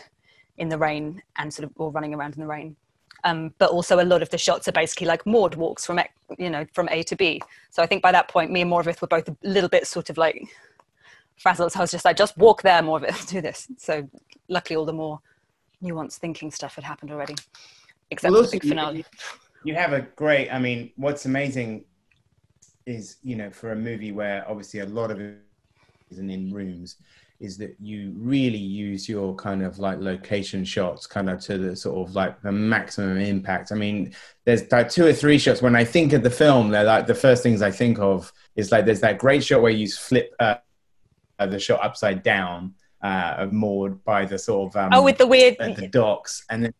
in 0.59 0.69
the 0.69 0.79
rain 0.79 1.23
and 1.37 1.53
sort 1.53 1.65
of 1.69 1.73
all 1.77 1.91
running 1.91 2.15
around 2.15 2.35
in 2.35 2.41
the 2.41 2.47
rain. 2.47 2.77
Um, 3.25 3.53
but 3.59 3.71
also 3.71 4.01
a 4.01 4.05
lot 4.05 4.23
of 4.23 4.31
the 4.31 4.39
shots 4.39 4.69
are 4.69 4.73
basically 4.73 5.07
like 5.07 5.27
Maud 5.27 5.55
walks 5.55 5.85
from 5.85 6.01
you 6.39 6.51
know 6.51 6.67
from 6.73 6.89
A 6.91 7.03
to 7.05 7.17
B. 7.17 7.41
So 7.71 7.83
I 7.83 7.87
think 7.87 8.03
by 8.03 8.13
that 8.13 8.29
point 8.29 8.51
me 8.51 8.61
and 8.61 8.71
Morfydd 8.71 9.01
were 9.01 9.09
both 9.09 9.29
a 9.29 9.37
little 9.43 9.69
bit 9.69 9.87
sort 9.87 10.11
of 10.11 10.19
like 10.19 10.47
frazzled. 11.37 11.73
So 11.73 11.81
I 11.81 11.83
was 11.83 11.91
just 11.91 12.05
like, 12.05 12.17
just 12.17 12.37
walk 12.37 12.63
there, 12.63 12.83
Morfydd, 12.83 13.29
do 13.29 13.41
this. 13.41 13.69
So 13.79 14.09
luckily 14.49 14.77
all 14.77 14.85
the 14.85 14.93
more 14.93 15.21
nuanced 15.83 16.19
thinking 16.19 16.51
stuff 16.51 16.75
had 16.75 16.85
happened 16.85 17.11
already, 17.11 17.35
except 18.11 18.33
Well, 18.33 18.45
for 18.45 18.51
the 18.51 18.59
big 18.59 18.69
finale. 18.69 19.05
You 19.65 19.75
have 19.75 19.93
a 19.93 20.03
great. 20.03 20.51
I 20.51 20.59
mean, 20.59 20.93
what's 20.97 21.27
amazing 21.27 21.85
is 22.87 23.17
you 23.23 23.35
know 23.35 23.51
for 23.51 23.73
a 23.73 23.77
movie 23.77 24.13
where 24.13 24.49
obviously 24.49 24.81
a 24.81 24.87
lot 24.87 25.11
of 25.11 25.21
it 25.21 25.39
isn't 26.11 26.31
in 26.31 26.53
rooms, 26.53 26.97
is 27.41 27.59
that 27.59 27.77
you 27.81 28.13
really 28.17 28.57
use 28.59 29.09
your 29.09 29.35
kind 29.35 29.63
of 29.63 29.79
like 29.79 29.99
location 29.99 30.65
shots 30.65 31.07
kind 31.07 31.29
of 31.29 31.41
to 31.41 31.59
the 31.59 31.77
sort 31.77 32.09
of 32.09 32.15
like 32.15 32.41
the 32.43 32.53
maximum 32.53 33.19
impact. 33.19 33.73
I 33.73 33.75
mean, 33.75 34.15
there's 34.45 34.71
like 34.73 34.89
two 34.89 35.07
or 35.07 35.13
three 35.13 35.39
shots 35.39 35.63
when 35.63 35.77
I 35.77 35.85
think 35.85 36.13
of 36.13 36.23
the 36.23 36.31
film. 36.31 36.71
They're 36.71 36.85
like 36.85 37.07
the 37.07 37.15
first 37.15 37.43
things 37.43 37.63
I 37.63 37.71
think 37.71 37.99
of 37.99 38.33
is 38.55 38.73
like 38.73 38.85
there's 38.85 39.01
that 39.01 39.19
great 39.19 39.45
shot 39.45 39.63
where 39.63 39.73
you 39.73 39.89
flip 39.89 40.35
uh, 40.41 40.57
uh, 41.39 41.47
the 41.47 41.59
shot 41.59 41.85
upside 41.85 42.23
down 42.23 42.75
uh, 43.03 43.47
Maud 43.51 44.03
by 44.05 44.25
the 44.25 44.39
sort 44.39 44.75
of 44.75 44.77
um, 44.77 44.91
oh, 44.93 45.03
with 45.03 45.19
the 45.19 45.27
weird. 45.27 45.57
the 45.59 45.89
docks 45.89 46.45
and 46.51 46.65
then 46.65 46.75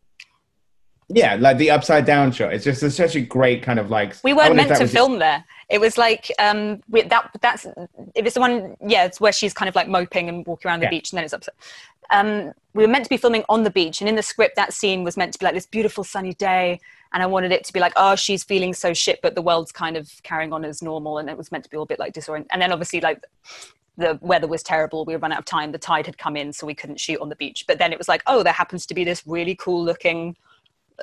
yeah 1.09 1.35
like 1.35 1.57
the 1.57 1.69
upside 1.71 2.05
down 2.05 2.31
shot 2.31 2.51
it's 2.51 2.65
just 2.65 2.83
it's 2.83 2.95
such 2.95 3.15
a 3.15 3.21
great 3.21 3.63
kind 3.63 3.79
of 3.79 3.89
like 3.89 4.15
we 4.23 4.33
weren't 4.33 4.55
meant 4.55 4.75
to 4.75 4.87
film 4.87 5.19
there. 5.19 5.43
It 5.69 5.81
was 5.81 5.97
like 5.97 6.31
um, 6.39 6.81
we, 6.89 7.01
that. 7.03 7.29
That's 7.41 7.67
it 8.15 8.23
was 8.23 8.33
the 8.33 8.39
one. 8.39 8.77
Yeah, 8.85 9.03
it's 9.03 9.19
where 9.19 9.33
she's 9.33 9.53
kind 9.53 9.67
of 9.67 9.75
like 9.75 9.87
moping 9.87 10.29
and 10.29 10.45
walking 10.45 10.69
around 10.69 10.79
the 10.79 10.85
Yeah. 10.85 10.91
beach, 10.91 11.11
and 11.11 11.17
then 11.17 11.25
it's 11.25 11.33
upset. 11.33 11.55
Um, 12.09 12.53
we 12.73 12.83
were 12.83 12.87
meant 12.87 13.03
to 13.03 13.09
be 13.09 13.17
filming 13.17 13.43
on 13.49 13.63
the 13.63 13.69
beach, 13.69 13.99
and 13.99 14.07
in 14.07 14.15
the 14.15 14.23
script, 14.23 14.55
that 14.55 14.71
scene 14.71 15.03
was 15.03 15.17
meant 15.17 15.33
to 15.33 15.39
be 15.39 15.45
like 15.45 15.55
this 15.55 15.65
beautiful 15.65 16.05
sunny 16.05 16.33
day, 16.33 16.79
and 17.11 17.21
I 17.21 17.25
wanted 17.25 17.51
it 17.51 17.65
to 17.65 17.73
be 17.73 17.81
like, 17.81 17.91
oh, 17.97 18.15
she's 18.15 18.43
feeling 18.45 18.73
so 18.73 18.93
shit, 18.93 19.21
but 19.21 19.35
the 19.35 19.41
world's 19.41 19.73
kind 19.73 19.97
of 19.97 20.09
carrying 20.23 20.53
on 20.53 20.63
as 20.63 20.81
normal, 20.81 21.17
and 21.17 21.29
it 21.29 21.37
was 21.37 21.51
meant 21.51 21.65
to 21.65 21.69
be 21.69 21.75
all 21.75 21.83
a 21.83 21.87
bit 21.87 21.99
like 21.99 22.13
disoriented. 22.13 22.49
And 22.53 22.61
then 22.61 22.71
obviously, 22.71 23.01
like 23.01 23.21
the 23.97 24.17
weather 24.21 24.47
was 24.47 24.63
terrible. 24.63 25.03
We 25.03 25.17
ran 25.17 25.33
out 25.33 25.39
of 25.39 25.45
time. 25.45 25.73
The 25.73 25.79
tide 25.79 26.05
had 26.05 26.17
come 26.17 26.37
in, 26.37 26.53
so 26.53 26.65
we 26.65 26.75
couldn't 26.75 27.01
shoot 27.01 27.19
on 27.19 27.27
the 27.27 27.35
beach. 27.35 27.65
But 27.67 27.77
then 27.77 27.91
it 27.91 27.97
was 27.97 28.07
like, 28.07 28.23
oh, 28.25 28.41
there 28.41 28.53
happens 28.53 28.85
to 28.85 28.93
be 28.93 29.03
this 29.03 29.23
really 29.27 29.55
cool 29.55 29.83
looking 29.83 30.37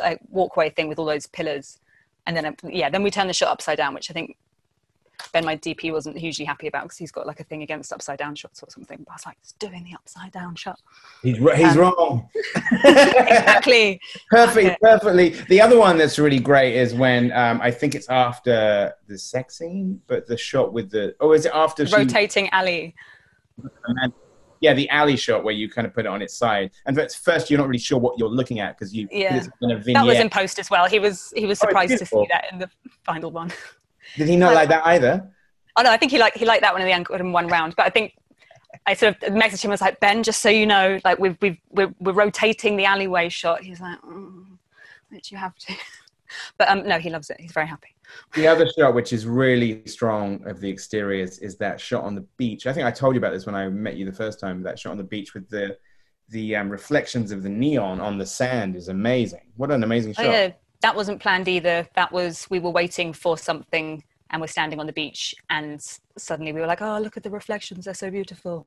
like 0.01 0.21
walkway 0.29 0.71
thing 0.71 0.89
with 0.89 0.99
all 0.99 1.07
those 1.07 1.27
pillars. 1.27 1.79
And 2.27 2.37
then, 2.37 2.47
uh, 2.47 2.53
yeah, 2.69 2.89
then 2.91 3.03
we 3.03 3.11
turn 3.11 3.27
the 3.27 3.33
shot 3.35 3.49
upside 3.51 3.77
down, 3.79 3.95
which 3.95 4.11
I 4.11 4.15
think 4.15 4.37
Ben, 5.33 5.45
my 5.45 5.57
DP, 5.57 5.93
wasn't 5.93 6.17
hugely 6.19 6.45
happy 6.45 6.67
about 6.67 6.85
because 6.85 6.99
he's 6.99 7.13
got 7.13 7.27
like 7.27 7.39
a 7.41 7.45
thing 7.45 7.63
against 7.63 7.93
upside 7.93 8.19
down 8.19 8.35
shots 8.35 8.63
or 8.63 8.71
something. 8.71 8.99
But 9.07 9.13
I 9.13 9.15
was 9.15 9.27
like, 9.27 9.37
it's 9.43 9.53
doing 9.53 9.85
the 9.85 9.95
upside 9.95 10.33
down 10.33 10.55
shot. 10.57 10.81
he's, 11.23 11.37
he's 11.37 11.77
Um, 11.77 11.79
wrong 11.79 12.29
Exactly. 12.85 14.01
perfect 14.31 14.81
perfectly 14.81 15.31
the 15.49 15.61
other 15.61 15.79
one 15.79 15.97
that's 15.99 16.19
really 16.19 16.39
great 16.41 16.75
is 16.75 16.95
when 16.95 17.33
um 17.33 17.61
i 17.63 17.71
think 17.71 17.95
it's 17.95 18.09
after 18.09 18.93
the 19.07 19.19
sex 19.19 19.59
scene 19.59 20.01
but 20.07 20.27
the 20.27 20.37
shot 20.37 20.73
with 20.73 20.91
the 20.91 21.15
oh 21.21 21.33
is 21.33 21.47
it 21.47 21.53
after 21.55 21.87
she 21.87 21.95
Rotating 21.95 22.49
alley. 22.51 22.95
Yeah 24.65 24.75
the 24.75 24.89
alley 24.99 25.17
shot 25.27 25.45
where 25.45 25.55
you 25.61 25.67
kind 25.77 25.87
of 25.87 25.93
put 25.97 26.05
it 26.07 26.13
on 26.17 26.21
its 26.27 26.35
side 26.45 26.71
and 26.87 26.99
at 26.99 27.13
first 27.13 27.51
you're 27.51 27.61
not 27.63 27.69
really 27.71 27.87
sure 27.91 27.99
what 28.07 28.19
you're 28.19 28.35
looking 28.41 28.59
at 28.65 28.71
because 28.77 28.91
you 28.97 29.03
Yeah. 29.11 29.37
it's 29.37 29.49
in 29.63 29.71
a 29.71 29.79
That 29.99 30.07
was 30.13 30.19
in 30.19 30.31
post 30.31 30.59
as 30.59 30.69
well. 30.71 30.87
He 30.95 30.99
was 31.07 31.17
he 31.37 31.47
was 31.51 31.57
Oh, 31.61 31.67
surprised 31.67 31.99
to 31.99 32.07
see 32.07 32.27
that 32.35 32.45
in 32.53 32.59
the 32.59 32.69
final 33.11 33.31
one. 33.31 33.51
did 34.19 34.29
he 34.33 34.37
not 34.45 34.55
like 34.55 34.69
that 34.75 34.85
either 34.93 35.15
Oh 35.77 35.83
no, 35.83 35.91
I 35.91 35.99
think 36.01 36.13
he 36.13 36.19
liked 36.19 36.37
he 36.43 36.47
liked 36.53 36.63
that 36.63 36.73
one 36.73 36.83
in 36.83 36.89
the 36.89 36.95
end 36.99 37.07
in 37.11 37.33
one 37.41 37.49
round. 37.49 37.75
But 37.77 37.87
I 37.87 37.91
think 37.91 38.17
I 38.87 38.95
sort 38.95 39.23
of 39.23 39.33
messaged 39.43 39.63
him 39.65 39.71
was 39.71 39.81
like 39.81 39.99
Ben, 40.01 40.23
just 40.23 40.41
so 40.41 40.49
you 40.49 40.67
know, 40.67 41.01
like 41.05 41.19
we've 41.19 41.37
we've 41.43 41.59
we're, 41.77 41.93
we're 42.05 42.13
rotating 42.25 42.77
the 42.77 42.85
alleyway 42.85 43.29
shot. 43.29 43.63
He's 43.63 43.81
like, 43.81 44.01
mm, 44.03 44.45
which 45.11 45.33
you 45.33 45.39
have 45.39 45.57
to. 45.65 45.75
but 46.59 46.69
um, 46.69 46.87
no, 46.87 46.99
he 46.99 47.11
loves 47.11 47.31
it. 47.31 47.41
He's 47.41 47.53
very 47.53 47.67
happy. 47.67 47.95
The 48.35 48.47
other 48.47 48.67
shot, 48.79 48.95
which 48.95 49.13
is 49.13 49.27
really 49.27 49.83
strong 49.87 50.47
of 50.47 50.61
the 50.61 50.71
exteriors, 50.71 51.39
is 51.39 51.57
that 51.59 51.81
shot 51.81 52.05
on 52.05 52.15
the 52.15 52.27
beach. 52.37 52.67
I 52.67 52.73
think 52.73 52.87
I 52.87 52.91
told 52.91 53.15
you 53.15 53.19
about 53.19 53.33
this 53.33 53.47
when 53.47 53.55
I 53.55 53.69
met 53.69 53.97
you 53.97 54.05
the 54.05 54.13
first 54.13 54.41
time. 54.41 54.63
That 54.63 54.79
shot 54.79 54.93
on 54.93 54.99
the 54.99 55.05
beach 55.05 55.35
with 55.35 55.49
the 55.49 55.77
the 56.31 56.57
um, 56.57 56.71
reflections 56.71 57.33
of 57.33 57.43
the 57.43 57.49
neon 57.49 58.01
on 58.01 58.17
the 58.17 58.27
sand 58.27 58.77
is 58.77 58.89
amazing. 58.89 59.43
What 59.57 59.71
an 59.71 59.83
amazing 59.83 60.15
shot! 60.15 60.27
Oh, 60.27 60.31
yeah. 60.31 60.53
That 60.81 60.97
wasn't 60.97 61.21
planned 61.21 61.49
either. 61.49 61.87
That 61.95 62.13
was 62.13 62.47
we 62.51 62.59
were 62.59 62.71
waiting 62.71 63.13
for 63.13 63.39
something, 63.39 64.03
and 64.31 64.41
we're 64.41 64.49
standing 64.49 64.81
on 64.81 64.87
the 64.87 64.93
beach, 64.93 65.35
and 65.51 65.81
suddenly 66.17 66.53
we 66.53 66.61
were 66.61 66.67
like, 66.67 66.83
"Oh, 66.83 66.99
look 66.99 67.17
at 67.17 67.23
the 67.23 67.31
reflections! 67.31 67.87
They're 67.87 67.95
so 67.95 68.11
beautiful." 68.11 68.67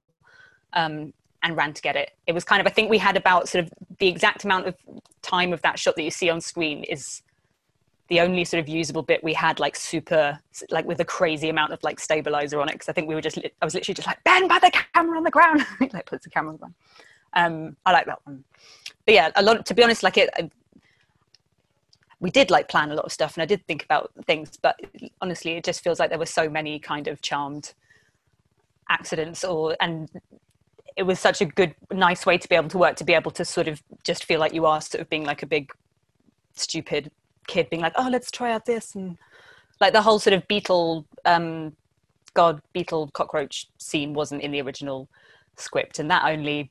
Um, 0.73 1.13
and 1.43 1.55
ran 1.55 1.73
to 1.73 1.81
get 1.81 1.95
it. 1.95 2.11
It 2.25 2.33
was 2.33 2.43
kind 2.43 2.59
of 2.59 2.67
I 2.67 2.71
think 2.71 2.89
we 2.89 2.97
had 2.97 3.15
about 3.15 3.47
sort 3.47 3.63
of 3.63 3.71
the 3.99 4.07
exact 4.07 4.43
amount 4.43 4.67
of 4.67 4.75
time 5.21 5.53
of 5.53 5.61
that 5.61 5.79
shot 5.79 5.95
that 5.95 6.03
you 6.03 6.11
see 6.11 6.29
on 6.29 6.41
screen 6.41 6.83
is 6.83 7.21
the 8.09 8.21
only 8.21 8.45
sort 8.45 8.61
of 8.61 8.69
usable 8.69 9.03
bit 9.03 9.23
we 9.23 9.33
had 9.33 9.59
like 9.59 9.75
super 9.75 10.39
like 10.69 10.85
with 10.85 10.99
a 10.99 11.05
crazy 11.05 11.49
amount 11.49 11.73
of 11.73 11.83
like 11.83 11.99
stabilizer 11.99 12.59
on 12.59 12.69
it 12.69 12.73
because 12.73 12.89
I 12.89 12.93
think 12.93 13.07
we 13.07 13.15
were 13.15 13.21
just 13.21 13.37
I 13.37 13.65
was 13.65 13.73
literally 13.73 13.95
just 13.95 14.07
like 14.07 14.23
Ben, 14.23 14.47
by 14.47 14.59
the 14.59 14.71
camera 14.93 15.17
on 15.17 15.23
the 15.23 15.31
ground 15.31 15.65
like 15.93 16.05
puts 16.05 16.23
the 16.23 16.29
camera 16.29 16.49
on 16.49 16.55
the 16.55 16.59
ground. 16.59 16.75
Um, 17.33 17.77
I 17.85 17.91
like 17.91 18.05
that 18.05 18.19
one, 18.23 18.43
but 19.05 19.13
yeah, 19.13 19.31
a 19.35 19.43
lot. 19.43 19.65
To 19.65 19.73
be 19.73 19.83
honest, 19.83 20.01
like 20.01 20.17
it, 20.17 20.29
I, 20.37 20.49
we 22.19 22.31
did 22.31 22.49
like 22.49 22.69
plan 22.69 22.89
a 22.89 22.95
lot 22.95 23.05
of 23.05 23.11
stuff, 23.11 23.35
and 23.35 23.43
I 23.43 23.45
did 23.45 23.65
think 23.67 23.83
about 23.83 24.11
things, 24.25 24.57
but 24.61 24.79
honestly, 25.21 25.53
it 25.53 25.63
just 25.63 25.83
feels 25.83 25.99
like 25.99 26.09
there 26.09 26.17
were 26.17 26.25
so 26.25 26.49
many 26.49 26.79
kind 26.79 27.07
of 27.07 27.21
charmed 27.21 27.73
accidents 28.89 29.43
or 29.43 29.75
and 29.81 30.09
it 30.95 31.03
was 31.03 31.19
such 31.19 31.41
a 31.41 31.45
good 31.45 31.75
nice 31.91 32.25
way 32.25 32.37
to 32.37 32.47
be 32.47 32.55
able 32.55 32.69
to 32.69 32.77
work 32.77 32.95
to 32.95 33.03
be 33.03 33.13
able 33.13 33.31
to 33.31 33.43
sort 33.43 33.67
of 33.67 33.83
just 34.03 34.23
feel 34.23 34.39
like 34.39 34.53
you 34.53 34.65
are 34.65 34.81
sort 34.81 35.01
of 35.01 35.09
being 35.09 35.25
like 35.25 35.43
a 35.43 35.45
big 35.45 35.71
stupid 36.55 37.11
kid 37.47 37.69
being 37.69 37.81
like, 37.81 37.93
oh, 37.95 38.09
let's 38.11 38.31
try 38.31 38.51
out 38.51 38.65
this. 38.65 38.95
And 38.95 39.17
like 39.79 39.93
the 39.93 40.01
whole 40.01 40.19
sort 40.19 40.33
of 40.33 40.47
beetle, 40.47 41.05
um, 41.25 41.75
God, 42.33 42.61
beetle 42.73 43.09
cockroach 43.13 43.67
scene 43.77 44.13
wasn't 44.13 44.41
in 44.41 44.51
the 44.51 44.61
original 44.61 45.09
script. 45.55 45.99
And 45.99 46.11
that 46.11 46.25
only, 46.25 46.69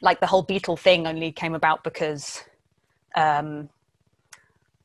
like 0.00 0.20
the 0.20 0.26
whole 0.26 0.42
beetle 0.42 0.76
thing 0.76 1.06
only 1.06 1.32
came 1.32 1.54
about 1.54 1.84
because, 1.84 2.42
um, 3.16 3.68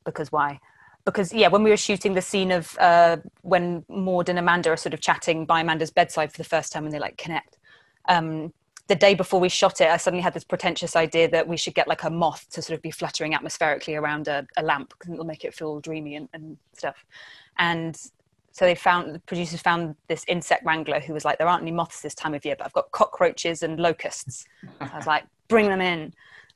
because 0.06 0.32
why? 0.32 0.60
Because 1.06 1.34
yeah, 1.34 1.50
when 1.50 1.64
we 1.64 1.70
were 1.70 1.78
shooting 1.78 2.14
the 2.14 2.22
scene 2.22 2.52
of 2.52 2.78
uh, 2.80 3.18
when 3.42 3.86
Maud 3.90 4.30
and 4.30 4.40
Amanda 4.40 4.70
are 4.70 4.78
sort 4.78 4.94
of 4.94 5.02
chatting 5.02 5.46
by 5.46 5.62
Amanda's 5.62 5.92
bedside 5.92 6.32
for 6.32 6.38
the 6.38 6.44
first 6.46 6.72
time 6.72 6.86
and 6.86 6.94
they 6.94 7.00
like 7.00 7.18
connect, 7.18 7.58
um, 8.08 8.54
the 8.94 9.00
day 9.00 9.16
before 9.16 9.40
we 9.40 9.50
shot 9.50 9.82
it, 9.82 9.88
I 9.90 9.98
suddenly 9.98 10.22
had 10.22 10.36
this 10.36 10.44
pretentious 10.44 10.96
idea 10.96 11.28
that 11.32 11.48
we 11.48 11.58
should 11.58 11.74
get 11.74 11.88
like 11.88 12.04
a 12.04 12.12
moth 12.12 12.48
to 12.52 12.62
sort 12.62 12.78
of 12.78 12.84
be 12.84 12.92
fluttering 12.92 13.34
atmospherically 13.34 13.96
around 13.96 14.28
a, 14.28 14.46
a 14.56 14.62
lamp 14.62 14.90
because 14.90 15.12
it'll 15.12 15.26
make 15.26 15.44
it 15.44 15.56
feel 15.56 15.80
dreamy 15.80 16.16
and, 16.16 16.30
and 16.34 16.58
stuff. 16.74 17.04
And 17.58 18.00
so 18.52 18.66
they 18.66 18.76
found 18.76 19.16
the 19.16 19.20
producers 19.22 19.62
found 19.62 19.96
this 20.10 20.24
insect 20.28 20.64
wrangler 20.64 21.00
who 21.00 21.12
was 21.12 21.26
like, 21.26 21.40
there 21.40 21.48
aren't 21.48 21.64
any 21.64 21.72
moths 21.72 22.02
this 22.02 22.14
time 22.14 22.36
of 22.36 22.46
year, 22.46 22.56
but 22.56 22.68
I've 22.68 22.74
got 22.74 22.92
cockroaches 22.92 23.64
and 23.64 23.80
locusts. 23.80 24.46
So 24.62 24.70
I 24.94 24.96
was 24.96 25.08
like, 25.08 25.24
bring 25.48 25.70
them 25.70 25.82
in. 25.82 26.14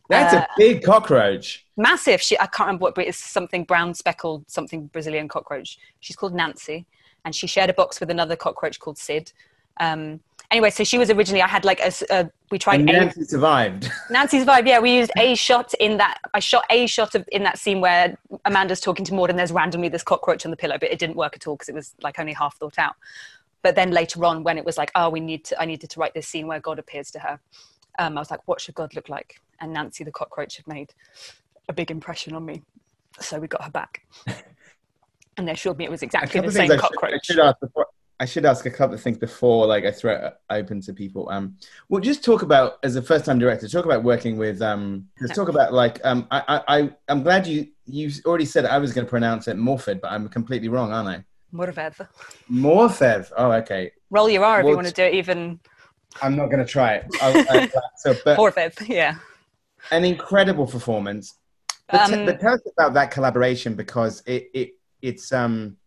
That's 0.08 0.36
uh, 0.36 0.42
a 0.42 0.48
big 0.58 0.84
cockroach. 0.84 1.66
Massive. 1.76 2.22
She, 2.22 2.38
I 2.38 2.46
can't 2.46 2.68
remember 2.68 2.84
what 2.84 2.94
breed. 2.94 3.08
It's 3.08 3.18
something 3.18 3.64
brown 3.64 3.96
speckled, 3.96 4.48
something 4.48 4.86
Brazilian 4.88 5.28
cockroach. 5.28 5.80
She's 6.02 6.16
called 6.16 6.36
Nancy, 6.36 6.86
and 7.26 7.34
she 7.34 7.48
shared 7.48 7.72
a 7.72 7.74
box 7.74 8.00
with 8.00 8.12
another 8.12 8.36
cockroach 8.36 8.80
called 8.80 9.00
Sid. 9.00 9.34
Um, 9.80 10.20
anyway, 10.52 10.70
so 10.70 10.84
she 10.84 10.98
was 10.98 11.10
originally. 11.10 11.42
I 11.42 11.48
had 11.48 11.66
like 11.66 11.80
a, 11.80 11.92
a 12.10 12.30
we 12.52 12.60
tried. 12.60 12.82
And 12.82 12.86
Nancy 12.86 13.22
a, 13.22 13.26
survived. 13.26 13.92
Nancy 14.10 14.40
survived. 14.40 14.68
Yeah, 14.68 14.80
we 14.80 14.96
used 14.96 15.12
a 15.18 15.36
shot 15.36 15.74
in 15.80 15.98
that. 15.98 16.20
I 16.34 16.40
shot 16.40 16.66
a 16.70 16.88
shot 16.88 17.16
of 17.16 17.28
in 17.32 17.44
that 17.44 17.58
scene 17.58 17.82
where 17.82 18.18
Amanda's 18.46 18.80
talking 18.80 19.06
to 19.06 19.14
Maud, 19.14 19.30
and 19.30 19.38
there's 19.38 19.52
randomly 19.52 19.90
this 19.90 20.04
cockroach 20.04 20.46
on 20.46 20.52
the 20.52 20.58
pillow, 20.58 20.78
but 20.80 20.92
it 20.92 21.00
didn't 21.00 21.16
work 21.16 21.36
at 21.36 21.48
all 21.48 21.56
because 21.56 21.70
it 21.70 21.76
was 21.76 21.94
like 22.02 22.20
only 22.20 22.34
half 22.34 22.58
thought 22.58 22.78
out. 22.78 22.96
But 23.64 23.76
then 23.76 23.92
later 23.92 24.24
on, 24.24 24.44
when 24.44 24.58
it 24.58 24.66
was 24.66 24.78
like, 24.78 24.92
oh, 24.96 25.10
we 25.10 25.20
need 25.20 25.44
to, 25.46 25.62
I 25.62 25.66
needed 25.66 25.90
to 25.90 26.00
write 26.00 26.14
this 26.14 26.28
scene 26.28 26.48
where 26.48 26.60
God 26.60 26.80
appears 26.80 27.12
to 27.12 27.20
her. 27.20 27.40
Um, 28.00 28.18
I 28.18 28.22
was 28.22 28.32
like, 28.32 28.42
what 28.46 28.62
should 28.62 28.76
God 28.76 28.96
look 28.96 29.10
like? 29.10 29.42
And 29.60 29.74
Nancy 29.74 30.04
the 30.04 30.12
cockroach 30.12 30.58
had 30.58 30.68
made 30.68 30.94
a 31.68 31.74
big 31.74 31.90
impression 31.90 32.34
on 32.36 32.46
me, 32.46 32.62
so 33.20 33.40
we 33.40 33.48
got 33.48 33.64
her 33.64 33.72
back. 33.72 34.04
and 35.38 35.48
they 35.48 35.52
assured 35.52 35.78
me 35.78 35.86
it 35.86 35.92
was 35.92 36.04
exactly 36.04 36.40
the 36.40 36.52
same 36.52 36.78
cockroach. 36.78 37.14
I 37.14 37.20
should, 37.24 37.40
I 37.40 37.48
should 37.48 37.60
before, 37.60 37.88
I 38.20 38.26
should 38.26 38.46
ask 38.46 38.66
a 38.66 38.72
couple 38.72 38.96
of 38.96 39.02
things 39.02 39.18
before, 39.18 39.68
like 39.68 39.86
I 39.86 39.92
throw 39.92 40.14
it 40.16 40.34
open 40.50 40.82
to 40.82 40.94
people. 40.94 41.30
Um, 41.30 41.56
well, 41.88 42.02
just 42.02 42.24
talk 42.24 42.42
about 42.42 42.80
as 42.84 42.96
a 42.96 43.02
first-time 43.02 43.38
director, 43.38 43.68
talk 43.68 43.86
about 43.86 44.04
working 44.04 44.38
with. 44.38 44.62
Um, 44.62 45.08
just 45.20 45.36
talk 45.36 45.50
about 45.50 45.72
like 45.72 46.00
um, 46.04 46.28
I, 46.32 46.62
I, 46.68 46.90
I'm 47.08 47.22
glad 47.22 47.46
you 47.46 47.68
you 47.86 48.12
already 48.26 48.46
said 48.46 48.66
I 48.66 48.80
was 48.80 48.92
going 48.92 49.06
to 49.06 49.10
pronounce 49.10 49.48
it 49.48 49.58
Morfed, 49.58 50.02
but 50.02 50.12
I'm 50.12 50.28
completely 50.30 50.68
wrong, 50.68 50.92
aren't 50.92 51.10
I? 51.10 51.24
Morfed. 51.54 52.08
Morfed. 52.52 53.32
Oh, 53.38 53.52
okay. 53.52 53.92
Roll 54.10 54.30
your 54.30 54.44
R 54.44 54.62
if 54.62 54.68
you 54.68 54.76
want 54.76 54.88
to 54.88 54.94
do 54.94 55.04
it 55.04 55.14
even. 55.14 55.60
I'm 56.22 56.36
not 56.36 56.48
going 56.48 56.60
to 56.60 56.66
try 56.66 56.96
it. 56.96 57.06
uh, 57.22 57.68
so, 57.98 58.16
but 58.26 58.40
Morfed, 58.40 58.88
yeah. 58.88 59.16
An 59.92 60.04
incredible 60.04 60.66
performance. 60.66 61.36
But, 61.88 62.02
um, 62.02 62.12
t- 62.12 62.26
but 62.26 62.40
tell 62.40 62.56
us 62.56 62.62
about 62.78 62.94
that 62.96 63.12
collaboration 63.12 63.76
because 63.76 64.22
it, 64.26 64.50
it 64.54 64.72
it's 65.02 65.32
um 65.32 65.78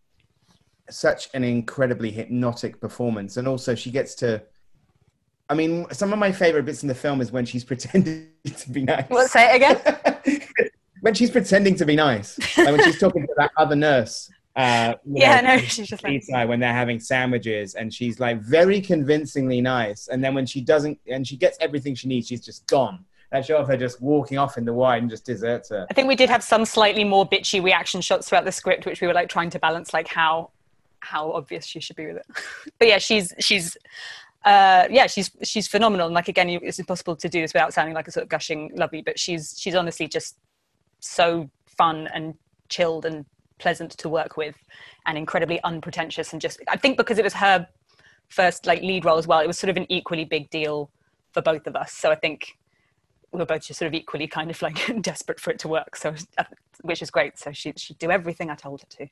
such 0.91 1.29
an 1.33 1.43
incredibly 1.43 2.11
hypnotic 2.11 2.79
performance, 2.79 3.37
and 3.37 3.47
also 3.47 3.75
she 3.75 3.91
gets 3.91 4.15
to. 4.15 4.41
I 5.49 5.53
mean, 5.53 5.85
some 5.91 6.13
of 6.13 6.19
my 6.19 6.31
favorite 6.31 6.63
bits 6.63 6.81
in 6.81 6.87
the 6.87 6.95
film 6.95 7.19
is 7.19 7.31
when 7.31 7.45
she's 7.45 7.63
pretending 7.71 8.29
to 8.45 8.69
be 8.69 8.83
nice. 8.83 9.09
What 9.09 9.29
say 9.29 9.53
it 9.53 9.55
again? 9.57 10.39
when 11.01 11.13
she's 11.13 11.31
pretending 11.31 11.75
to 11.75 11.85
be 11.85 11.95
nice, 11.95 12.37
like 12.57 12.71
when 12.71 12.83
she's 12.83 12.99
talking 12.99 13.23
to 13.23 13.33
that 13.37 13.51
other 13.57 13.75
nurse. 13.75 14.29
Uh, 14.53 14.95
yeah, 15.05 15.39
know, 15.39 15.55
no, 15.55 15.57
she's 15.59 15.87
just 15.87 16.03
like 16.03 16.49
when 16.49 16.59
they're 16.59 16.73
having 16.73 16.99
sandwiches, 16.99 17.75
and 17.75 17.93
she's 17.93 18.19
like 18.19 18.41
very 18.41 18.81
convincingly 18.81 19.61
nice, 19.61 20.09
and 20.09 20.23
then 20.23 20.33
when 20.33 20.45
she 20.45 20.59
doesn't, 20.61 20.99
and 21.07 21.25
she 21.25 21.37
gets 21.37 21.57
everything 21.61 21.95
she 21.95 22.07
needs, 22.07 22.27
she's 22.27 22.43
just 22.43 22.67
gone 22.67 23.05
that 23.31 23.45
shot 23.45 23.61
of 23.61 23.67
her 23.67 23.77
just 23.77 24.01
walking 24.01 24.37
off 24.37 24.57
in 24.57 24.65
the 24.65 24.73
wide 24.73 25.01
and 25.01 25.09
just 25.09 25.25
deserts 25.25 25.69
her. 25.69 25.87
I 25.89 25.93
think 25.93 26.07
we 26.07 26.15
did 26.15 26.29
have 26.29 26.43
some 26.43 26.65
slightly 26.65 27.03
more 27.03 27.27
bitchy 27.27 27.63
reaction 27.63 28.01
shots 28.01 28.27
throughout 28.27 28.45
the 28.45 28.51
script, 28.51 28.85
which 28.85 29.01
we 29.01 29.07
were 29.07 29.13
like 29.13 29.29
trying 29.29 29.49
to 29.51 29.59
balance, 29.59 29.93
like 29.93 30.07
how 30.07 30.51
how 31.01 31.31
obvious 31.31 31.65
she 31.65 31.79
should 31.79 31.95
be 31.95 32.07
with 32.07 32.17
it. 32.17 32.25
but 32.79 32.87
yeah, 32.87 32.97
she's 32.97 33.33
she's 33.39 33.77
uh, 34.45 34.87
yeah, 34.89 35.07
she's 35.07 35.31
she's 35.43 35.67
phenomenal. 35.67 36.07
And 36.07 36.15
like 36.15 36.27
again, 36.27 36.49
it's 36.49 36.79
impossible 36.79 37.15
to 37.17 37.29
do 37.29 37.41
this 37.41 37.53
without 37.53 37.73
sounding 37.73 37.93
like 37.93 38.07
a 38.07 38.11
sort 38.11 38.23
of 38.23 38.29
gushing 38.29 38.71
lovey. 38.75 39.01
But 39.01 39.19
she's 39.19 39.55
she's 39.57 39.75
honestly 39.75 40.07
just 40.07 40.37
so 40.99 41.49
fun 41.65 42.07
and 42.13 42.35
chilled 42.69 43.05
and 43.05 43.25
pleasant 43.59 43.91
to 43.91 44.09
work 44.09 44.37
with, 44.37 44.55
and 45.05 45.17
incredibly 45.17 45.61
unpretentious. 45.63 46.33
And 46.33 46.41
just 46.41 46.59
I 46.67 46.77
think 46.77 46.97
because 46.97 47.17
it 47.17 47.23
was 47.23 47.33
her 47.33 47.67
first 48.29 48.65
like 48.65 48.81
lead 48.81 49.05
role 49.05 49.17
as 49.17 49.27
well, 49.27 49.39
it 49.39 49.47
was 49.47 49.59
sort 49.59 49.69
of 49.69 49.77
an 49.77 49.85
equally 49.89 50.25
big 50.25 50.49
deal 50.49 50.89
for 51.31 51.41
both 51.41 51.67
of 51.67 51.75
us. 51.75 51.93
So 51.93 52.11
I 52.11 52.15
think 52.15 52.57
we 53.31 53.39
were 53.39 53.45
both 53.45 53.65
just 53.65 53.79
sort 53.79 53.87
of 53.87 53.93
equally 53.93 54.27
kind 54.27 54.49
of 54.49 54.61
like 54.61 54.79
desperate 55.01 55.39
for 55.39 55.51
it 55.51 55.59
to 55.59 55.67
work. 55.67 55.95
So, 55.95 56.13
uh, 56.37 56.43
which 56.81 57.01
is 57.01 57.09
great. 57.09 57.39
So 57.39 57.51
she 57.51 57.73
she'd 57.77 57.99
do 57.99 58.11
everything 58.11 58.49
I 58.49 58.55
told 58.55 58.81
her 58.81 58.87
to, 58.97 59.07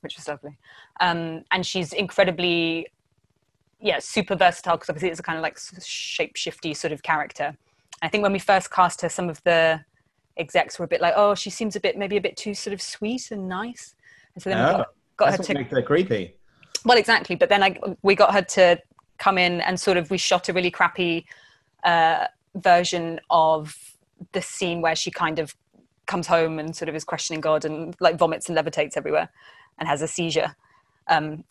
which 0.00 0.16
was 0.16 0.28
lovely. 0.28 0.56
Um, 1.00 1.44
and 1.50 1.66
she's 1.66 1.92
incredibly, 1.92 2.88
yeah, 3.80 3.98
super 3.98 4.36
versatile 4.36 4.76
because 4.76 4.90
obviously 4.90 5.10
it's 5.10 5.20
a 5.20 5.22
kind 5.22 5.38
of 5.38 5.42
like 5.42 5.56
shapeshifty 5.56 6.76
sort 6.76 6.92
of 6.92 7.02
character. 7.02 7.56
I 8.02 8.08
think 8.08 8.22
when 8.22 8.32
we 8.32 8.38
first 8.38 8.70
cast 8.70 9.00
her, 9.00 9.08
some 9.08 9.28
of 9.28 9.42
the 9.44 9.80
execs 10.36 10.78
were 10.78 10.84
a 10.84 10.88
bit 10.88 11.00
like, 11.00 11.14
oh, 11.16 11.34
she 11.34 11.50
seems 11.50 11.76
a 11.76 11.80
bit 11.80 11.96
maybe 11.96 12.16
a 12.16 12.20
bit 12.20 12.36
too 12.36 12.54
sort 12.54 12.74
of 12.74 12.82
sweet 12.82 13.30
and 13.30 13.48
nice. 13.48 13.94
And 14.34 14.42
so 14.42 14.50
then 14.50 14.58
oh, 14.60 14.66
we 14.66 14.72
got, 14.72 14.88
got 15.16 15.30
her 15.32 15.38
to 15.38 15.54
make 15.54 15.70
her 15.70 15.82
creepy. 15.82 16.34
Well, 16.84 16.98
exactly. 16.98 17.36
But 17.36 17.48
then 17.48 17.62
I, 17.62 17.78
we 18.02 18.14
got 18.14 18.34
her 18.34 18.42
to 18.42 18.78
come 19.18 19.38
in 19.38 19.60
and 19.62 19.78
sort 19.78 19.96
of 19.96 20.10
we 20.10 20.18
shot 20.18 20.48
a 20.48 20.52
really 20.52 20.70
crappy. 20.70 21.26
Uh, 21.82 22.26
version 22.54 23.20
of 23.30 23.76
the 24.32 24.42
scene 24.42 24.80
where 24.80 24.96
she 24.96 25.10
kind 25.10 25.38
of 25.38 25.54
comes 26.06 26.26
home 26.26 26.58
and 26.58 26.74
sort 26.76 26.88
of 26.88 26.94
is 26.94 27.04
questioning 27.04 27.40
God 27.40 27.64
and 27.64 27.94
like 28.00 28.16
vomits 28.16 28.48
and 28.48 28.56
levitates 28.56 28.96
everywhere 28.96 29.28
and 29.78 29.88
has 29.88 30.02
a 30.02 30.08
seizure. 30.08 30.54
Um, 31.08 31.44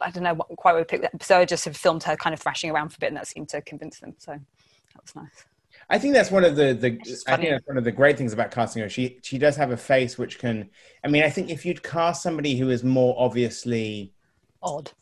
I 0.00 0.10
don't 0.10 0.22
know 0.22 0.34
what, 0.34 0.48
quite 0.56 0.72
what 0.72 0.80
we 0.80 0.84
picked 0.84 1.02
that. 1.02 1.22
So 1.22 1.38
I 1.38 1.44
just 1.44 1.64
have 1.64 1.76
filmed 1.76 2.02
her 2.04 2.16
kind 2.16 2.34
of 2.34 2.40
thrashing 2.40 2.70
around 2.70 2.90
for 2.90 2.96
a 2.96 3.00
bit 3.00 3.06
and 3.08 3.16
that 3.16 3.26
seemed 3.26 3.48
to 3.50 3.60
convince 3.62 4.00
them. 4.00 4.14
So 4.18 4.32
that 4.32 5.02
was 5.02 5.14
nice. 5.14 5.44
I 5.90 5.98
think 5.98 6.14
that's 6.14 6.30
one 6.30 6.44
of 6.44 6.56
the, 6.56 6.74
the 6.74 6.98
I 7.26 7.36
think 7.36 7.50
that's 7.50 7.66
one 7.66 7.76
of 7.76 7.84
the 7.84 7.92
great 7.92 8.16
things 8.16 8.32
about 8.32 8.50
casting 8.50 8.82
her. 8.82 8.88
She 8.88 9.18
she 9.22 9.38
does 9.38 9.56
have 9.56 9.72
a 9.72 9.76
face 9.76 10.16
which 10.16 10.38
can 10.38 10.70
I 11.04 11.08
mean 11.08 11.22
I 11.22 11.30
think 11.30 11.50
if 11.50 11.66
you'd 11.66 11.82
cast 11.82 12.22
somebody 12.22 12.56
who 12.56 12.70
is 12.70 12.84
more 12.84 13.14
obviously 13.18 14.12
odd 14.62 14.92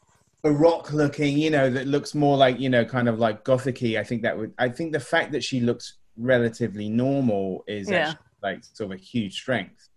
baroque 0.43 0.93
looking, 0.93 1.39
you 1.39 1.51
know, 1.51 1.71
that 1.71 1.87
looks 1.87 2.15
more 2.15 2.37
like, 2.37 2.59
you 2.59 2.69
know, 2.69 2.85
kind 2.85 3.09
of 3.09 3.19
like 3.19 3.45
gothicy. 3.45 3.99
I 3.99 4.05
think 4.05 4.23
that 4.23 4.37
would, 4.37 4.53
I 4.59 4.69
think 4.69 4.93
the 4.93 5.01
fact 5.01 5.33
that 5.33 5.45
she 5.45 5.61
looks 5.61 5.99
relatively 6.17 6.89
normal 6.89 7.65
is 7.67 7.91
yeah. 7.91 7.99
actually 7.99 8.19
like 8.43 8.65
sort 8.65 8.93
of 8.93 8.99
a 8.99 9.03
huge 9.03 9.35
strength. 9.35 9.89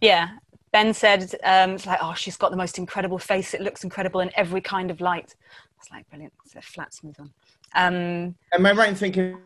Yeah. 0.00 0.28
Ben 0.72 0.92
said, 0.92 1.34
um, 1.44 1.70
it's 1.72 1.86
like, 1.86 1.98
oh, 2.02 2.14
she's 2.14 2.36
got 2.36 2.50
the 2.50 2.56
most 2.56 2.78
incredible 2.78 3.18
face. 3.18 3.54
It 3.54 3.60
looks 3.60 3.84
incredible 3.84 4.20
in 4.20 4.30
every 4.34 4.60
kind 4.60 4.90
of 4.90 5.00
light. 5.00 5.34
It's 5.78 5.90
like 5.90 6.08
brilliant. 6.10 6.32
It's 6.44 6.54
a 6.54 6.62
flat 6.62 6.92
smooth 6.92 7.18
one. 7.18 7.32
Um, 7.74 8.34
Am 8.52 8.66
I 8.66 8.72
right 8.72 8.88
in 8.88 8.94
thinking 8.94 9.38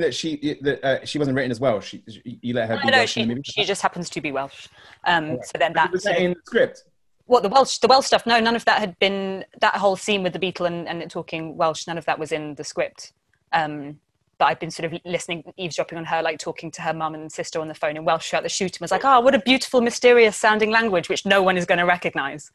that 0.00 0.14
she 0.14 0.58
that 0.62 0.84
uh, 0.84 1.04
she 1.04 1.18
wasn't 1.18 1.36
written 1.36 1.50
as 1.50 1.60
well. 1.60 1.80
She, 1.80 2.02
she 2.08 2.38
you 2.42 2.54
let 2.54 2.68
her. 2.68 2.80
No, 2.84 2.90
no, 2.90 3.06
she 3.06 3.40
she 3.44 3.64
just 3.64 3.80
happens 3.80 4.10
to 4.10 4.20
be 4.20 4.32
Welsh. 4.32 4.68
Um, 5.04 5.38
so 5.42 5.58
then 5.58 5.72
that 5.74 5.92
that 5.92 6.18
in 6.18 6.32
the 6.32 6.40
script. 6.44 6.84
What 7.26 7.42
the 7.42 7.48
Welsh 7.48 7.78
the 7.78 7.88
Welsh 7.88 8.06
stuff? 8.06 8.26
No, 8.26 8.38
none 8.38 8.56
of 8.56 8.64
that 8.66 8.78
had 8.78 8.98
been 8.98 9.44
that 9.60 9.76
whole 9.76 9.96
scene 9.96 10.22
with 10.22 10.34
the 10.34 10.38
beetle 10.38 10.66
and, 10.66 10.86
and 10.86 11.10
talking 11.10 11.56
Welsh. 11.56 11.86
None 11.86 11.96
of 11.96 12.04
that 12.04 12.18
was 12.18 12.32
in 12.32 12.54
the 12.56 12.64
script. 12.64 13.12
Um, 13.52 13.98
but 14.38 14.46
I've 14.46 14.60
been 14.60 14.70
sort 14.70 14.92
of 14.92 15.00
listening, 15.04 15.44
eavesdropping 15.56 15.96
on 15.96 16.04
her, 16.04 16.20
like 16.22 16.38
talking 16.38 16.70
to 16.72 16.82
her 16.82 16.92
mum 16.92 17.14
and 17.14 17.30
sister 17.30 17.60
on 17.60 17.68
the 17.68 17.74
phone 17.74 17.96
in 17.96 18.04
Welsh 18.04 18.28
throughout 18.28 18.42
the 18.42 18.48
shoot, 18.48 18.76
and 18.76 18.80
was 18.80 18.90
like, 18.90 19.04
"Oh, 19.04 19.20
what 19.20 19.34
a 19.34 19.38
beautiful, 19.38 19.80
mysterious 19.80 20.36
sounding 20.36 20.70
language, 20.70 21.08
which 21.08 21.24
no 21.24 21.42
one 21.42 21.56
is 21.56 21.64
going 21.64 21.78
to 21.78 21.84
recognise." 21.84 22.50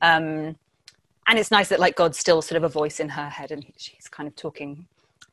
Um, 0.00 0.56
and 1.26 1.38
it's 1.38 1.50
nice 1.50 1.68
that 1.68 1.80
like 1.80 1.96
God's 1.96 2.18
still 2.18 2.40
sort 2.40 2.56
of 2.56 2.64
a 2.64 2.68
voice 2.68 3.00
in 3.00 3.10
her 3.10 3.28
head, 3.28 3.52
and 3.52 3.64
she's 3.76 4.08
kind 4.08 4.26
of 4.26 4.34
talking, 4.36 4.86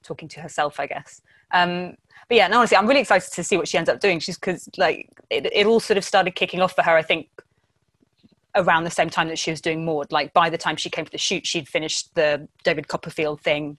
talking 0.04 0.28
to 0.30 0.42
herself, 0.42 0.80
I 0.80 0.88
guess. 0.88 1.22
Um, 1.52 1.96
but 2.28 2.38
yeah, 2.38 2.48
no, 2.48 2.58
honestly, 2.58 2.78
I'm 2.78 2.88
really 2.88 3.02
excited 3.02 3.32
to 3.32 3.44
see 3.44 3.56
what 3.56 3.68
she 3.68 3.78
ends 3.78 3.90
up 3.90 4.00
doing. 4.00 4.20
She's 4.20 4.38
because 4.38 4.68
like 4.78 5.10
it, 5.30 5.46
it 5.54 5.66
all 5.66 5.80
sort 5.80 5.98
of 5.98 6.04
started 6.04 6.36
kicking 6.36 6.62
off 6.62 6.74
for 6.74 6.82
her. 6.82 6.98
I 6.98 7.02
think 7.02 7.30
around 8.56 8.84
the 8.84 8.92
same 8.92 9.10
time 9.10 9.28
that 9.28 9.40
she 9.40 9.52
was 9.52 9.62
doing 9.62 9.86
Maud. 9.86 10.12
Like 10.12 10.34
by 10.34 10.50
the 10.50 10.58
time 10.58 10.76
she 10.76 10.90
came 10.90 11.06
to 11.06 11.12
the 11.12 11.18
shoot, 11.18 11.46
she'd 11.46 11.68
finished 11.68 12.14
the 12.16 12.48
David 12.64 12.88
Copperfield 12.88 13.42
thing, 13.42 13.78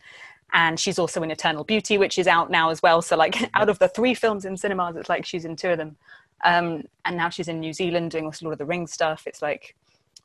and 0.53 0.79
she's 0.79 0.99
also 0.99 1.23
in 1.23 1.31
Eternal 1.31 1.65
Beauty, 1.65 1.99
which 1.99 2.19
is 2.19 2.27
out 2.27 2.51
now 2.51 2.71
as 2.71 2.83
well. 2.83 3.03
So 3.03 3.17
like 3.17 3.37
out 3.55 3.69
of 3.69 3.79
the 3.79 3.89
three 3.89 4.15
films 4.15 4.45
in 4.45 4.57
cinemas, 4.57 4.97
it's 4.97 5.09
like 5.09 5.25
she's 5.25 5.45
in 5.45 5.57
two 5.57 5.71
of 5.71 5.79
them. 5.79 5.97
Um, 6.45 6.85
and 7.05 7.17
now 7.17 7.31
she's 7.31 7.49
in 7.49 7.61
New 7.61 7.73
Zealand 7.73 8.11
doing 8.11 8.31
Lord 8.43 8.53
of 8.53 8.59
the 8.59 8.67
Rings 8.67 8.93
stuff. 8.93 9.27
It's 9.27 9.43
like 9.43 9.75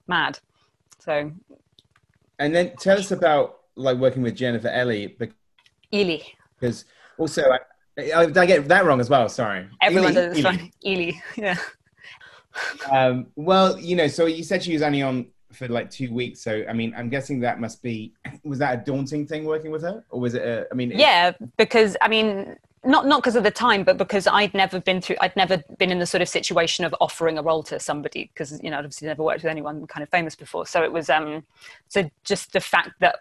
mad. 0.08 0.40
So. 1.00 1.32
And 2.40 2.54
then 2.54 2.76
tell 2.78 2.98
us 2.98 3.12
about 3.12 3.62
like 3.76 3.98
working 3.98 4.22
with 4.22 4.36
Jennifer 4.36 4.68
Ehle. 4.68 5.16
Ely. 5.94 6.20
Because 6.60 6.86
also, 7.18 7.44
I, 7.98 8.12
I, 8.12 8.22
I, 8.24 8.46
get 8.46 8.68
that 8.68 8.86
wrong 8.86 9.00
as 9.00 9.10
well. 9.10 9.28
Sorry. 9.30 9.68
Everyone 9.82 10.12
Ely, 10.12 10.22
does 10.22 10.38
Ely. 10.38 10.72
Ely. 10.86 11.12
Yeah. 11.38 11.58
Um, 12.92 13.28
well, 13.36 13.80
you 13.80 13.96
know, 13.96 14.08
so 14.08 14.26
you 14.26 14.44
said 14.44 14.64
she 14.64 14.74
was 14.74 14.82
only 14.82 15.02
on 15.02 15.28
for 15.52 15.68
like 15.68 15.90
two 15.90 16.14
weeks. 16.14 16.42
So, 16.42 16.64
I 16.70 16.74
mean, 16.74 16.94
I'm 16.96 17.10
guessing 17.10 17.40
that 17.42 17.60
must 17.60 17.82
be, 17.82 18.14
was 18.44 18.60
that 18.60 18.80
a 18.80 18.84
daunting 18.84 19.28
thing 19.28 19.46
working 19.46 19.72
with 19.72 19.82
her? 19.84 20.04
Or 20.10 20.20
was 20.20 20.34
it, 20.34 20.42
a, 20.42 20.68
I 20.72 20.76
mean, 20.76 20.92
yeah, 20.92 21.32
because 21.58 21.98
I 22.02 22.08
mean, 22.08 22.56
not 22.84 23.06
not 23.06 23.22
because 23.22 23.36
of 23.36 23.44
the 23.44 23.52
time, 23.52 23.84
but 23.84 23.98
because 23.98 24.28
I'd 24.28 24.54
never 24.54 24.80
been 24.80 25.02
through, 25.02 25.18
I'd 25.22 25.36
never 25.36 25.64
been 25.78 25.92
in 25.92 26.00
the 26.00 26.06
sort 26.06 26.22
of 26.22 26.30
situation 26.30 26.84
of 26.84 26.96
offering 27.00 27.38
a 27.38 27.44
role 27.44 27.64
to 27.64 27.80
somebody 27.80 28.32
because, 28.34 28.60
you 28.64 28.72
know, 28.72 28.78
I'd 28.78 28.86
obviously 28.86 29.08
never 29.08 29.24
worked 29.24 29.44
with 29.44 29.52
anyone 29.52 29.86
kind 29.88 30.04
of 30.04 30.10
famous 30.10 30.36
before. 30.36 30.66
So 30.66 30.84
it 30.84 30.92
was, 30.92 31.10
um, 31.10 31.44
so 31.90 32.10
just 32.24 32.54
the 32.54 32.60
fact 32.60 32.92
that 33.00 33.20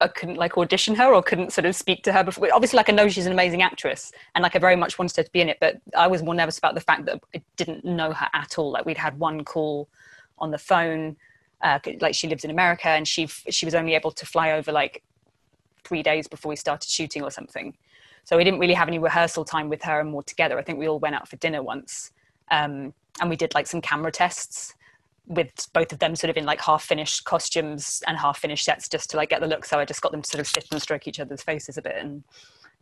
I 0.00 0.08
couldn't 0.08 0.36
like 0.36 0.56
audition 0.56 0.94
her 0.94 1.12
or 1.12 1.22
couldn't 1.22 1.52
sort 1.52 1.64
of 1.64 1.74
speak 1.74 2.04
to 2.04 2.12
her 2.12 2.22
before. 2.22 2.48
Obviously, 2.52 2.76
like 2.76 2.88
I 2.88 2.92
know 2.92 3.08
she's 3.08 3.26
an 3.26 3.32
amazing 3.32 3.62
actress, 3.62 4.12
and 4.34 4.42
like 4.42 4.54
I 4.54 4.58
very 4.58 4.76
much 4.76 4.98
wanted 4.98 5.16
her 5.16 5.22
to 5.24 5.32
be 5.32 5.40
in 5.40 5.48
it, 5.48 5.58
but 5.60 5.80
I 5.96 6.06
was 6.06 6.22
Morfydd 6.22 6.36
nervous 6.36 6.58
about 6.58 6.74
the 6.74 6.80
fact 6.80 7.04
that 7.06 7.20
I 7.34 7.42
didn't 7.56 7.84
know 7.84 8.12
her 8.12 8.28
at 8.32 8.58
all. 8.58 8.70
Like 8.70 8.84
we'd 8.84 8.96
had 8.96 9.18
one 9.18 9.44
call 9.44 9.88
on 10.38 10.50
the 10.52 10.58
phone, 10.58 11.16
uh, 11.62 11.80
like 12.00 12.14
she 12.14 12.28
lives 12.28 12.44
in 12.44 12.50
America, 12.50 12.88
and 12.88 13.08
she 13.08 13.26
she 13.26 13.66
was 13.66 13.74
only 13.74 13.94
able 13.94 14.12
to 14.12 14.24
fly 14.24 14.52
over 14.52 14.70
like 14.70 15.02
three 15.84 16.02
days 16.02 16.28
before 16.28 16.50
we 16.50 16.56
started 16.56 16.88
shooting 16.88 17.22
or 17.22 17.30
something. 17.30 17.76
So 18.24 18.36
we 18.36 18.44
didn't 18.44 18.60
really 18.60 18.74
have 18.74 18.88
any 18.88 18.98
rehearsal 18.98 19.44
time 19.44 19.68
with 19.68 19.82
her 19.82 20.00
and 20.00 20.10
more 20.10 20.22
together. 20.22 20.58
I 20.58 20.62
think 20.62 20.78
we 20.78 20.86
all 20.86 20.98
went 20.98 21.16
out 21.16 21.28
for 21.28 21.36
dinner 21.36 21.62
once, 21.62 22.12
um, 22.50 22.94
and 23.20 23.28
we 23.28 23.36
did 23.36 23.54
like 23.54 23.66
some 23.66 23.80
camera 23.80 24.12
tests 24.12 24.74
with 25.28 25.50
both 25.72 25.92
of 25.92 25.98
them 25.98 26.16
sort 26.16 26.30
of 26.30 26.36
in 26.36 26.44
like 26.44 26.60
half 26.60 26.82
finished 26.82 27.24
costumes 27.24 28.02
and 28.06 28.16
half 28.16 28.38
finished 28.38 28.64
sets 28.64 28.88
just 28.88 29.10
to 29.10 29.16
like 29.16 29.28
get 29.28 29.40
the 29.40 29.46
look. 29.46 29.64
So 29.64 29.78
I 29.78 29.84
just 29.84 30.00
got 30.00 30.10
them 30.10 30.22
to 30.22 30.28
sort 30.28 30.40
of 30.40 30.46
sit 30.46 30.66
and 30.72 30.80
stroke 30.80 31.06
each 31.06 31.20
other's 31.20 31.42
faces 31.42 31.76
a 31.76 31.82
bit. 31.82 31.96
And, 31.96 32.24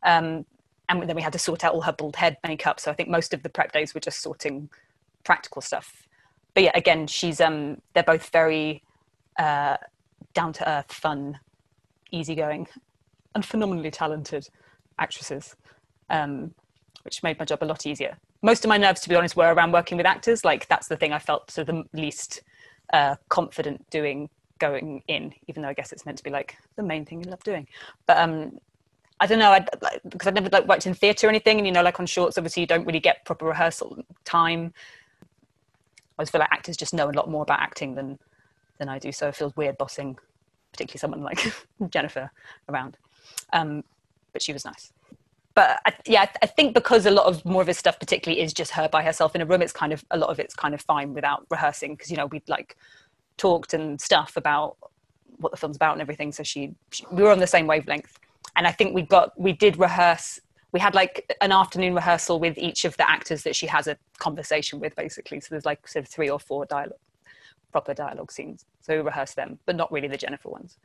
um, 0.04 0.46
and 0.88 1.08
then 1.08 1.16
we 1.16 1.22
had 1.22 1.32
to 1.32 1.38
sort 1.38 1.64
out 1.64 1.74
all 1.74 1.82
her 1.82 1.92
bald 1.92 2.16
head 2.16 2.38
makeup. 2.46 2.78
So 2.78 2.90
I 2.90 2.94
think 2.94 3.08
most 3.08 3.34
of 3.34 3.42
the 3.42 3.48
prep 3.48 3.72
days 3.72 3.92
were 3.92 4.00
just 4.00 4.22
sorting 4.22 4.70
practical 5.24 5.60
stuff. 5.60 6.06
But 6.54 6.62
yeah, 6.62 6.72
again, 6.74 7.06
she's, 7.06 7.40
um, 7.40 7.82
they're 7.92 8.04
both 8.04 8.30
very, 8.30 8.82
uh, 9.38 9.76
down 10.32 10.52
to 10.54 10.68
earth, 10.68 10.92
fun, 10.92 11.40
easygoing 12.12 12.68
and 13.34 13.44
phenomenally 13.44 13.90
talented 13.90 14.48
actresses. 14.98 15.56
Um, 16.08 16.54
which 17.06 17.22
made 17.22 17.38
my 17.38 17.44
job 17.44 17.62
a 17.62 17.64
lot 17.64 17.86
easier. 17.86 18.18
Most 18.46 18.64
of 18.64 18.68
my 18.68 18.76
nerves, 18.76 19.00
to 19.00 19.08
be 19.08 19.16
honest, 19.16 19.34
were 19.34 19.52
around 19.52 19.72
working 19.72 19.96
with 19.96 20.06
actors. 20.06 20.44
Like 20.44 20.68
that's 20.68 20.86
the 20.86 20.96
thing 20.96 21.12
I 21.12 21.18
felt 21.18 21.50
sort 21.50 21.68
of 21.68 21.74
the 21.74 22.00
least 22.00 22.42
uh, 22.92 23.16
confident 23.28 23.90
doing 23.90 24.30
going 24.60 25.02
in, 25.08 25.34
even 25.48 25.62
though 25.62 25.68
I 25.68 25.74
guess 25.74 25.90
it's 25.90 26.06
meant 26.06 26.16
to 26.18 26.22
be 26.22 26.30
like 26.30 26.56
the 26.76 26.84
main 26.84 27.04
thing 27.04 27.20
you 27.20 27.28
love 27.28 27.42
doing. 27.42 27.66
But 28.06 28.18
um, 28.18 28.60
I 29.18 29.26
don't 29.26 29.40
know, 29.40 29.50
I, 29.50 29.66
like, 29.82 30.00
because 30.08 30.28
I've 30.28 30.34
never 30.34 30.48
like 30.48 30.68
worked 30.68 30.86
in 30.86 30.94
theatre 30.94 31.26
or 31.26 31.30
anything, 31.30 31.58
and 31.58 31.66
you 31.66 31.72
know, 31.72 31.82
like 31.82 31.98
on 31.98 32.06
shorts, 32.06 32.38
obviously 32.38 32.60
you 32.60 32.68
don't 32.68 32.86
really 32.86 33.00
get 33.00 33.24
proper 33.24 33.46
rehearsal 33.46 33.98
time. 34.24 34.72
I 36.16 36.22
just 36.22 36.30
feel 36.30 36.38
like 36.38 36.52
actors 36.52 36.76
just 36.76 36.94
know 36.94 37.10
a 37.10 37.16
lot 37.18 37.28
more 37.28 37.42
about 37.42 37.58
acting 37.58 37.96
than 37.96 38.16
than 38.78 38.88
I 38.88 39.00
do, 39.00 39.10
so 39.10 39.26
it 39.26 39.34
feels 39.34 39.56
weird 39.56 39.76
bossing, 39.76 40.16
particularly 40.70 41.00
someone 41.00 41.24
like 41.24 41.52
Jennifer 41.90 42.30
around. 42.68 42.96
Um, 43.52 43.82
but 44.32 44.40
she 44.40 44.52
was 44.52 44.64
nice 44.64 44.92
but 45.56 45.80
I, 45.86 45.94
yeah, 46.06 46.26
I 46.42 46.46
think 46.46 46.74
because 46.74 47.06
a 47.06 47.10
lot 47.10 47.24
of 47.24 47.42
Morfydd's 47.44 47.78
stuff, 47.78 47.98
particularly, 47.98 48.42
is 48.42 48.52
just 48.52 48.70
her 48.72 48.90
by 48.90 49.02
herself 49.02 49.34
in 49.34 49.40
a 49.40 49.46
room. 49.46 49.62
It's 49.62 49.72
kind 49.72 49.90
of 49.90 50.04
a 50.10 50.18
lot 50.18 50.28
of 50.28 50.38
it's 50.38 50.54
kind 50.54 50.74
of 50.74 50.82
fine 50.82 51.14
without 51.14 51.46
rehearsing 51.50 51.94
because 51.94 52.10
you 52.10 52.18
know 52.18 52.26
we'd 52.26 52.46
like 52.46 52.76
talked 53.38 53.72
and 53.72 53.98
stuff 53.98 54.36
about 54.36 54.76
what 55.38 55.52
the 55.52 55.56
film's 55.56 55.76
about 55.76 55.94
and 55.94 56.02
everything. 56.02 56.30
So 56.30 56.42
she, 56.42 56.74
she, 56.90 57.04
we 57.10 57.22
were 57.22 57.30
on 57.30 57.38
the 57.38 57.46
same 57.46 57.66
wavelength, 57.66 58.18
and 58.54 58.66
I 58.66 58.72
think 58.72 58.94
we 58.94 59.00
got 59.00 59.32
we 59.40 59.54
did 59.54 59.78
rehearse. 59.78 60.38
We 60.72 60.80
had 60.80 60.94
like 60.94 61.34
an 61.40 61.52
afternoon 61.52 61.94
rehearsal 61.94 62.38
with 62.38 62.58
each 62.58 62.84
of 62.84 62.94
the 62.98 63.10
actors 63.10 63.42
that 63.44 63.56
she 63.56 63.66
has 63.66 63.86
a 63.86 63.96
conversation 64.18 64.78
with, 64.78 64.94
basically. 64.94 65.40
So 65.40 65.48
there's 65.52 65.64
like 65.64 65.88
sort 65.88 66.04
of 66.04 66.10
three 66.10 66.28
or 66.28 66.38
four 66.38 66.66
dialogue, 66.66 66.98
proper 67.72 67.94
dialogue 67.94 68.30
scenes. 68.30 68.66
So 68.82 68.94
we 68.94 69.00
rehearsed 69.00 69.36
them, 69.36 69.58
but 69.64 69.74
not 69.74 69.90
really 69.90 70.08
the 70.08 70.18
Jennifer 70.18 70.50
ones. 70.50 70.76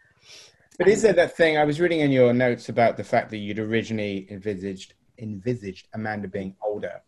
But 0.77 0.87
is 0.87 1.01
there 1.01 1.13
that 1.13 1.35
thing? 1.35 1.57
I 1.57 1.65
was 1.65 1.79
reading 1.79 1.99
in 1.99 2.11
your 2.11 2.33
notes 2.33 2.69
about 2.69 2.97
the 2.97 3.03
fact 3.03 3.29
that 3.31 3.37
you'd 3.37 3.59
originally 3.59 4.27
envisaged 4.31 4.93
envisaged 5.19 5.87
Amanda 5.93 6.27
being 6.27 6.55
older, 6.63 7.01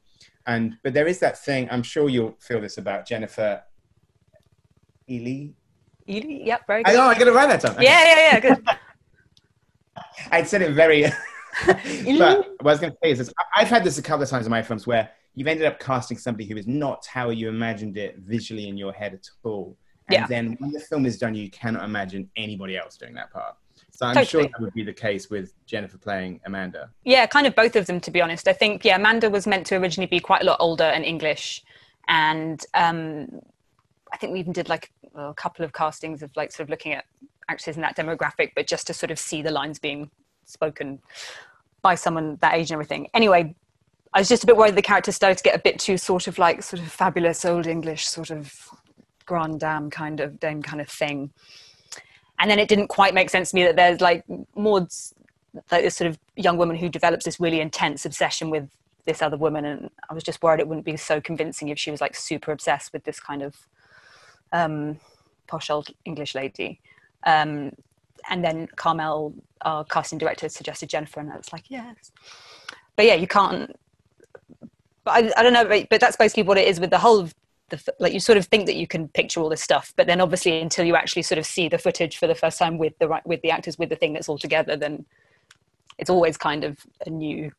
and 0.45 0.77
but 0.83 0.93
there 0.93 1.07
is 1.07 1.19
that 1.19 1.43
thing. 1.43 1.67
I'm 1.71 1.83
sure 1.83 2.09
you'll 2.09 2.35
feel 2.39 2.61
this 2.61 2.77
about 2.77 3.07
Jennifer 3.07 3.63
Ely. 5.09 5.53
Ely, 6.07 6.43
yep, 6.45 6.67
very 6.67 6.83
good. 6.83 6.95
Oh, 6.95 7.07
I 7.07 7.17
got 7.17 7.27
it 7.27 7.33
right 7.33 7.47
that 7.47 7.61
time. 7.61 7.81
Yeah, 7.81 8.03
yeah, 8.03 8.15
yeah, 8.15 8.39
good. 8.39 8.67
I'd 10.31 10.47
said 10.47 10.61
it 10.61 10.73
very. 10.73 11.03
but 11.65 11.79
what 11.79 12.59
I 12.59 12.63
was 12.63 12.79
going 12.79 12.91
to 12.91 12.97
say 13.03 13.11
is 13.11 13.19
this: 13.19 13.33
I've 13.55 13.69
had 13.69 13.83
this 13.83 13.97
a 13.97 14.01
couple 14.01 14.23
of 14.23 14.29
times 14.29 14.45
in 14.45 14.51
my 14.51 14.61
films 14.61 14.85
where 14.85 15.09
you've 15.35 15.47
ended 15.47 15.65
up 15.65 15.79
casting 15.79 16.17
somebody 16.17 16.45
who 16.47 16.57
is 16.57 16.67
not 16.67 17.05
how 17.05 17.29
you 17.29 17.49
imagined 17.49 17.97
it 17.97 18.17
visually 18.19 18.67
in 18.67 18.77
your 18.77 18.93
head 18.93 19.13
at 19.13 19.27
all. 19.43 19.77
And 20.09 20.19
yeah. 20.19 20.27
then 20.27 20.57
when 20.59 20.71
the 20.71 20.79
film 20.79 21.05
is 21.05 21.17
done, 21.17 21.33
you 21.33 21.49
cannot 21.49 21.83
imagine 21.83 22.29
anybody 22.35 22.77
else 22.77 22.97
doing 22.97 23.13
that 23.13 23.31
part. 23.31 23.55
So 23.91 24.07
I'm 24.07 24.15
totally. 24.15 24.25
sure 24.25 24.43
that 24.43 24.59
would 24.59 24.73
be 24.73 24.83
the 24.83 24.93
case 24.93 25.29
with 25.29 25.53
Jennifer 25.65 25.97
playing 25.97 26.41
Amanda. 26.45 26.89
Yeah, 27.05 27.25
kind 27.27 27.45
of 27.45 27.55
both 27.55 27.75
of 27.75 27.85
them, 27.85 27.99
to 28.01 28.11
be 28.11 28.21
honest. 28.21 28.47
I 28.47 28.53
think, 28.53 28.83
yeah, 28.83 28.95
Amanda 28.95 29.29
was 29.29 29.45
meant 29.45 29.67
to 29.67 29.75
originally 29.75 30.07
be 30.07 30.19
quite 30.19 30.41
a 30.41 30.45
lot 30.45 30.57
older 30.59 30.83
and 30.83 31.05
English. 31.05 31.63
And 32.07 32.63
um, 32.73 33.39
I 34.11 34.17
think 34.17 34.33
we 34.33 34.39
even 34.39 34.51
did 34.51 34.67
like 34.67 34.91
a 35.15 35.33
couple 35.33 35.63
of 35.63 35.73
castings 35.73 36.23
of 36.23 36.31
like 36.35 36.51
sort 36.51 36.65
of 36.65 36.69
looking 36.69 36.93
at 36.93 37.05
actors 37.47 37.75
in 37.75 37.81
that 37.81 37.95
demographic, 37.95 38.51
but 38.55 38.67
just 38.67 38.87
to 38.87 38.93
sort 38.93 39.11
of 39.11 39.19
see 39.19 39.41
the 39.41 39.51
lines 39.51 39.79
being 39.79 40.09
spoken 40.45 40.99
by 41.81 41.95
someone 41.95 42.37
that 42.41 42.55
age 42.55 42.71
and 42.71 42.73
everything. 42.73 43.07
Anyway, 43.13 43.55
I 44.13 44.19
was 44.19 44.29
just 44.29 44.43
a 44.43 44.47
bit 44.47 44.57
worried 44.57 44.75
the 44.75 44.81
character 44.81 45.11
started 45.11 45.37
to 45.37 45.43
get 45.43 45.55
a 45.55 45.59
bit 45.59 45.79
too 45.79 45.97
sort 45.97 46.27
of 46.27 46.37
like 46.37 46.63
sort 46.63 46.81
of 46.81 46.91
fabulous 46.91 47.45
old 47.45 47.67
English 47.67 48.07
sort 48.07 48.29
of 48.29 48.69
grand 49.25 49.59
dame 49.59 49.89
kind 49.89 50.19
of 50.19 50.39
dame 50.39 50.61
kind 50.61 50.81
of 50.81 50.89
thing. 50.89 51.31
And 52.39 52.49
then 52.49 52.59
it 52.59 52.67
didn't 52.67 52.87
quite 52.87 53.13
make 53.13 53.29
sense 53.29 53.51
to 53.51 53.55
me 53.55 53.63
that 53.63 53.75
there's 53.75 54.01
like 54.01 54.23
Maud's 54.55 55.13
like 55.71 55.83
this 55.83 55.95
sort 55.95 56.09
of 56.09 56.17
young 56.35 56.57
woman 56.57 56.75
who 56.75 56.89
develops 56.89 57.25
this 57.25 57.39
really 57.39 57.59
intense 57.59 58.05
obsession 58.05 58.49
with 58.49 58.67
this 59.05 59.21
other 59.21 59.37
woman, 59.37 59.65
and 59.65 59.89
I 60.09 60.13
was 60.13 60.23
just 60.23 60.41
worried 60.41 60.59
it 60.59 60.67
wouldn't 60.67 60.85
be 60.85 60.97
so 60.97 61.19
convincing 61.19 61.67
if 61.69 61.77
she 61.77 61.91
was 61.91 62.01
like 62.01 62.15
super 62.15 62.51
obsessed 62.51 62.93
with 62.93 63.03
this 63.03 63.19
kind 63.19 63.41
of 63.41 63.55
um, 64.51 64.99
posh 65.47 65.69
old 65.69 65.89
English 66.05 66.35
lady. 66.35 66.79
Um, 67.25 67.73
and 68.29 68.43
then 68.43 68.67
Carmel, 68.75 69.33
our 69.61 69.83
casting 69.83 70.17
director, 70.17 70.47
suggested 70.47 70.89
Jennifer, 70.89 71.19
and 71.19 71.31
I 71.31 71.37
was 71.37 71.51
like, 71.51 71.65
yes. 71.69 72.11
But 72.95 73.05
yeah, 73.05 73.15
you 73.15 73.27
can't. 73.27 73.75
But 75.03 75.11
I, 75.11 75.31
I 75.37 75.43
don't 75.43 75.53
know, 75.53 75.65
but, 75.65 75.89
but 75.89 75.99
that's 75.99 76.15
basically 76.15 76.43
what 76.43 76.57
it 76.57 76.67
is 76.67 76.79
with 76.79 76.89
the 76.89 76.99
whole 76.99 77.27
the 77.69 77.93
like 77.99 78.13
you 78.13 78.19
sort 78.19 78.37
of 78.37 78.45
think 78.45 78.65
that 78.65 78.75
you 78.75 78.87
can 78.87 79.07
picture 79.09 79.39
all 79.39 79.49
this 79.49 79.61
stuff 79.61 79.93
but 79.95 80.07
then 80.07 80.21
obviously 80.21 80.61
until 80.61 80.85
you 80.85 80.95
actually 80.95 81.21
sort 81.21 81.39
of 81.39 81.45
see 81.45 81.67
the 81.69 81.77
footage 81.77 82.17
for 82.17 82.27
the 82.27 82.35
first 82.35 82.59
time 82.59 82.77
with 82.77 82.97
the 82.99 83.07
right 83.07 83.25
with 83.25 83.41
the 83.41 83.51
actors 83.51 83.77
with 83.77 83.89
the 83.89 83.95
thing 83.95 84.13
that's 84.13 84.29
all 84.29 84.37
together 84.37 84.75
then 84.75 85.05
it's 85.97 86.09
always 86.09 86.37
kind 86.37 86.63
of 86.63 86.77
a 87.05 87.09
new 87.09 87.51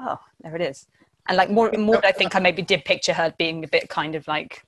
oh 0.00 0.18
there 0.40 0.54
it 0.56 0.62
is. 0.62 0.86
And 1.28 1.36
like 1.36 1.50
more 1.50 1.70
more 1.72 2.04
i 2.04 2.12
think 2.12 2.34
i 2.34 2.40
maybe 2.40 2.62
did 2.62 2.84
picture 2.84 3.12
her 3.12 3.32
being 3.38 3.62
a 3.64 3.68
bit 3.68 3.88
kind 3.88 4.14
of 4.14 4.26
like 4.26 4.64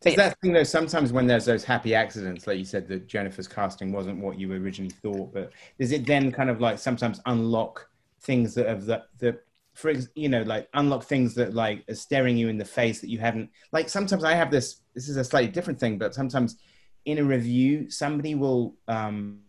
does 0.00 0.16
that 0.16 0.38
thing 0.40 0.52
though 0.52 0.62
sometimes 0.62 1.12
when 1.12 1.26
there's 1.26 1.44
those 1.44 1.64
happy 1.64 1.94
accidents 1.94 2.46
like 2.46 2.58
you 2.58 2.64
said 2.64 2.88
that 2.88 3.06
jennifer's 3.06 3.48
casting 3.48 3.92
wasn't 3.92 4.18
what 4.18 4.38
you 4.38 4.50
originally 4.52 4.90
thought 5.02 5.32
but 5.32 5.52
does 5.78 5.92
it 5.92 6.06
then 6.06 6.32
kind 6.32 6.48
of 6.48 6.60
like 6.60 6.78
sometimes 6.78 7.20
unlock 7.26 7.88
things 8.20 8.54
that 8.54 8.66
have 8.66 8.86
that 8.86 9.08
that 9.18 9.44
for 9.80 9.92
you 10.14 10.28
know 10.28 10.42
like 10.42 10.68
unlock 10.74 11.02
things 11.04 11.34
that 11.34 11.54
like 11.54 11.84
are 11.88 11.94
staring 11.94 12.36
you 12.36 12.48
in 12.48 12.58
the 12.58 12.64
face 12.64 13.00
that 13.00 13.08
you 13.10 13.18
haven't 13.18 13.48
like 13.72 13.88
sometimes 13.88 14.22
i 14.24 14.34
have 14.34 14.50
this 14.50 14.82
this 14.94 15.08
is 15.08 15.16
a 15.16 15.24
slightly 15.24 15.50
different 15.50 15.78
thing 15.80 15.98
but 15.98 16.14
sometimes 16.14 16.58
in 17.06 17.18
a 17.18 17.24
review 17.24 17.90
somebody 17.90 18.34
will 18.34 18.74
um 18.88 19.40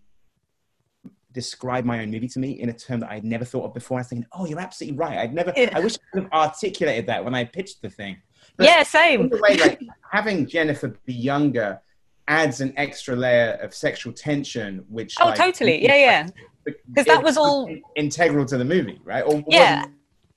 describe 1.34 1.86
my 1.86 2.02
own 2.02 2.12
movie 2.12 2.28
to 2.28 2.40
me 2.40 2.52
in 2.60 2.70
a 2.70 2.74
term 2.74 3.00
that 3.00 3.10
I'd 3.10 3.24
never 3.24 3.46
thought 3.46 3.64
of 3.64 3.74
before. 3.74 3.98
I 3.98 4.02
was 4.02 4.08
thinking, 4.10 4.28
oh, 4.34 4.46
you're 4.46 4.60
absolutely 4.60 4.98
right. 4.98 5.18
I'd 5.18 5.34
never. 5.34 5.54
I 5.74 5.80
wish 5.80 5.96
I 5.96 6.00
could 6.14 6.24
have 6.24 6.32
articulated 6.34 7.06
that 7.08 7.24
when 7.24 7.34
I 7.34 7.46
pitched 7.46 7.82
the 7.82 7.90
thing. 7.90 8.18
But 8.58 8.66
yeah, 8.66 8.84
same. 8.84 9.30
way, 9.30 9.56
like 9.56 9.80
having 10.12 10.46
Jennifer 10.46 10.90
be 11.06 11.14
younger 11.14 11.80
adds 12.28 12.60
an 12.60 12.74
extra 12.76 13.16
layer 13.16 13.58
of 13.62 13.74
sexual 13.74 14.12
tension, 14.12 14.84
which 14.90 15.16
Oh, 15.22 15.28
like, 15.28 15.38
totally. 15.38 15.82
Yeah, 15.82 15.96
yeah. 15.96 16.28
because 16.66 17.06
that 17.06 17.24
was 17.24 17.38
all- 17.38 17.70
integral 17.96 18.46
to 18.48 18.58
the 18.58 18.66
movie, 18.66 19.00
right? 19.06 19.22
Or 19.22 19.42
Yeah. 19.48 19.86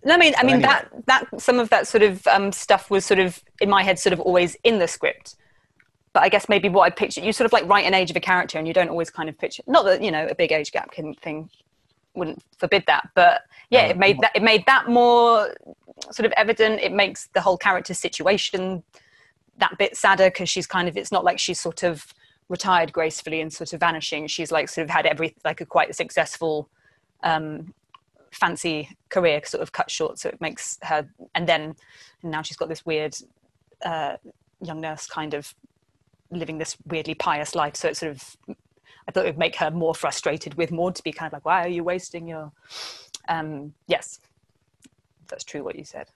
No, 0.04 0.14
I 0.14 0.18
mean, 0.18 0.34
I 0.36 0.42
mean 0.42 0.56
anyway. 0.56 0.68
that 0.68 1.06
that 1.06 1.40
some 1.40 1.58
of 1.58 1.70
that 1.70 1.86
sort 1.86 2.02
of 2.02 2.26
um, 2.26 2.52
stuff 2.52 2.90
was 2.90 3.04
sort 3.04 3.20
of 3.20 3.42
in 3.60 3.70
my 3.70 3.82
head, 3.82 3.98
sort 3.98 4.12
of 4.12 4.20
always 4.20 4.56
in 4.64 4.78
the 4.78 4.88
script. 4.88 5.36
But 6.12 6.22
I 6.22 6.28
guess 6.28 6.48
maybe 6.48 6.68
what 6.68 6.82
I 6.82 6.90
pictured, 6.90 7.24
you 7.24 7.32
sort 7.32 7.46
of 7.46 7.52
like 7.52 7.66
write 7.66 7.86
an 7.86 7.94
age 7.94 8.10
of 8.10 8.16
a 8.16 8.20
character, 8.20 8.58
and 8.58 8.68
you 8.68 8.74
don't 8.74 8.88
always 8.88 9.10
kind 9.10 9.28
of 9.28 9.38
picture. 9.38 9.62
Not 9.66 9.84
that 9.86 10.02
you 10.02 10.10
know 10.10 10.26
a 10.26 10.34
big 10.34 10.52
age 10.52 10.72
gap 10.72 10.92
can 10.92 11.14
thing 11.14 11.48
wouldn't 12.14 12.42
forbid 12.58 12.84
that, 12.86 13.08
but 13.14 13.42
yeah, 13.70 13.86
No, 13.86 13.90
it 13.90 13.98
made 13.98 14.20
that 14.20 14.32
it 14.34 14.42
made 14.42 14.64
that 14.66 14.88
more 14.88 15.54
sort 16.10 16.26
of 16.26 16.32
evident. 16.36 16.80
It 16.80 16.92
makes 16.92 17.28
the 17.28 17.40
whole 17.40 17.56
character 17.56 17.94
situation 17.94 18.82
that 19.58 19.76
bit 19.78 19.96
sadder 19.96 20.26
because 20.26 20.48
she's 20.48 20.66
kind 20.66 20.88
of. 20.88 20.96
It's 20.96 21.12
not 21.12 21.24
like 21.24 21.38
she's 21.38 21.60
sort 21.60 21.82
of 21.82 22.12
retired 22.48 22.92
gracefully 22.92 23.40
and 23.40 23.52
sort 23.52 23.72
of 23.72 23.80
vanishing. 23.80 24.26
She's 24.26 24.52
like 24.52 24.68
sort 24.68 24.84
of 24.84 24.90
had 24.90 25.06
every 25.06 25.34
like 25.44 25.60
a 25.60 25.66
quite 25.66 25.94
successful 25.94 26.68
um, 27.22 27.72
fancy 28.34 28.88
career 29.08 29.40
sort 29.44 29.62
of 29.62 29.72
cut 29.72 29.90
short 29.90 30.18
so 30.18 30.28
it 30.28 30.40
makes 30.40 30.78
her 30.82 31.08
and 31.34 31.46
then 31.48 31.74
and 32.22 32.30
now 32.30 32.42
she's 32.42 32.56
got 32.56 32.68
this 32.68 32.84
weird 32.84 33.14
uh, 33.84 34.16
young 34.60 34.80
nurse 34.80 35.06
kind 35.06 35.34
of 35.34 35.54
living 36.30 36.58
this 36.58 36.76
weirdly 36.86 37.14
pious 37.14 37.54
life 37.54 37.76
so 37.76 37.88
it 37.88 37.96
sort 37.96 38.10
of 38.12 38.36
i 39.06 39.12
thought 39.12 39.24
it 39.24 39.28
would 39.28 39.38
make 39.38 39.56
her 39.56 39.70
more 39.70 39.94
frustrated 39.94 40.54
with 40.54 40.70
Maud 40.72 40.94
to 40.96 41.02
be 41.02 41.12
kind 41.12 41.28
of 41.28 41.32
like 41.34 41.44
why 41.44 41.64
are 41.64 41.68
you 41.68 41.84
wasting 41.84 42.26
your 42.26 42.50
um 43.28 43.72
yes 43.86 44.18
that's 45.28 45.44
true 45.44 45.62
what 45.62 45.76
you 45.76 45.84
said 45.84 46.08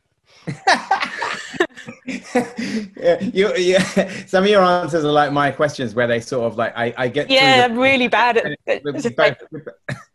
yeah, 2.06 3.20
you, 3.32 3.54
yeah, 3.56 3.82
some 4.26 4.44
of 4.44 4.50
your 4.50 4.62
answers 4.62 5.04
are 5.04 5.12
like 5.12 5.32
my 5.32 5.50
questions, 5.50 5.94
where 5.94 6.06
they 6.06 6.20
sort 6.20 6.44
of 6.44 6.56
like 6.58 6.72
I, 6.76 6.92
I 6.96 7.08
get. 7.08 7.30
yeah 7.30 7.58
the- 7.58 7.64
i'm 7.72 7.78
really 7.78 8.08
bad 8.08 8.36
at 8.38 8.44
with- 8.84 8.96
it's 8.96 9.04
with 9.04 9.18
like- 9.18 9.40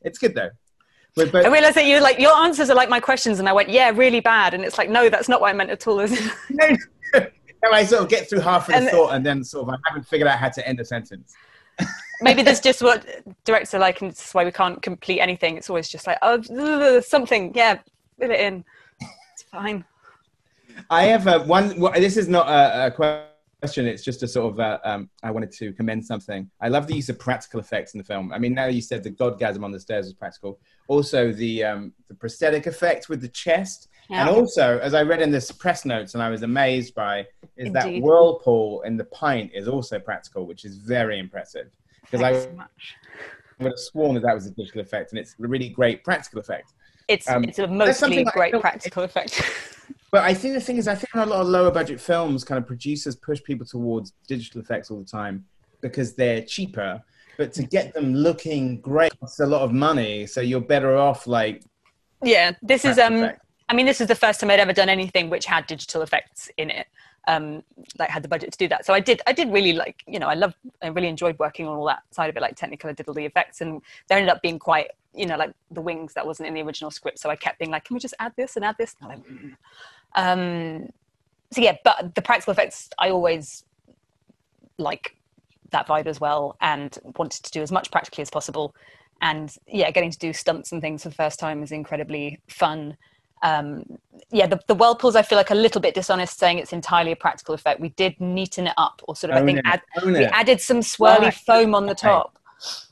it's 0.01 0.19
good 0.19 0.35
though. 0.35 0.49
With 1.15 1.31
both- 1.31 1.45
I 1.45 1.49
realized 1.49 1.75
that 1.75 1.85
you 1.85 1.99
like 2.01 2.19
your 2.19 2.35
answers 2.35 2.69
are 2.69 2.75
like 2.75 2.89
my 2.89 2.99
questions, 2.99 3.39
and 3.39 3.47
I 3.47 3.53
went, 3.53 3.69
"Yeah, 3.69 3.91
really 3.93 4.19
bad," 4.19 4.53
and 4.53 4.63
it's 4.65 4.77
like, 4.77 4.89
"No, 4.89 5.09
that's 5.09 5.29
not 5.29 5.41
what 5.41 5.49
I 5.49 5.53
meant 5.53 5.69
at 5.69 5.87
all." 5.87 5.99
Is 5.99 6.11
no, 6.49 6.67
no, 7.13 7.71
I 7.71 7.85
sort 7.85 8.01
of 8.03 8.09
get 8.09 8.29
through 8.29 8.39
half 8.39 8.67
of 8.67 8.73
the 8.73 8.75
And- 8.75 8.89
thought, 8.89 9.13
and 9.13 9.25
then 9.25 9.43
sort 9.43 9.67
of 9.67 9.75
I 9.75 9.77
haven't 9.87 10.07
figured 10.07 10.27
out 10.27 10.39
how 10.39 10.49
to 10.49 10.67
end 10.67 10.79
a 10.79 10.85
sentence. 10.85 11.33
maybe 12.21 12.43
that's 12.43 12.59
just 12.59 12.81
what 12.81 13.05
directors 13.45 13.73
are 13.73 13.79
like 13.79 13.99
and 14.01 14.11
it's 14.11 14.33
why 14.33 14.45
we 14.45 14.51
can't 14.51 14.79
complete 14.83 15.19
anything 15.19 15.57
it's 15.57 15.71
always 15.71 15.89
just 15.89 16.05
like 16.05 16.19
oh 16.21 16.99
something 17.01 17.51
yeah 17.55 17.79
fill 18.19 18.29
it 18.29 18.39
in 18.39 18.63
it's 19.01 19.41
fine 19.51 19.83
I 20.89 21.03
have 21.05 21.27
uh, 21.27 21.43
one. 21.43 21.79
This 21.93 22.17
is 22.17 22.27
not 22.27 22.47
a, 22.47 22.87
a 22.87 22.91
question. 22.91 23.27
It's 23.63 24.03
just 24.03 24.23
a 24.23 24.27
sort 24.27 24.53
of. 24.53 24.59
Uh, 24.59 24.79
um, 24.83 25.09
I 25.23 25.31
wanted 25.31 25.51
to 25.53 25.73
commend 25.73 26.05
something. 26.05 26.49
I 26.61 26.67
love 26.67 26.87
the 26.87 26.95
use 26.95 27.09
of 27.09 27.17
practical 27.17 27.59
effects 27.59 27.93
in 27.93 27.97
the 27.97 28.03
film. 28.03 28.31
I 28.33 28.37
mean, 28.37 28.53
now 28.53 28.65
you 28.65 28.81
said 28.81 29.03
the 29.03 29.11
godgasm 29.11 29.63
on 29.63 29.71
the 29.71 29.79
stairs 29.79 30.05
was 30.05 30.13
practical. 30.13 30.59
Also, 30.87 31.31
the 31.31 31.63
um, 31.63 31.93
the 32.07 32.13
prosthetic 32.13 32.67
effect 32.67 33.09
with 33.09 33.21
the 33.21 33.29
chest, 33.29 33.87
and 34.09 34.29
also, 34.29 34.79
as 34.79 34.93
I 34.93 35.03
read 35.03 35.21
in 35.21 35.31
this 35.31 35.51
press 35.51 35.85
notes, 35.85 36.13
and 36.13 36.21
I 36.21 36.29
was 36.29 36.43
amazed 36.43 36.93
by, 36.93 37.25
is 37.55 37.71
that 37.73 38.01
whirlpool 38.01 38.81
in 38.81 38.97
the 38.97 39.05
pint 39.05 39.51
is 39.53 39.67
also 39.67 39.97
practical, 39.97 40.45
which 40.45 40.65
is 40.65 40.77
very 40.77 41.17
impressive. 41.19 41.69
Because 42.01 42.21
I 42.21 42.33
so 42.33 42.49
would 43.59 43.71
have 43.71 43.79
sworn 43.79 44.15
that 44.15 44.23
that 44.23 44.35
was 44.35 44.45
a 44.45 44.51
digital 44.51 44.81
effect, 44.81 45.11
and 45.11 45.19
it's 45.19 45.35
a 45.41 45.47
really 45.47 45.69
great 45.69 46.03
practical 46.03 46.39
effect. 46.39 46.73
it's 47.07 47.29
Um, 47.29 47.43
it's 47.45 47.59
a 47.59 47.67
mostly 47.67 48.25
great 48.25 48.59
practical 48.59 49.03
effect 49.03 49.41
But 50.11 50.23
I 50.23 50.33
think 50.33 50.53
the 50.53 50.61
thing 50.61 50.77
is, 50.77 50.87
I 50.87 50.95
think 50.95 51.09
a 51.15 51.25
lot 51.25 51.41
of 51.41 51.47
lower 51.47 51.71
budget 51.71 51.99
films, 51.99 52.43
kind 52.43 52.59
of 52.59 52.67
producers 52.67 53.15
push 53.15 53.41
people 53.43 53.65
towards 53.65 54.13
digital 54.27 54.61
effects 54.61 54.91
all 54.91 54.99
the 54.99 55.05
time 55.05 55.45
because 55.81 56.13
they're 56.13 56.41
cheaper. 56.41 57.01
But 57.37 57.51
to 57.53 57.63
get 57.63 57.93
them 57.93 58.13
looking 58.13 58.79
great 58.79 59.19
costs 59.19 59.39
a 59.39 59.45
lot 59.45 59.61
of 59.61 59.71
money, 59.71 60.27
so 60.27 60.39
you're 60.41 60.61
better 60.61 60.95
off 60.97 61.25
like. 61.27 61.63
yeah 62.23 62.51
this 62.61 62.85
is 62.85 62.97
um 62.99 63.15
effects. 63.15 63.45
i 63.69 63.73
mean 63.73 63.85
this 63.85 63.99
is 63.99 64.07
the 64.07 64.15
first 64.15 64.39
time 64.39 64.49
i'd 64.49 64.59
ever 64.59 64.71
done 64.71 64.87
anything 64.87 65.29
which 65.29 65.45
had 65.45 65.67
digital 65.67 66.01
effects 66.01 66.49
in 66.57 66.69
it 66.69 66.87
um 67.27 67.61
like 67.99 68.09
had 68.09 68.23
the 68.23 68.29
budget 68.29 68.49
to 68.51 68.57
do 68.57 68.67
that 68.67 68.85
so 68.85 68.93
i 68.93 68.99
did 68.99 69.21
i 69.27 69.33
did 69.33 69.51
really 69.51 69.73
like 69.73 70.03
you 70.07 70.19
know 70.19 70.27
i 70.27 70.33
loved 70.33 70.55
i 70.81 70.87
really 70.87 71.09
enjoyed 71.09 71.37
working 71.39 71.67
on 71.67 71.75
all 71.77 71.85
that 71.85 72.01
side 72.11 72.29
of 72.29 72.37
it 72.37 72.41
like 72.41 72.55
technical. 72.55 72.89
I 72.89 72.93
did 72.93 73.07
all 73.07 73.13
the 73.13 73.25
effects 73.25 73.61
and 73.61 73.81
they 74.07 74.15
ended 74.15 74.29
up 74.29 74.41
being 74.41 74.59
quite 74.59 74.89
you 75.13 75.25
know 75.25 75.37
like 75.37 75.53
the 75.71 75.81
wings 75.81 76.13
that 76.13 76.25
wasn't 76.25 76.47
in 76.47 76.53
the 76.53 76.61
original 76.61 76.89
script 76.91 77.19
so 77.19 77.29
i 77.29 77.35
kept 77.35 77.59
being 77.59 77.71
like 77.71 77.83
can 77.85 77.93
we 77.93 77.99
just 77.99 78.15
add 78.19 78.33
this 78.37 78.55
and 78.55 78.65
add 78.65 78.75
this? 78.79 78.95
And 79.01 79.09
like, 79.09 79.19
"Mm." 79.27 79.55
um 80.15 80.87
so 81.51 81.61
yeah 81.61 81.75
but 81.83 82.15
the 82.15 82.21
practical 82.21 82.51
effects 82.51 82.89
i 82.97 83.09
always 83.09 83.63
like 84.77 85.15
that 85.71 85.87
vibe 85.87 86.07
as 86.07 86.21
well 86.21 86.55
and 86.61 86.97
wanted 87.17 87.43
to 87.43 87.51
do 87.51 87.61
as 87.61 87.71
much 87.71 87.91
practically 87.91 88.21
as 88.21 88.29
possible. 88.29 88.73
And 89.21 89.53
yeah 89.67 89.91
getting 89.91 90.11
to 90.11 90.17
do 90.17 90.31
stunts 90.33 90.71
and 90.71 90.81
things 90.81 91.03
for 91.03 91.09
the 91.09 91.15
first 91.15 91.39
time 91.39 91.63
is 91.63 91.71
incredibly 91.71 92.39
fun. 92.47 92.97
Um, 93.41 93.83
yeah 94.31 94.47
the, 94.47 94.59
the 94.67 94.75
whirlpools 94.75 95.17
i 95.17 95.21
feel 95.21 95.37
like 95.37 95.51
a 95.51 95.55
little 95.55 95.81
bit 95.81 95.95
dishonest 95.95 96.39
saying 96.39 96.59
it's 96.59 96.71
entirely 96.71 97.11
a 97.11 97.15
practical 97.15 97.53
effect. 97.53 97.81
We 97.81 97.89
did 97.89 98.17
neaten 98.19 98.67
it 98.67 98.73
up 98.77 99.01
or 99.07 99.15
sort 99.17 99.31
of 99.31 99.37
i 99.37 99.45
think 99.45 99.59
add, 99.65 99.81
we 100.05 100.25
added 100.25 100.61
some 100.61 100.79
swirly 100.79 101.23
Right. 101.23 101.33
foam 101.33 101.75
on 101.75 101.85
the 101.85 101.95
top 101.95 102.39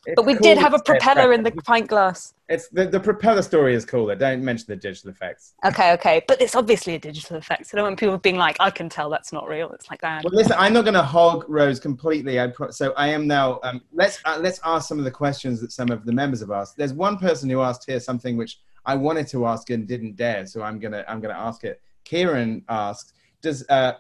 It's 0.05 0.15
but 0.15 0.25
we 0.25 0.33
cool 0.33 0.41
did 0.41 0.57
have 0.57 0.73
a 0.73 0.77
to 0.79 0.83
say 0.85 0.95
it's 0.95 1.05
propeller 1.05 1.31
in 1.33 1.43
the 1.43 1.51
pint 1.51 1.87
glass 1.87 2.33
It's 2.49 2.67
the, 2.69 2.85
the 2.87 2.99
propeller 2.99 3.41
story 3.41 3.73
is 3.75 3.85
cool. 3.85 4.01
cooler. 4.01 4.15
Don't 4.15 4.43
mention 4.43 4.65
the 4.67 4.75
digital 4.75 5.09
effects. 5.11 5.53
okay 5.65 5.93
okay 5.93 6.21
but 6.27 6.41
it's 6.41 6.55
obviously 6.55 6.95
a 6.95 6.99
digital 6.99 7.37
effect 7.37 7.67
so 7.67 7.71
i 7.73 7.75
don't 7.77 7.87
want 7.87 7.99
people 7.99 8.17
being 8.17 8.37
like 8.37 8.57
i 8.59 8.69
can 8.69 8.89
tell 8.89 9.09
that's 9.09 9.31
not 9.31 9.47
real 9.47 9.69
it's 9.71 9.89
like 9.89 10.01
that 10.01 10.23
Well, 10.23 10.33
listen, 10.33 10.55
I'm 10.57 10.73
not 10.73 10.83
going 10.83 10.95
to 10.95 11.03
hog 11.03 11.45
Rose 11.47 11.79
completely. 11.79 12.39
I 12.39 12.47
pro- 12.47 12.71
so 12.71 12.93
I 12.93 13.07
am 13.09 13.27
now. 13.27 13.59
Um, 13.63 13.81
let's 13.93 14.19
uh, 14.25 14.37
let's 14.41 14.59
ask 14.63 14.87
some 14.87 14.99
of 14.99 15.05
the 15.05 15.11
questions 15.11 15.61
that 15.61 15.71
some 15.71 15.89
of 15.89 16.05
the 16.05 16.11
members 16.11 16.39
have 16.41 16.51
asked. 16.51 16.77
There's 16.77 16.93
one 16.93 17.17
person 17.17 17.49
who 17.49 17.61
asked 17.61 17.83
here 17.89 17.99
something 17.99 18.37
which 18.37 18.59
I 18.85 18.95
wanted 18.95 19.27
to 19.27 19.45
ask 19.45 19.69
and 19.69 19.87
didn't 19.87 20.15
dare, 20.15 20.45
so 20.45 20.61
I'm 20.63 20.79
gonna 20.79 21.03
I'm 21.07 21.19
gonna 21.21 21.33
ask 21.49 21.63
it. 21.63 21.81
Kieran 22.03 22.63
asked, 22.69 23.13
"Does 23.41 23.65
uh, 23.69 23.93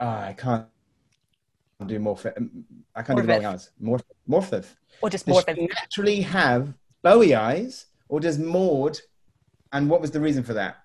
ah, 0.00 0.26
I 0.26 0.32
can't 0.34 0.66
do 1.88 1.98
more. 1.98 2.18
I 2.94 3.02
can't 3.02 3.20
do 3.20 3.26
long 3.26 3.44
eyes. 3.44 3.70
More 3.78 4.00
Morph. 4.28 4.66
or 5.00 5.10
just 5.10 5.26
Does 5.26 5.32
more 5.46 5.54
she 5.54 5.66
naturally 5.66 6.20
have 6.22 6.74
Bowie 7.02 7.34
eyes, 7.34 7.86
or 8.08 8.20
does 8.20 8.38
Maud? 8.38 8.98
And 9.72 9.88
what 9.88 10.00
was 10.00 10.10
the 10.10 10.20
reason 10.20 10.42
for 10.42 10.54
that? 10.54 10.76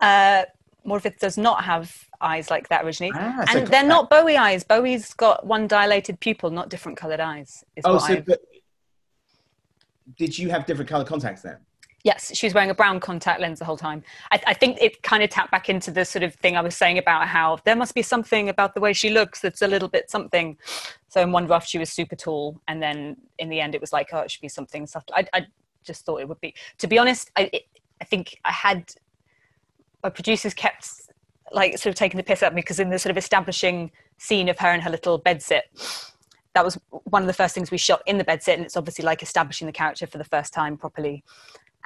uh 0.00 0.44
Morfydd 0.86 1.18
does 1.18 1.36
not 1.36 1.62
have 1.64 1.94
eyes 2.22 2.50
like 2.50 2.68
that 2.68 2.84
originally 2.84 3.12
Ah, 3.14 3.44
so 3.50 3.58
and 3.58 3.68
they're 3.68 3.84
not 3.84 4.08
bowie 4.08 4.36
eyes 4.36 4.64
bowie's 4.64 5.12
got 5.12 5.46
one 5.46 5.66
dilated 5.66 6.20
pupil 6.20 6.50
not 6.50 6.70
different 6.70 6.96
colored 6.96 7.20
eyes 7.20 7.62
is 7.76 7.82
Oh, 7.84 7.98
so 7.98 8.22
did 10.16 10.38
you 10.38 10.48
have 10.50 10.66
different 10.66 10.88
color 10.88 11.04
contacts 11.04 11.42
then? 11.42 11.58
Yes, 12.02 12.34
she 12.34 12.46
was 12.46 12.54
wearing 12.54 12.70
a 12.70 12.74
brown 12.74 12.98
contact 12.98 13.40
lens 13.40 13.58
the 13.58 13.64
whole 13.64 13.76
time. 13.76 14.02
I, 14.32 14.40
I 14.46 14.54
think 14.54 14.78
it 14.80 15.02
kind 15.02 15.22
of 15.22 15.28
tapped 15.28 15.50
back 15.50 15.68
into 15.68 15.90
the 15.90 16.04
sort 16.04 16.22
of 16.22 16.34
thing 16.34 16.56
I 16.56 16.62
was 16.62 16.74
saying 16.74 16.96
about 16.96 17.28
how 17.28 17.58
there 17.64 17.76
must 17.76 17.94
be 17.94 18.02
something 18.02 18.48
about 18.48 18.74
the 18.74 18.80
way 18.80 18.92
she 18.92 19.10
looks 19.10 19.40
that's 19.40 19.60
a 19.60 19.68
little 19.68 19.88
bit 19.88 20.10
something. 20.10 20.56
So 21.08 21.20
in 21.20 21.30
one 21.30 21.46
rough, 21.46 21.66
she 21.66 21.78
was 21.78 21.90
super 21.90 22.16
tall, 22.16 22.60
and 22.68 22.82
then 22.82 23.16
in 23.38 23.50
the 23.50 23.60
end, 23.60 23.74
it 23.74 23.80
was 23.80 23.92
like, 23.92 24.08
oh, 24.12 24.20
it 24.20 24.30
should 24.30 24.40
be 24.40 24.48
something 24.48 24.86
subtle. 24.86 25.14
I, 25.14 25.26
I 25.34 25.46
just 25.84 26.06
thought 26.06 26.20
it 26.20 26.28
would 26.28 26.40
be. 26.40 26.54
To 26.78 26.86
be 26.86 26.98
honest, 26.98 27.30
I, 27.36 27.50
it, 27.52 27.62
I 28.00 28.04
think 28.04 28.38
I 28.44 28.52
had 28.52 28.94
my 30.02 30.08
producers 30.08 30.54
kept 30.54 30.88
like 31.52 31.76
sort 31.76 31.92
of 31.92 31.96
taking 31.96 32.16
the 32.16 32.24
piss 32.24 32.42
at 32.42 32.54
me 32.54 32.62
because 32.62 32.80
in 32.80 32.90
the 32.90 32.98
sort 32.98 33.10
of 33.10 33.18
establishing 33.18 33.90
scene 34.18 34.48
of 34.48 34.58
her 34.58 34.68
and 34.68 34.82
her 34.82 34.90
little 34.90 35.18
bed 35.18 35.42
sit, 35.42 35.64
that 36.54 36.64
was 36.64 36.78
one 37.04 37.22
of 37.22 37.26
the 37.26 37.34
first 37.34 37.54
things 37.54 37.70
we 37.70 37.78
shot 37.78 38.02
in 38.06 38.16
the 38.16 38.24
bed 38.24 38.42
sit, 38.42 38.56
and 38.56 38.64
it's 38.64 38.76
obviously 38.76 39.04
like 39.04 39.22
establishing 39.22 39.66
the 39.66 39.72
character 39.72 40.06
for 40.06 40.16
the 40.16 40.24
first 40.24 40.54
time 40.54 40.76
properly 40.76 41.22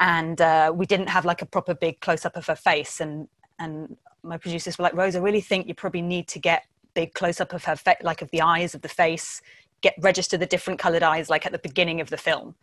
and 0.00 0.40
uh, 0.40 0.72
we 0.74 0.86
didn't 0.86 1.08
have 1.08 1.24
like 1.24 1.42
a 1.42 1.46
proper 1.46 1.74
big 1.74 2.00
close 2.00 2.24
up 2.24 2.36
of 2.36 2.46
her 2.46 2.56
face. 2.56 3.00
And 3.00 3.28
and 3.58 3.96
my 4.22 4.36
producers 4.36 4.78
were 4.78 4.82
like 4.82 4.94
rose 4.94 5.14
i 5.14 5.18
really 5.18 5.40
think 5.40 5.68
you 5.68 5.74
probably 5.74 6.02
need 6.02 6.26
to 6.26 6.38
get 6.38 6.64
big 6.94 7.12
close 7.14 7.40
up 7.40 7.52
of 7.52 7.64
her 7.64 7.76
face 7.76 7.96
like 8.02 8.22
of 8.22 8.30
the 8.30 8.40
eyes 8.40 8.74
of 8.74 8.82
the 8.82 8.88
face. 8.88 9.42
Get 9.80 9.94
register 9.98 10.36
the 10.36 10.46
different 10.46 10.78
colored 10.78 11.02
eyes 11.02 11.28
like 11.28 11.44
at 11.44 11.52
the 11.52 11.58
beginning 11.58 12.00
of 12.00 12.08
the 12.10 12.16
film. 12.16 12.54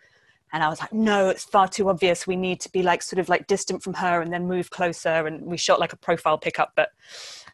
And 0.54 0.64
i 0.64 0.68
was 0.68 0.80
like 0.80 0.92
no 0.92 1.30
it's 1.30 1.44
far 1.44 1.68
too 1.68 1.90
obvious. 1.90 2.26
We 2.26 2.36
need 2.36 2.60
to 2.62 2.72
be 2.72 2.82
like 2.82 3.02
sort 3.02 3.20
of 3.20 3.30
like 3.30 3.48
distant 3.48 3.84
from 3.84 3.94
her 3.96 4.22
and 4.22 4.34
then 4.34 4.48
move 4.48 4.70
closer. 4.70 5.28
And 5.28 5.42
we 5.44 5.58
shot 5.58 5.80
like 5.80 5.94
a 5.94 5.98
profile 5.98 6.38
pickup 6.38 6.74
but 6.76 6.90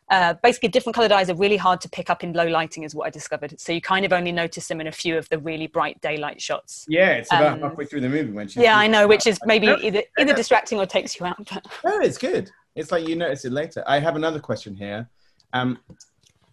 uh, 0.10 0.36
basically, 0.42 0.70
different 0.70 0.96
coloured 0.96 1.12
eyes 1.12 1.30
are 1.30 1.36
really 1.36 1.58
hard 1.58 1.82
to 1.82 1.90
pick 1.90 2.10
up 2.10 2.24
in 2.24 2.32
low 2.32 2.48
lighting, 2.48 2.84
is 2.84 2.96
what 2.96 3.08
I 3.08 3.10
discovered. 3.10 3.60
So 3.60 3.74
you 3.74 3.82
kind 3.82 4.06
of 4.06 4.14
only 4.14 4.32
notice 4.32 4.68
them 4.68 4.80
in 4.80 4.88
a 4.88 4.92
few 4.92 5.18
of 5.18 5.28
the 5.30 5.38
really 5.38 5.68
bright 5.68 6.00
daylight 6.02 6.42
shots. 6.42 6.86
Yeah, 6.88 7.16
it's 7.16 7.32
about 7.32 7.54
Um, 7.54 7.62
halfway 7.62 7.86
through 7.86 8.02
the 8.02 8.10
movie 8.10 8.32
when 8.32 8.48
she. 8.48 8.62
Yeah, 8.62 8.78
I 8.78 8.88
know, 8.88 9.08
which 9.08 9.28
is 9.28 9.38
maybe 9.46 9.68
No, 9.68 9.78
either 9.82 10.04
either 10.18 10.34
distracting 10.34 10.80
or 10.80 10.86
takes 10.86 11.20
you 11.20 11.26
out. 11.26 11.38
But 11.54 11.66
No, 11.84 12.00
it's 12.00 12.18
good. 12.18 12.50
It's 12.76 12.92
like 12.92 13.08
you 13.08 13.16
notice 13.16 13.44
it 13.44 13.52
later. 13.52 13.84
I 13.86 14.00
have 14.00 14.16
another 14.16 14.40
question 14.40 14.76
here. 14.76 15.10
Um, 15.52 15.80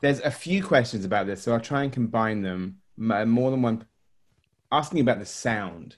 there's 0.00 0.20
a 0.20 0.30
few 0.30 0.62
questions 0.62 1.04
about 1.04 1.26
this, 1.26 1.42
so 1.42 1.52
I'll 1.52 1.60
try 1.60 1.84
and 1.84 1.92
combine 1.92 2.42
them. 2.42 2.78
More 2.96 3.50
than 3.50 3.62
one. 3.62 3.84
Asking 4.72 4.98
about 5.00 5.20
the 5.20 5.26
sound, 5.26 5.96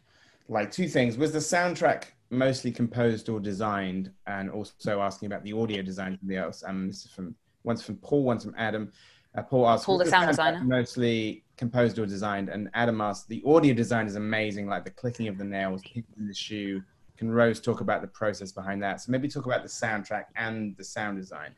like 0.48 0.70
two 0.70 0.88
things. 0.88 1.16
Was 1.16 1.32
the 1.32 1.38
soundtrack 1.38 2.04
mostly 2.28 2.70
composed 2.70 3.30
or 3.30 3.40
designed, 3.40 4.10
and 4.26 4.50
also 4.50 5.00
asking 5.00 5.26
about 5.26 5.42
the 5.42 5.54
audio 5.54 5.80
design 5.80 6.18
from 6.18 6.28
the 6.28 6.36
else. 6.36 6.62
Um, 6.66 6.88
this 6.88 7.06
is 7.06 7.10
from 7.10 7.34
one's 7.66 7.82
from 7.82 7.96
Paul, 7.96 8.22
one's 8.22 8.44
from 8.44 8.54
Adam. 8.56 8.92
Uh, 9.36 9.42
Paul 9.42 9.68
asked, 9.68 9.84
Paul, 9.84 9.98
the 9.98 10.06
sound 10.06 10.28
designer. 10.28 10.62
mostly 10.64 11.44
composed 11.58 11.98
or 11.98 12.06
designed, 12.06 12.48
and 12.48 12.70
Adam 12.72 13.00
asked, 13.00 13.28
the 13.28 13.42
audio 13.44 13.74
design 13.74 14.06
is 14.06 14.16
amazing, 14.16 14.66
like 14.66 14.84
the 14.84 14.90
clicking 14.90 15.28
of 15.28 15.36
the 15.36 15.44
nails, 15.44 15.82
in 15.94 16.26
the 16.26 16.34
shoe. 16.34 16.82
Can 17.18 17.30
Rose 17.30 17.60
talk 17.60 17.80
about 17.80 18.02
the 18.02 18.08
process 18.08 18.52
behind 18.52 18.82
that? 18.82 19.00
So 19.00 19.10
maybe 19.10 19.28
talk 19.28 19.46
about 19.46 19.62
the 19.62 19.68
soundtrack 19.68 20.26
and 20.36 20.76
the 20.76 20.84
sound 20.84 21.18
design. 21.18 21.50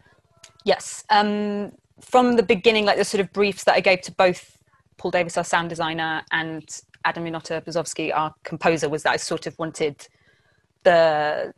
Yes. 0.65 1.05
Um, 1.11 1.73
from 2.01 2.37
the 2.37 2.43
beginning, 2.45 2.85
like 2.85 2.97
the 2.97 3.05
sort 3.05 3.21
of 3.21 3.33
briefs 3.33 3.65
that 3.65 3.75
I 3.75 3.81
gave 3.81 4.03
to 4.03 4.13
both 4.13 4.59
Paul 4.99 5.11
Davis, 5.11 5.37
our 5.37 5.45
sound 5.45 5.69
designer, 5.69 6.23
and 6.31 6.65
Adam 7.05 7.25
Janota 7.25 7.65
Bzowski, 7.65 8.13
our 8.15 8.35
composer, 8.45 8.89
was 8.89 9.03
that 9.03 9.13
I 9.13 9.17
sort 9.17 9.47
of 9.47 9.59
wanted 9.59 10.07
the 10.85 11.53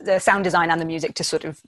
the 0.00 0.18
sound 0.18 0.44
design 0.44 0.70
and 0.70 0.80
the 0.80 0.84
music 0.84 1.14
to 1.14 1.24
sort 1.24 1.44
of 1.44 1.60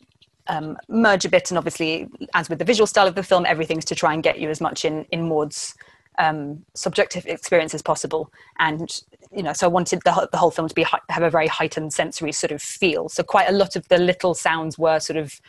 um, 0.50 0.76
merge 0.88 1.24
a 1.24 1.28
bit. 1.28 1.50
And 1.50 1.56
obviously, 1.56 2.08
as 2.34 2.48
with 2.48 2.58
the 2.58 2.64
visual 2.64 2.86
style 2.86 3.06
of 3.06 3.14
the 3.14 3.22
film, 3.22 3.46
everything's 3.46 3.84
to 3.86 3.94
try 3.94 4.12
and 4.12 4.22
get 4.22 4.38
you 4.38 4.50
as 4.50 4.60
much 4.60 4.84
in 4.84 5.06
in 5.10 5.28
Maud's 5.28 5.74
um, 6.18 6.64
subjective 6.74 7.24
experience 7.26 7.72
as 7.72 7.82
possible. 7.82 8.30
And 8.58 9.00
you 9.34 9.42
know, 9.44 9.52
so 9.52 9.66
I 9.66 9.70
wanted 9.70 10.02
the, 10.04 10.28
the 10.32 10.38
whole 10.38 10.50
film 10.50 10.68
to 10.68 10.74
be 10.74 10.84
have 11.08 11.22
a 11.22 11.30
very 11.30 11.46
heightened 11.46 11.92
sensory 11.92 12.32
sort 12.32 12.50
of 12.50 12.60
feel. 12.60 13.08
So 13.08 13.22
quite 13.22 13.48
a 13.48 13.52
lot 13.52 13.76
of 13.76 13.88
the 13.88 13.98
little 13.98 14.34
sounds 14.34 14.76
were 14.76 14.98
sort 14.98 15.16
of 15.16 15.40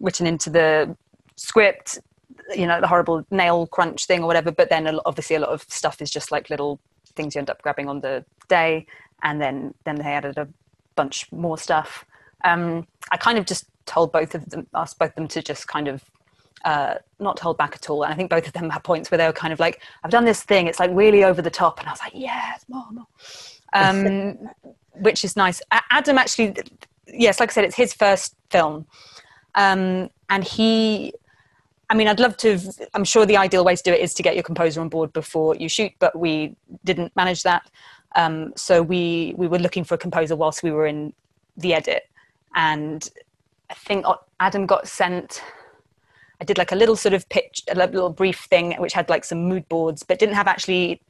written 0.00 0.26
into 0.26 0.48
the 0.48 0.96
script 1.36 1.98
you 2.54 2.66
know 2.66 2.80
the 2.80 2.86
horrible 2.86 3.24
nail 3.30 3.66
crunch 3.66 4.06
thing 4.06 4.22
or 4.22 4.26
whatever 4.26 4.50
but 4.50 4.68
then 4.68 4.86
obviously 5.06 5.36
a 5.36 5.40
lot 5.40 5.50
of 5.50 5.62
stuff 5.68 6.00
is 6.02 6.10
just 6.10 6.30
like 6.30 6.50
little 6.50 6.78
things 7.16 7.34
you 7.34 7.38
end 7.38 7.50
up 7.50 7.62
grabbing 7.62 7.88
on 7.88 8.00
the 8.00 8.24
day 8.48 8.86
and 9.22 9.40
then 9.40 9.74
then 9.84 9.96
they 9.96 10.04
added 10.04 10.36
a 10.36 10.46
bunch 10.94 11.30
more 11.32 11.56
stuff 11.56 12.04
um, 12.44 12.86
i 13.10 13.16
kind 13.16 13.38
of 13.38 13.46
just 13.46 13.66
told 13.86 14.12
both 14.12 14.34
of 14.34 14.48
them 14.50 14.66
asked 14.74 14.98
both 14.98 15.10
of 15.10 15.14
them 15.16 15.28
to 15.28 15.42
just 15.42 15.66
kind 15.68 15.88
of 15.88 16.04
uh, 16.64 16.94
not 17.20 17.38
hold 17.38 17.58
back 17.58 17.74
at 17.74 17.90
all. 17.90 18.04
And 18.04 18.12
i 18.12 18.16
think 18.16 18.30
both 18.30 18.46
of 18.46 18.52
them 18.52 18.70
had 18.70 18.82
points 18.82 19.10
where 19.10 19.18
they 19.18 19.26
were 19.26 19.32
kind 19.32 19.52
of 19.52 19.60
like 19.60 19.80
i've 20.02 20.10
done 20.10 20.24
this 20.24 20.42
thing. 20.42 20.66
It's 20.66 20.80
like 20.80 20.90
really 20.92 21.24
over 21.24 21.42
the 21.42 21.50
top. 21.50 21.78
And 21.78 21.88
i 21.88 21.92
was 21.92 22.00
like 22.00 22.12
yes 22.14 22.64
more 22.68 22.86
more 22.90 23.06
um, 23.72 24.38
which 24.94 25.24
is 25.24 25.36
nice. 25.36 25.60
Adam 25.90 26.18
actually 26.18 26.54
yes 27.06 27.40
like 27.40 27.50
i 27.50 27.52
said 27.52 27.64
it's 27.64 27.76
his 27.76 27.92
first 27.92 28.36
film. 28.50 28.86
Um, 29.54 30.10
and 30.30 30.42
he 30.42 31.12
i 31.90 31.94
mean 31.94 32.08
i'd 32.08 32.18
love 32.18 32.34
to 32.38 32.58
i'm 32.94 33.04
sure 33.04 33.26
the 33.26 33.36
ideal 33.36 33.62
way 33.62 33.76
to 33.76 33.82
do 33.82 33.92
it 33.92 34.00
is 34.00 34.14
to 34.14 34.22
get 34.22 34.34
your 34.34 34.42
composer 34.42 34.80
on 34.80 34.88
board 34.88 35.12
before 35.12 35.54
you 35.54 35.68
shoot 35.68 35.92
but 35.98 36.18
we 36.18 36.56
didn't 36.84 37.14
manage 37.14 37.42
that. 37.42 37.70
Um, 38.16 38.52
so 38.56 38.82
we 38.82 39.34
we 39.36 39.46
were 39.48 39.58
looking 39.58 39.84
for 39.84 39.94
a 39.94 39.98
composer 39.98 40.36
whilst 40.36 40.62
we 40.62 40.70
were 40.70 40.86
in 40.86 41.12
the 41.56 41.74
edit. 41.74 42.08
And 42.54 43.08
i 43.70 43.74
think 43.74 44.04
adam 44.40 44.66
got 44.66 44.86
sent 44.86 45.42
i 46.40 46.44
did 46.44 46.58
like 46.58 46.72
a 46.72 46.76
little 46.76 46.96
sort 46.96 47.14
of 47.14 47.28
pitch 47.28 47.62
a 47.70 47.74
little 47.74 48.10
brief 48.10 48.40
thing 48.50 48.72
which 48.78 48.92
had 48.92 49.08
like 49.08 49.24
some 49.24 49.48
mood 49.48 49.68
boards 49.68 50.02
but 50.02 50.18
didn't 50.18 50.34
have 50.34 50.48
actually 50.48 51.00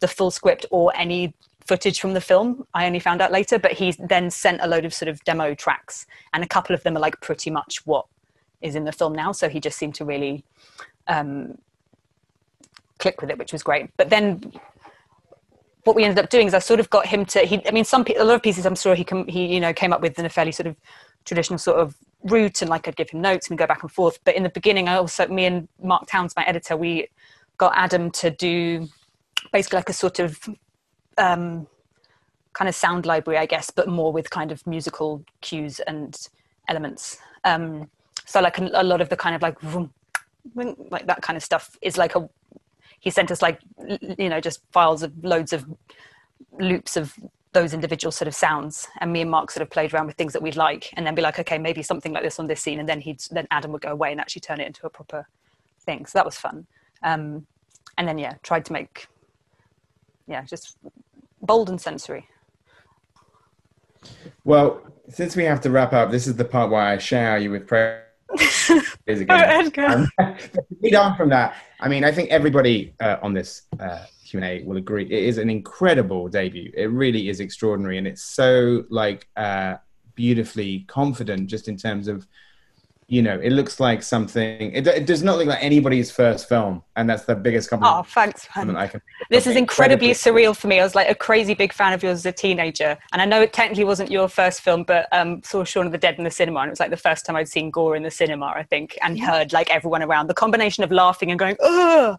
the 0.00 0.08
full 0.08 0.30
script 0.30 0.66
or 0.70 0.94
any 0.96 1.34
footage 1.66 2.00
from 2.00 2.12
the 2.12 2.20
film. 2.20 2.66
I 2.74 2.86
only 2.86 2.98
found 2.98 3.20
out 3.20 3.32
later, 3.32 3.58
but 3.58 3.72
he 3.72 3.92
then 3.92 4.30
sent 4.30 4.60
a 4.60 4.66
load 4.66 4.84
of 4.84 4.92
sort 4.92 5.08
of 5.08 5.22
demo 5.24 5.54
tracks, 5.54 6.06
and 6.32 6.44
a 6.44 6.46
couple 6.46 6.74
of 6.74 6.82
them 6.82 6.96
are 6.96 7.00
like 7.00 7.20
pretty 7.20 7.50
much 7.50 7.86
what 7.86 8.06
is 8.60 8.74
in 8.74 8.84
the 8.84 8.92
film 8.92 9.14
now. 9.14 9.32
So 9.32 9.48
he 9.48 9.60
just 9.60 9.78
seemed 9.78 9.94
to 9.96 10.04
really 10.04 10.44
um, 11.06 11.58
click 12.98 13.20
with 13.20 13.30
it, 13.30 13.38
which 13.38 13.52
was 13.52 13.62
great. 13.62 13.90
But 13.96 14.10
then 14.10 14.52
what 15.84 15.96
we 15.96 16.04
ended 16.04 16.22
up 16.22 16.30
doing 16.30 16.46
is 16.46 16.54
I 16.54 16.58
sort 16.58 16.80
of 16.80 16.90
got 16.90 17.06
him 17.06 17.24
to. 17.26 17.40
He, 17.40 17.66
I 17.66 17.70
mean, 17.70 17.84
some 17.84 18.04
a 18.16 18.24
lot 18.24 18.34
of 18.34 18.42
pieces 18.42 18.66
I'm 18.66 18.76
sure 18.76 18.94
he 18.94 19.04
can, 19.04 19.26
he 19.28 19.46
you 19.54 19.60
know 19.60 19.72
came 19.72 19.92
up 19.92 20.00
with 20.00 20.18
in 20.18 20.24
a 20.24 20.30
fairly 20.30 20.52
sort 20.52 20.66
of 20.66 20.76
traditional 21.24 21.58
sort 21.58 21.78
of 21.78 21.96
route, 22.24 22.62
and 22.62 22.70
like 22.70 22.88
I'd 22.88 22.96
give 22.96 23.10
him 23.10 23.20
notes 23.20 23.48
and 23.48 23.58
go 23.58 23.66
back 23.66 23.82
and 23.82 23.90
forth. 23.90 24.18
But 24.24 24.36
in 24.36 24.42
the 24.42 24.48
beginning, 24.48 24.88
I 24.88 24.96
also 24.96 25.26
me 25.28 25.44
and 25.46 25.68
Mark 25.82 26.06
Towns, 26.06 26.34
my 26.36 26.44
editor, 26.44 26.76
we 26.76 27.08
got 27.58 27.72
Adam 27.76 28.10
to 28.10 28.30
do 28.30 28.88
basically 29.52 29.78
like 29.78 29.88
a 29.88 29.92
sort 29.92 30.18
of 30.18 30.38
um, 31.18 31.66
kind 32.52 32.68
of 32.68 32.74
sound 32.74 33.06
library, 33.06 33.38
I 33.38 33.46
guess, 33.46 33.70
but 33.70 33.88
more 33.88 34.12
with 34.12 34.30
kind 34.30 34.52
of 34.52 34.66
musical 34.66 35.24
cues 35.40 35.80
and 35.80 36.16
elements. 36.68 37.18
Um, 37.44 37.90
so 38.26 38.40
like 38.40 38.58
a, 38.58 38.70
a 38.74 38.84
lot 38.84 39.00
of 39.00 39.08
the 39.08 39.16
kind 39.16 39.34
of 39.34 39.42
like 39.42 39.60
vroom, 39.60 39.92
like 40.54 41.06
that 41.06 41.22
kind 41.22 41.36
of 41.36 41.42
stuff 41.42 41.76
is 41.82 41.96
like 41.96 42.14
a. 42.14 42.28
He 43.00 43.10
sent 43.10 43.32
us 43.32 43.42
like 43.42 43.60
you 44.18 44.28
know 44.28 44.40
just 44.40 44.60
files 44.70 45.02
of 45.02 45.24
loads 45.24 45.52
of 45.52 45.64
loops 46.58 46.96
of 46.96 47.14
those 47.52 47.74
individual 47.74 48.10
sort 48.10 48.28
of 48.28 48.34
sounds, 48.34 48.88
and 49.00 49.12
me 49.12 49.20
and 49.20 49.30
Mark 49.30 49.50
sort 49.50 49.62
of 49.62 49.70
played 49.70 49.92
around 49.92 50.06
with 50.06 50.16
things 50.16 50.32
that 50.32 50.42
we'd 50.42 50.56
like, 50.56 50.90
and 50.94 51.06
then 51.06 51.14
be 51.14 51.22
like, 51.22 51.38
okay, 51.38 51.58
maybe 51.58 51.82
something 51.82 52.12
like 52.12 52.22
this 52.22 52.38
on 52.38 52.46
this 52.46 52.62
scene, 52.62 52.80
and 52.80 52.88
then 52.88 53.00
he'd 53.00 53.20
then 53.30 53.46
Adam 53.50 53.72
would 53.72 53.82
go 53.82 53.90
away 53.90 54.10
and 54.10 54.20
actually 54.20 54.40
turn 54.40 54.60
it 54.60 54.66
into 54.66 54.86
a 54.86 54.90
proper 54.90 55.26
thing. 55.80 56.06
So 56.06 56.18
that 56.18 56.24
was 56.24 56.36
fun. 56.36 56.66
Um, 57.02 57.46
and 57.98 58.08
then 58.08 58.18
yeah, 58.18 58.34
tried 58.42 58.64
to 58.66 58.72
make 58.72 59.06
yeah 60.26 60.44
just 60.44 60.78
bold 61.42 61.68
and 61.68 61.80
sensory. 61.80 62.26
Well, 64.44 64.80
since 65.08 65.36
we 65.36 65.44
have 65.44 65.60
to 65.62 65.70
wrap 65.70 65.92
up, 65.92 66.10
this 66.10 66.26
is 66.26 66.36
the 66.36 66.44
part 66.44 66.70
where 66.70 66.80
I 66.80 66.98
shower 66.98 67.38
you 67.38 67.50
with 67.50 67.66
praise 67.66 68.00
again. 69.06 70.08
Lead 70.80 70.94
on 70.94 71.16
from 71.16 71.28
that, 71.28 71.54
I 71.80 71.88
mean, 71.88 72.04
I 72.04 72.12
think 72.12 72.30
everybody 72.30 72.94
uh, 73.00 73.16
on 73.22 73.34
this 73.34 73.62
uh, 73.78 74.06
Q&A 74.32 74.62
will 74.64 74.78
agree. 74.78 75.04
It 75.04 75.24
is 75.24 75.36
an 75.36 75.50
incredible 75.50 76.26
debut. 76.28 76.72
It 76.74 76.86
really 76.86 77.28
is 77.28 77.40
extraordinary. 77.40 77.98
And 77.98 78.06
it's 78.06 78.22
so 78.22 78.84
like 78.88 79.28
uh, 79.36 79.74
beautifully 80.14 80.80
confident 80.88 81.48
just 81.48 81.68
in 81.68 81.76
terms 81.76 82.08
of, 82.08 82.26
you 83.08 83.20
know, 83.20 83.38
it 83.38 83.50
looks 83.50 83.78
like 83.78 84.02
something, 84.02 84.72
it, 84.72 84.86
it 84.86 85.04
does 85.04 85.22
not 85.22 85.36
look 85.36 85.46
like 85.48 85.62
anybody's 85.62 86.10
first 86.10 86.48
film. 86.48 86.82
And 86.96 87.10
that's 87.10 87.24
the 87.26 87.34
biggest 87.34 87.68
Oh, 87.68 87.76
compliment 87.76 88.06
thanks. 88.08 88.48
I 88.56 88.86
can 88.86 89.02
This 89.28 89.46
is 89.46 89.54
incredibly 89.54 90.12
Incredibly- 90.12 90.14
surreal 90.14 90.56
for 90.56 90.68
me. 90.68 90.80
I 90.80 90.82
was 90.82 90.94
like 90.94 91.10
a 91.10 91.14
crazy 91.14 91.52
big 91.52 91.74
fan 91.74 91.92
of 91.92 92.02
yours 92.02 92.20
as 92.20 92.26
a 92.26 92.32
teenager, 92.32 92.96
and 93.12 93.20
I 93.20 93.26
know 93.26 93.42
it 93.42 93.52
technically 93.52 93.84
wasn't 93.84 94.10
your 94.10 94.28
first 94.28 94.62
film, 94.62 94.84
but 94.84 95.08
um, 95.12 95.42
saw 95.42 95.62
Shaun 95.62 95.84
of 95.84 95.92
the 95.92 95.98
Dead 95.98 96.16
in 96.16 96.24
the 96.24 96.30
cinema, 96.30 96.60
and 96.60 96.68
it 96.68 96.72
was 96.72 96.80
like 96.80 96.88
the 96.88 96.96
first 96.96 97.26
time 97.26 97.36
I'd 97.36 97.48
seen 97.48 97.70
gore 97.70 97.96
in 97.96 98.02
the 98.02 98.10
cinema, 98.10 98.46
I 98.46 98.62
think, 98.62 98.96
and 99.02 99.20
heard 99.20 99.52
like 99.52 99.68
everyone 99.70 100.02
around. 100.02 100.28
The 100.28 100.34
combination 100.34 100.82
of 100.82 100.90
laughing 100.90 101.30
and 101.30 101.38
going, 101.38 101.56
"Ugh!" 101.62 102.18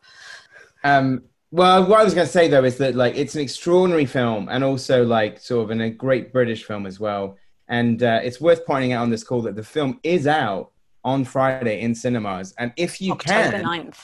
Um, 0.84 1.24
well, 1.54 1.86
what 1.86 2.00
I 2.00 2.04
was 2.04 2.16
going 2.16 2.26
to 2.26 2.34
say 2.34 2.48
though 2.48 2.64
is 2.64 2.78
that 2.78 2.96
like 2.96 3.16
it's 3.16 3.36
an 3.36 3.42
extraordinary 3.42 4.08
film 4.08 4.50
and 4.50 4.64
also 4.64 5.06
like 5.06 5.40
sort 5.40 5.66
of 5.66 5.70
an, 5.70 5.82
a 5.82 5.90
great 5.92 6.34
British 6.34 6.64
film 6.64 6.88
as 6.88 7.00
well. 7.00 7.38
And 7.68 8.02
uh, 8.02 8.22
it's 8.24 8.42
worth 8.42 8.66
pointing 8.66 8.92
out 8.92 9.04
on 9.04 9.12
this 9.12 9.24
call 9.24 9.44
that 9.44 9.56
the 9.56 9.64
film 9.64 10.00
is 10.02 10.26
out 10.26 10.72
on 11.04 11.24
Friday 11.24 11.82
in 11.82 11.94
cinemas. 11.94 12.56
And 12.58 12.74
if 12.76 13.00
you 13.00 13.16
can. 13.18 13.54
October 13.54 13.64
can, 13.64 13.92
9th. 13.92 14.00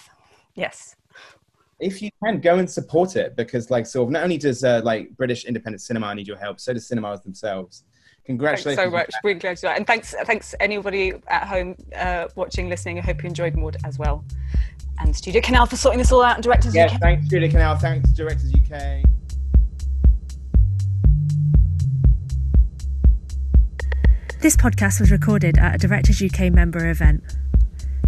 Yes. 0.53 0.95
if 1.79 2.03
you 2.03 2.11
can, 2.23 2.39
go 2.39 2.59
and 2.59 2.69
support 2.69 3.15
it 3.15 3.35
because 3.35 3.71
like 3.71 3.87
sort 3.87 4.07
of 4.07 4.11
not 4.11 4.23
only 4.23 4.37
does 4.37 4.63
uh, 4.63 4.81
like 4.83 5.09
British 5.17 5.45
independent 5.45 5.81
cinema 5.81 6.13
need 6.13 6.27
your 6.27 6.37
help, 6.37 6.59
so 6.59 6.71
do 6.71 6.79
cinemas 6.79 7.21
themselves. 7.21 7.83
Thanks 8.29 8.41
Congratulations! 8.41 8.85
so 8.85 8.91
much. 8.91 9.11
Really 9.23 9.39
glad 9.39 9.57
to 9.57 9.61
do 9.61 9.67
that. 9.69 9.77
And 9.77 9.87
thanks, 9.87 10.13
thanks 10.25 10.53
anybody 10.59 11.13
at 11.29 11.47
home 11.47 11.75
uh, 11.95 12.27
watching, 12.35 12.69
listening. 12.69 12.99
I 12.99 13.01
hope 13.01 13.23
you 13.23 13.27
enjoyed 13.27 13.55
Maud 13.55 13.77
as 13.83 13.97
well. 13.97 14.23
And 14.99 15.15
Studio 15.15 15.41
Canal 15.41 15.65
for 15.65 15.75
sorting 15.77 15.97
this 15.97 16.11
all 16.11 16.21
out 16.21 16.35
and 16.35 16.43
directors. 16.43 16.75
Yes, 16.75 16.93
UK. 16.93 16.99
thanks 17.01 17.25
Studio 17.25 17.49
Canal, 17.49 17.77
thanks 17.77 18.11
Directors 18.11 18.53
UK. 18.53 19.03
This 24.41 24.55
podcast 24.55 24.99
was 24.99 25.09
recorded 25.09 25.57
at 25.57 25.73
a 25.73 25.77
Directors 25.79 26.21
UK 26.21 26.53
member 26.53 26.87
event. 26.87 27.23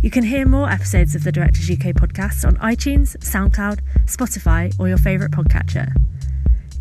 You 0.03 0.11
can 0.11 0.24
hear 0.24 0.47
more 0.47 0.69
episodes 0.69 1.15
of 1.15 1.24
the 1.24 1.32
Directors 1.32 1.67
UK 1.67 1.95
podcast 1.95 2.45
on 2.45 2.57
iTunes, 2.57 3.17
SoundCloud, 3.17 3.80
Spotify, 4.05 4.72
or 4.80 4.88
your 4.88 4.97
favourite 4.97 5.32
podcatcher. 5.32 5.91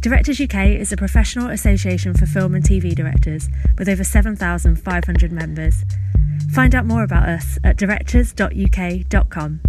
Directors 0.00 0.40
UK 0.40 0.68
is 0.80 0.92
a 0.92 0.96
professional 0.96 1.50
association 1.50 2.14
for 2.14 2.24
film 2.24 2.54
and 2.54 2.64
TV 2.64 2.94
directors 2.94 3.50
with 3.78 3.86
over 3.86 4.02
7,500 4.02 5.30
members. 5.30 5.84
Find 6.54 6.74
out 6.74 6.86
more 6.86 7.02
about 7.02 7.28
us 7.28 7.58
at 7.64 7.76
directors.uk.com. 7.76 9.60